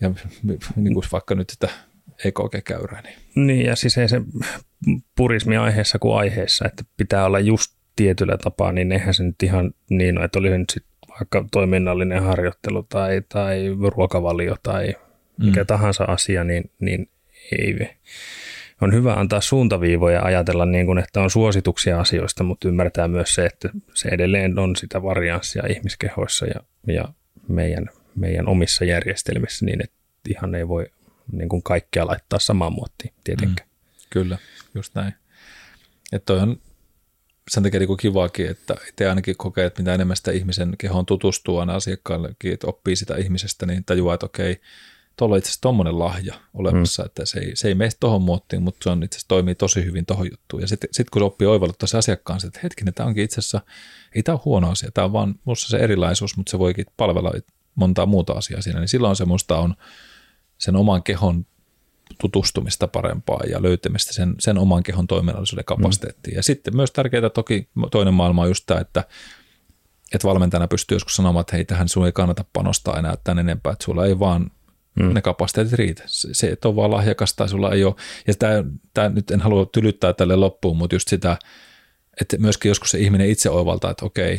ja 0.00 0.14
niin 0.76 0.94
kuin 0.94 1.04
vaikka 1.12 1.34
nyt 1.34 1.50
sitä 1.50 1.68
EKG-käyrää. 2.24 3.02
Niin. 3.02 3.46
niin, 3.46 3.66
ja 3.66 3.76
siis 3.76 3.98
ei 3.98 4.08
se 4.08 4.22
purismi 5.16 5.56
aiheessa 5.56 5.98
kuin 5.98 6.16
aiheessa, 6.16 6.64
että 6.66 6.84
pitää 6.96 7.24
olla 7.24 7.40
just 7.40 7.72
tietyllä 7.96 8.38
tapaa, 8.38 8.72
niin 8.72 8.92
eihän 8.92 9.14
se 9.14 9.22
nyt 9.22 9.42
ihan 9.42 9.74
niin 9.90 10.18
ole, 10.18 10.24
että 10.24 10.38
oli 10.38 10.48
se 10.48 10.58
nyt 10.58 10.70
sit 10.70 10.84
vaikka 11.08 11.44
toiminnallinen 11.52 12.22
harjoittelu 12.22 12.82
tai, 12.82 13.22
tai 13.28 13.76
ruokavalio 13.96 14.56
tai 14.62 14.94
mikä 15.38 15.60
mm. 15.60 15.66
tahansa 15.66 16.04
asia, 16.04 16.44
niin, 16.44 16.70
niin 16.80 17.08
ei 17.52 17.78
on 18.80 18.92
hyvä 18.92 19.14
antaa 19.14 19.40
suuntaviivoja 19.40 20.22
ajatella 20.22 20.66
niin 20.66 20.86
kuin, 20.86 20.98
että 20.98 21.20
on 21.20 21.30
suosituksia 21.30 22.00
asioista, 22.00 22.44
mutta 22.44 22.68
ymmärtää 22.68 23.08
myös 23.08 23.34
se, 23.34 23.46
että 23.46 23.70
se 23.94 24.08
edelleen 24.08 24.58
on 24.58 24.76
sitä 24.76 25.02
varianssia 25.02 25.62
ihmiskehoissa 25.68 26.46
ja, 26.46 26.60
ja 26.86 27.04
meidän, 27.48 27.90
meidän 28.16 28.48
omissa 28.48 28.84
järjestelmissä 28.84 29.64
niin, 29.64 29.84
että 29.84 29.96
ihan 30.28 30.54
ei 30.54 30.68
voi 30.68 30.86
niin 31.32 31.48
kuin 31.48 31.62
kaikkea 31.62 32.06
laittaa 32.06 32.38
samaan 32.38 32.72
muottiin 32.72 33.14
tietenkään. 33.24 33.68
Mm, 33.68 34.06
kyllä, 34.10 34.38
just 34.74 34.94
näin. 34.94 35.14
Että 36.12 36.26
toi 36.26 36.40
on 36.40 36.60
sen 37.50 37.62
takia 37.62 37.80
niin 37.80 37.96
kivaakin, 37.96 38.50
että 38.50 38.74
te 38.96 39.08
ainakin 39.08 39.36
kokee, 39.36 39.66
että 39.66 39.82
mitä 39.82 39.94
enemmän 39.94 40.16
sitä 40.16 40.30
ihmisen 40.30 40.74
kehoon 40.78 41.06
tutustuu 41.06 41.58
aina 41.58 41.74
asiakkaallekin, 41.74 42.52
että 42.52 42.66
oppii 42.66 42.96
sitä 42.96 43.16
ihmisestä, 43.16 43.66
niin 43.66 43.84
tajuaa, 43.84 44.14
että 44.14 44.26
okei, 44.26 44.60
tuolla 45.16 45.34
on 45.34 45.38
itse 45.38 45.48
asiassa 45.48 45.60
tuommoinen 45.60 45.98
lahja 45.98 46.34
olemassa, 46.54 47.02
mm. 47.02 47.06
että 47.06 47.26
se 47.26 47.40
ei, 47.40 47.56
se 47.56 47.68
ei 47.68 47.74
mene 47.74 47.90
tuohon 48.00 48.22
muottiin, 48.22 48.62
mutta 48.62 48.84
se 48.84 48.90
on 48.90 49.02
itse 49.02 49.16
asiassa 49.16 49.28
toimii 49.28 49.54
tosi 49.54 49.84
hyvin 49.84 50.06
tuohon 50.06 50.28
juttuun. 50.30 50.62
Ja 50.62 50.68
sitten 50.68 50.88
sit 50.92 51.10
kun 51.10 51.20
se 51.20 51.24
oppii 51.24 51.48
oivalluttaa 51.48 51.86
se 51.86 51.98
asiakkaan, 51.98 52.40
että 52.46 52.60
hetkinen, 52.62 52.94
tämä 52.94 53.06
onkin 53.06 53.24
itse 53.24 53.38
asiassa, 53.38 53.60
ei 54.14 54.22
tämä 54.22 54.34
ole 54.34 54.42
huono 54.44 54.70
asia, 54.70 54.90
tämä 54.90 55.04
on 55.04 55.12
vaan 55.12 55.34
minussa 55.46 55.68
se 55.68 55.76
erilaisuus, 55.76 56.36
mutta 56.36 56.50
se 56.50 56.58
voikin 56.58 56.86
palvella 56.96 57.32
montaa 57.74 58.06
muuta 58.06 58.32
asiaa 58.32 58.62
siinä, 58.62 58.80
niin 58.80 58.88
silloin 58.88 59.16
se 59.16 59.24
musta 59.24 59.58
on 59.58 59.74
sen 60.58 60.76
oman 60.76 61.02
kehon 61.02 61.46
tutustumista 62.20 62.88
parempaa 62.88 63.40
ja 63.50 63.62
löytämistä 63.62 64.12
sen, 64.12 64.34
sen 64.38 64.58
oman 64.58 64.82
kehon 64.82 65.06
toiminnallisuuden 65.06 65.64
kapasiteettiin. 65.64 66.34
Mm. 66.34 66.36
Ja 66.36 66.42
sitten 66.42 66.76
myös 66.76 66.90
tärkeää 66.90 67.30
toki 67.30 67.68
toinen 67.90 68.14
maailma 68.14 68.42
on 68.42 68.48
just 68.48 68.64
tämä, 68.66 68.80
että 68.80 69.04
että 70.14 70.28
valmentajana 70.28 70.68
pystyy 70.68 70.94
joskus 70.94 71.16
sanomaan, 71.16 71.40
että 71.40 71.56
hei, 71.56 71.64
tähän 71.64 71.88
sun 71.88 72.06
ei 72.06 72.12
kannata 72.12 72.44
panostaa 72.52 72.98
enää 72.98 73.14
tämän 73.24 73.38
enempää, 73.38 73.72
että 73.72 73.84
sulla 73.84 74.06
ei 74.06 74.18
vaan 74.18 74.50
mm. 74.94 75.14
ne 75.14 75.22
kapasiteetit 75.22 75.72
riitä. 75.72 76.02
Se, 76.06 76.28
se 76.32 76.46
että 76.46 76.68
on 76.68 76.76
vaan 76.76 76.90
lahjakas 76.90 77.34
tai 77.34 77.48
sulla 77.48 77.72
ei 77.72 77.84
ole. 77.84 77.94
Ja 78.26 78.34
tämä, 78.34 78.64
tämä 78.94 79.08
nyt 79.08 79.30
en 79.30 79.40
halua 79.40 79.66
tylyttää 79.66 80.12
tälle 80.12 80.36
loppuun, 80.36 80.76
mutta 80.76 80.94
just 80.94 81.08
sitä, 81.08 81.36
että 82.20 82.38
myöskin 82.38 82.68
joskus 82.68 82.90
se 82.90 82.98
ihminen 82.98 83.30
itse 83.30 83.50
oivaltaa, 83.50 83.90
että 83.90 84.04
okei, 84.04 84.34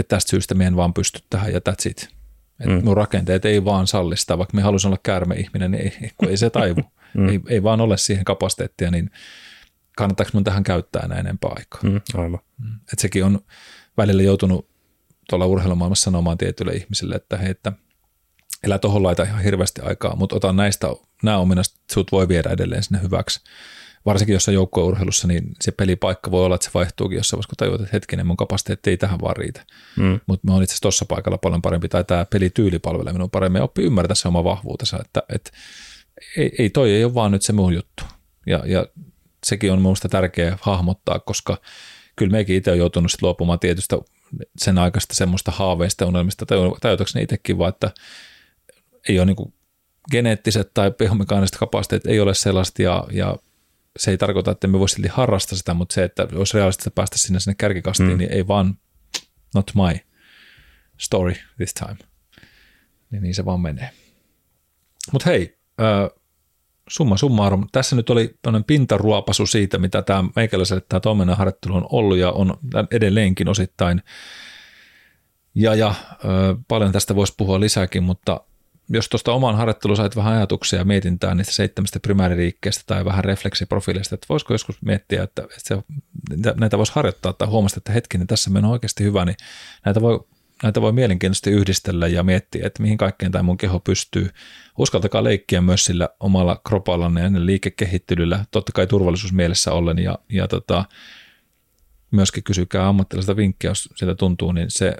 että 0.00 0.16
tästä 0.16 0.30
syystä 0.30 0.54
me 0.54 0.66
en 0.66 0.76
vaan 0.76 0.94
pysty 0.94 1.22
tähän 1.30 1.52
ja 1.52 1.58
that's 1.58 1.90
it. 1.90 2.08
Että 2.60 2.74
mm. 2.74 2.84
mun 2.84 2.96
rakenteet 2.96 3.44
ei 3.44 3.64
vaan 3.64 3.86
sallista, 3.86 4.38
vaikka 4.38 4.56
me 4.56 4.62
haluaisin 4.62 4.88
olla 4.88 5.00
käärme-ihminen, 5.02 5.70
niin 5.70 5.82
ei, 6.02 6.10
kun 6.16 6.28
ei 6.28 6.36
se 6.36 6.50
taivu. 6.50 6.80
mm. 7.14 7.28
ei, 7.28 7.40
ei 7.48 7.62
vaan 7.62 7.80
ole 7.80 7.96
siihen 7.96 8.24
kapasiteettia, 8.24 8.90
niin 8.90 9.10
kannattaako 9.96 10.30
mun 10.32 10.44
tähän 10.44 10.62
käyttää 10.62 11.02
enää 11.04 11.18
enempää 11.18 11.50
aikaa. 11.56 11.80
Mm, 11.82 12.00
aivan. 12.14 12.40
Mm. 12.58 12.74
Että 12.76 13.02
sekin 13.02 13.24
on 13.24 13.38
välillä 13.96 14.22
joutunut 14.22 14.68
tuolla 15.28 15.46
urheilumaailmassa 15.46 16.04
sanomaan 16.04 16.38
tietyille 16.38 16.72
ihmisille, 16.72 17.14
että 17.14 17.36
hei, 17.36 17.50
että– 17.50 17.72
elä 18.64 18.78
tuohon 18.78 19.02
laita 19.02 19.22
ihan 19.22 19.42
hirveästi 19.42 19.80
aikaa, 19.80 20.16
mutta 20.16 20.36
ota 20.36 20.52
näistä, 20.52 20.88
nämä 21.22 21.38
ominaiset, 21.38 21.74
sut 21.92 22.12
voi 22.12 22.28
viedä 22.28 22.50
edelleen 22.50 22.82
sinne 22.82 23.02
hyväksi. 23.02 23.40
Varsinkin 24.06 24.32
jos 24.32 24.48
on 24.48 24.54
joukkueurheilussa, 24.54 25.28
niin 25.28 25.44
se 25.60 25.70
pelipaikka 25.70 26.30
voi 26.30 26.44
olla, 26.44 26.54
että 26.54 26.64
se 26.64 26.70
vaihtuukin 26.74 27.16
jossain 27.16 27.38
vaiheessa, 27.38 27.48
kun 27.48 27.56
tajuat, 27.56 27.80
että 27.80 27.90
hetkinen, 27.92 28.26
mun 28.26 28.36
kapasiteetti 28.36 28.90
ei 28.90 28.96
tähän 28.96 29.20
vaan 29.20 29.36
riitä. 29.36 29.64
Mm. 29.96 30.20
Mutta 30.26 30.46
mä 30.46 30.52
oon 30.52 30.62
itse 30.62 30.72
asiassa 30.72 30.82
tuossa 30.82 31.04
paikalla 31.04 31.38
paljon 31.38 31.62
parempi, 31.62 31.88
tai 31.88 32.04
tämä 32.04 32.24
pelityyli 32.24 32.78
palvelee 32.78 33.12
minun 33.12 33.30
paremmin, 33.30 33.62
oppi 33.62 33.82
ymmärtää 33.82 34.14
se 34.14 34.28
oma 34.28 34.44
vahvuutensa, 34.44 34.98
että, 35.04 35.22
että 35.34 35.50
ei, 36.36 36.50
ei 36.58 36.70
toi 36.70 36.90
ei 36.90 37.04
ole 37.04 37.14
vaan 37.14 37.32
nyt 37.32 37.42
se 37.42 37.52
mun 37.52 37.74
juttu. 37.74 38.04
Ja, 38.46 38.62
ja 38.66 38.86
sekin 39.46 39.72
on 39.72 39.82
minusta 39.82 40.08
tärkeää 40.08 40.58
hahmottaa, 40.60 41.18
koska 41.18 41.58
kyllä 42.16 42.32
mekin 42.32 42.56
itse 42.56 42.70
on 42.70 42.78
joutunut 42.78 43.10
sit 43.10 43.22
luopumaan 43.22 43.58
tietystä 43.58 43.98
sen 44.58 44.78
aikaista 44.78 45.14
semmoista 45.14 45.50
haaveista 45.50 46.06
unelmista, 46.06 46.46
tajutaanko 46.46 47.04
ne 47.14 47.22
itsekin 47.22 47.58
vaan, 47.58 47.68
että 47.68 47.90
ei 49.08 49.18
ole 49.18 49.26
niin 49.26 49.54
geneettiset 50.10 50.70
tai 50.74 50.90
biomekaaniset 50.90 51.56
kapasiteetit 51.58 52.10
ei 52.10 52.20
ole 52.20 52.34
sellaista 52.34 52.82
ja, 52.82 53.04
ja 53.12 53.36
se 53.98 54.10
ei 54.10 54.18
tarkoita, 54.18 54.50
että 54.50 54.66
me 54.66 54.78
voisi 54.78 54.94
silti 54.94 55.08
harrastaa 55.08 55.58
sitä, 55.58 55.74
mutta 55.74 55.92
se, 55.92 56.04
että 56.04 56.28
olisi 56.34 56.56
realistista 56.56 56.90
päästä 56.90 57.18
sinne, 57.18 57.40
sinne 57.40 57.54
kärkikastiin, 57.54 58.10
mm. 58.10 58.18
niin 58.18 58.32
ei 58.32 58.48
vaan 58.48 58.78
not 59.54 59.70
my 59.74 60.00
story 60.98 61.34
this 61.56 61.74
time. 61.74 61.96
Niin, 63.10 63.22
niin 63.22 63.34
se 63.34 63.44
vaan 63.44 63.60
menee. 63.60 63.90
Mutta 65.12 65.30
hei, 65.30 65.58
äh, 65.80 66.18
summa 66.88 67.16
summarum, 67.16 67.66
tässä 67.72 67.96
nyt 67.96 68.10
oli 68.10 68.38
pintaruopasu 68.66 69.46
siitä, 69.46 69.78
mitä 69.78 70.02
tämä 70.02 70.24
meikäläiselle 70.36 70.82
tämä 70.88 71.00
toiminnanharjoittelu 71.00 71.76
on 71.76 71.86
ollut 71.92 72.18
ja 72.18 72.32
on 72.32 72.58
edelleenkin 72.90 73.48
osittain. 73.48 74.02
Ja, 75.54 75.74
ja 75.74 75.88
äh, 75.88 75.96
paljon 76.68 76.92
tästä 76.92 77.14
voisi 77.14 77.34
puhua 77.36 77.60
lisääkin, 77.60 78.02
mutta 78.02 78.40
jos 78.90 79.08
tuosta 79.08 79.32
oman 79.32 79.56
harjoittelun 79.56 79.96
sait 79.96 80.16
vähän 80.16 80.34
ajatuksia 80.34 80.78
ja 80.78 80.84
mietintää 80.84 81.34
niistä 81.34 81.52
seitsemästä 81.52 82.00
primääriliikkeestä 82.00 82.82
tai 82.86 83.04
vähän 83.04 83.24
refleksiprofiilista, 83.24 84.14
että 84.14 84.26
voisiko 84.28 84.54
joskus 84.54 84.82
miettiä, 84.82 85.22
että, 85.22 85.42
se, 85.58 85.78
näitä 86.56 86.78
voisi 86.78 86.92
harjoittaa 86.94 87.32
tai 87.32 87.48
huomata, 87.48 87.74
että 87.76 87.92
hetkinen, 87.92 88.26
tässä 88.26 88.50
meno 88.50 88.70
oikeasti 88.70 89.04
hyvä, 89.04 89.24
niin 89.24 89.36
näitä 89.84 90.00
voi, 90.00 90.20
näitä 90.62 90.80
voi 90.80 90.92
mielenkiintoisesti 90.92 91.50
yhdistellä 91.50 92.08
ja 92.08 92.22
miettiä, 92.22 92.66
että 92.66 92.82
mihin 92.82 92.98
kaikkeen 92.98 93.32
tämä 93.32 93.42
mun 93.42 93.56
keho 93.56 93.80
pystyy. 93.80 94.30
Uskaltakaa 94.78 95.24
leikkiä 95.24 95.60
myös 95.60 95.84
sillä 95.84 96.08
omalla 96.20 96.60
kropallanne 96.66 97.20
ja 97.20 97.30
liikekehittelyllä, 97.34 98.44
totta 98.50 98.72
kai 98.72 98.86
turvallisuusmielessä 98.86 99.72
ollen 99.72 99.98
ja, 99.98 100.18
ja 100.28 100.48
tota, 100.48 100.84
myöskin 102.10 102.44
kysykää 102.44 102.88
ammattilaista 102.88 103.36
vinkkiä, 103.36 103.70
jos 103.70 103.88
sitä 103.94 104.14
tuntuu, 104.14 104.52
niin 104.52 104.70
se 104.70 104.96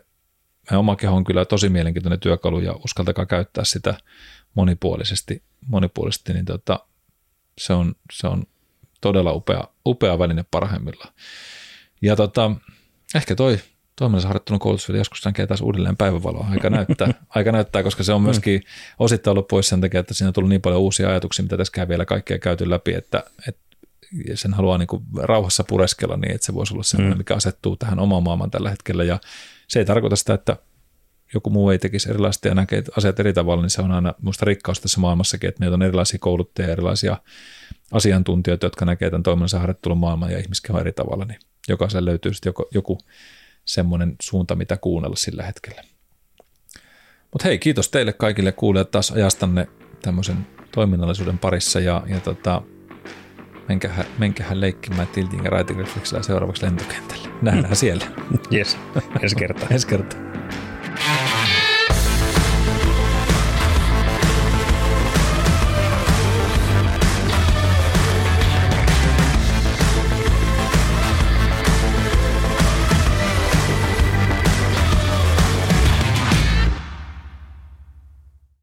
oma 0.77 0.97
keho 0.97 1.17
on 1.17 1.25
kyllä 1.25 1.45
tosi 1.45 1.69
mielenkiintoinen 1.69 2.21
työkalu 2.21 2.61
ja 2.61 2.73
uskaltakaa 2.73 3.27
käyttää 3.27 3.65
sitä 3.65 3.95
monipuolisesti, 4.55 5.43
monipuolisesti 5.67 6.33
niin 6.33 6.45
tota, 6.45 6.81
se, 7.59 7.73
on, 7.73 7.95
se 8.13 8.27
on 8.27 8.45
todella 9.01 9.33
upea, 9.33 9.65
upea 9.87 10.19
väline 10.19 10.45
parhaimmillaan. 10.51 11.15
Ja 12.03 12.17
tota, 12.17 12.51
ehkä 13.15 13.35
toi 13.35 13.59
toiminnallisharjoittelun 13.97 14.59
koulutus 14.59 14.89
vielä 14.89 15.01
joskus 15.01 15.25
näkee 15.25 15.47
taas 15.47 15.61
uudelleen 15.61 15.97
päivävaloa. 15.97 16.47
Aika 16.51 16.71
näyttää, 16.71 17.09
aika 17.29 17.53
näyttää, 17.53 17.83
koska 17.83 18.03
se 18.03 18.13
on 18.13 18.23
myöskin 18.23 18.63
osittain 18.99 19.33
ollut 19.33 19.49
pois 19.49 19.69
sen 19.69 19.81
takia, 19.81 20.01
että 20.01 20.15
siinä 20.15 20.29
on 20.29 20.33
tullut 20.33 20.51
niin 20.51 20.63
paljon 20.63 20.81
uusia 20.81 21.09
ajatuksia, 21.09 21.43
mitä 21.43 21.57
tässä 21.57 21.73
käy 21.73 21.89
vielä 21.89 22.05
kaikkea 22.05 22.39
käyty 22.39 22.71
läpi, 22.71 22.95
että, 22.95 23.25
että 23.49 23.68
sen 24.35 24.55
haluaa 24.55 24.79
niin 24.79 24.87
kuin 24.87 25.03
rauhassa 25.17 25.65
pureskella 25.69 26.17
niin, 26.17 26.35
että 26.35 26.47
se 26.47 26.55
voisi 26.55 26.75
olla 26.75 26.83
sellainen, 26.83 27.17
mm. 27.17 27.19
mikä 27.19 27.35
asettuu 27.35 27.77
tähän 27.77 27.99
omaan 27.99 28.23
maailmaan 28.23 28.51
tällä 28.51 28.71
hetkellä. 28.71 29.05
Ja 29.05 29.21
se 29.69 29.79
ei 29.79 29.85
tarkoita 29.85 30.17
sitä, 30.17 30.35
että 30.35 30.57
joku 31.35 31.51
muu 31.51 31.71
ei 31.71 31.79
tekisi 31.79 32.11
erilaista 32.11 32.49
ja 32.49 32.55
näkee 32.55 32.83
asiat 32.97 33.21
eri 33.21 33.33
tavalla, 33.33 33.63
niin 33.63 33.71
se 33.71 33.83
on 33.83 33.93
aina 33.93 34.15
minusta 34.23 34.45
rikkaus 34.45 34.81
tässä 34.81 35.01
maailmassakin, 35.01 35.49
että 35.49 35.61
meillä 35.61 35.75
on 35.75 35.83
erilaisia 35.83 36.19
kouluttajia, 36.19 36.73
erilaisia 36.73 37.17
asiantuntijoita, 37.93 38.67
jotka 38.67 38.85
näkee 38.85 39.11
tämän 39.11 39.23
toiminnansa 39.23 39.59
harjoittelun 39.59 39.99
maailman 39.99 40.31
ja 40.31 40.39
ihmiskehon 40.39 40.81
eri 40.81 40.93
tavalla, 40.93 41.25
niin 41.25 41.39
jokaisen 41.69 42.05
löytyy 42.05 42.35
sitten 42.35 42.51
joku, 42.51 42.69
joku 42.75 42.99
semmoinen 43.65 44.17
suunta, 44.23 44.55
mitä 44.55 44.77
kuunnella 44.77 45.17
sillä 45.17 45.43
hetkellä. 45.43 45.83
Mutta 47.33 47.49
hei, 47.49 47.59
kiitos 47.59 47.89
teille 47.89 48.13
kaikille 48.13 48.53
kuulijat 48.53 48.91
taas 48.91 49.11
ajastanne 49.11 49.69
tämmöisen 50.03 50.47
toiminnallisuuden 50.73 51.39
parissa 51.39 51.81
ja, 51.81 52.03
ja 52.07 52.21
tota, 52.21 52.63
Menkähän, 53.69 54.05
menkähän 54.19 54.61
leikkimään 54.61 55.09
Tilting 55.09 55.45
ja 55.45 55.51
Righting 55.51 55.81
Reflexillä 55.81 56.23
seuraavaksi 56.23 56.65
lentokentälle. 56.65 57.29
Nähdään 57.43 57.73
mm. 57.73 57.77
siellä. 57.77 58.05
Yes, 58.53 58.79
ensi 59.23 59.37
kertaa. 59.37 59.69
ensi 59.71 59.87
kertaa. 59.87 60.21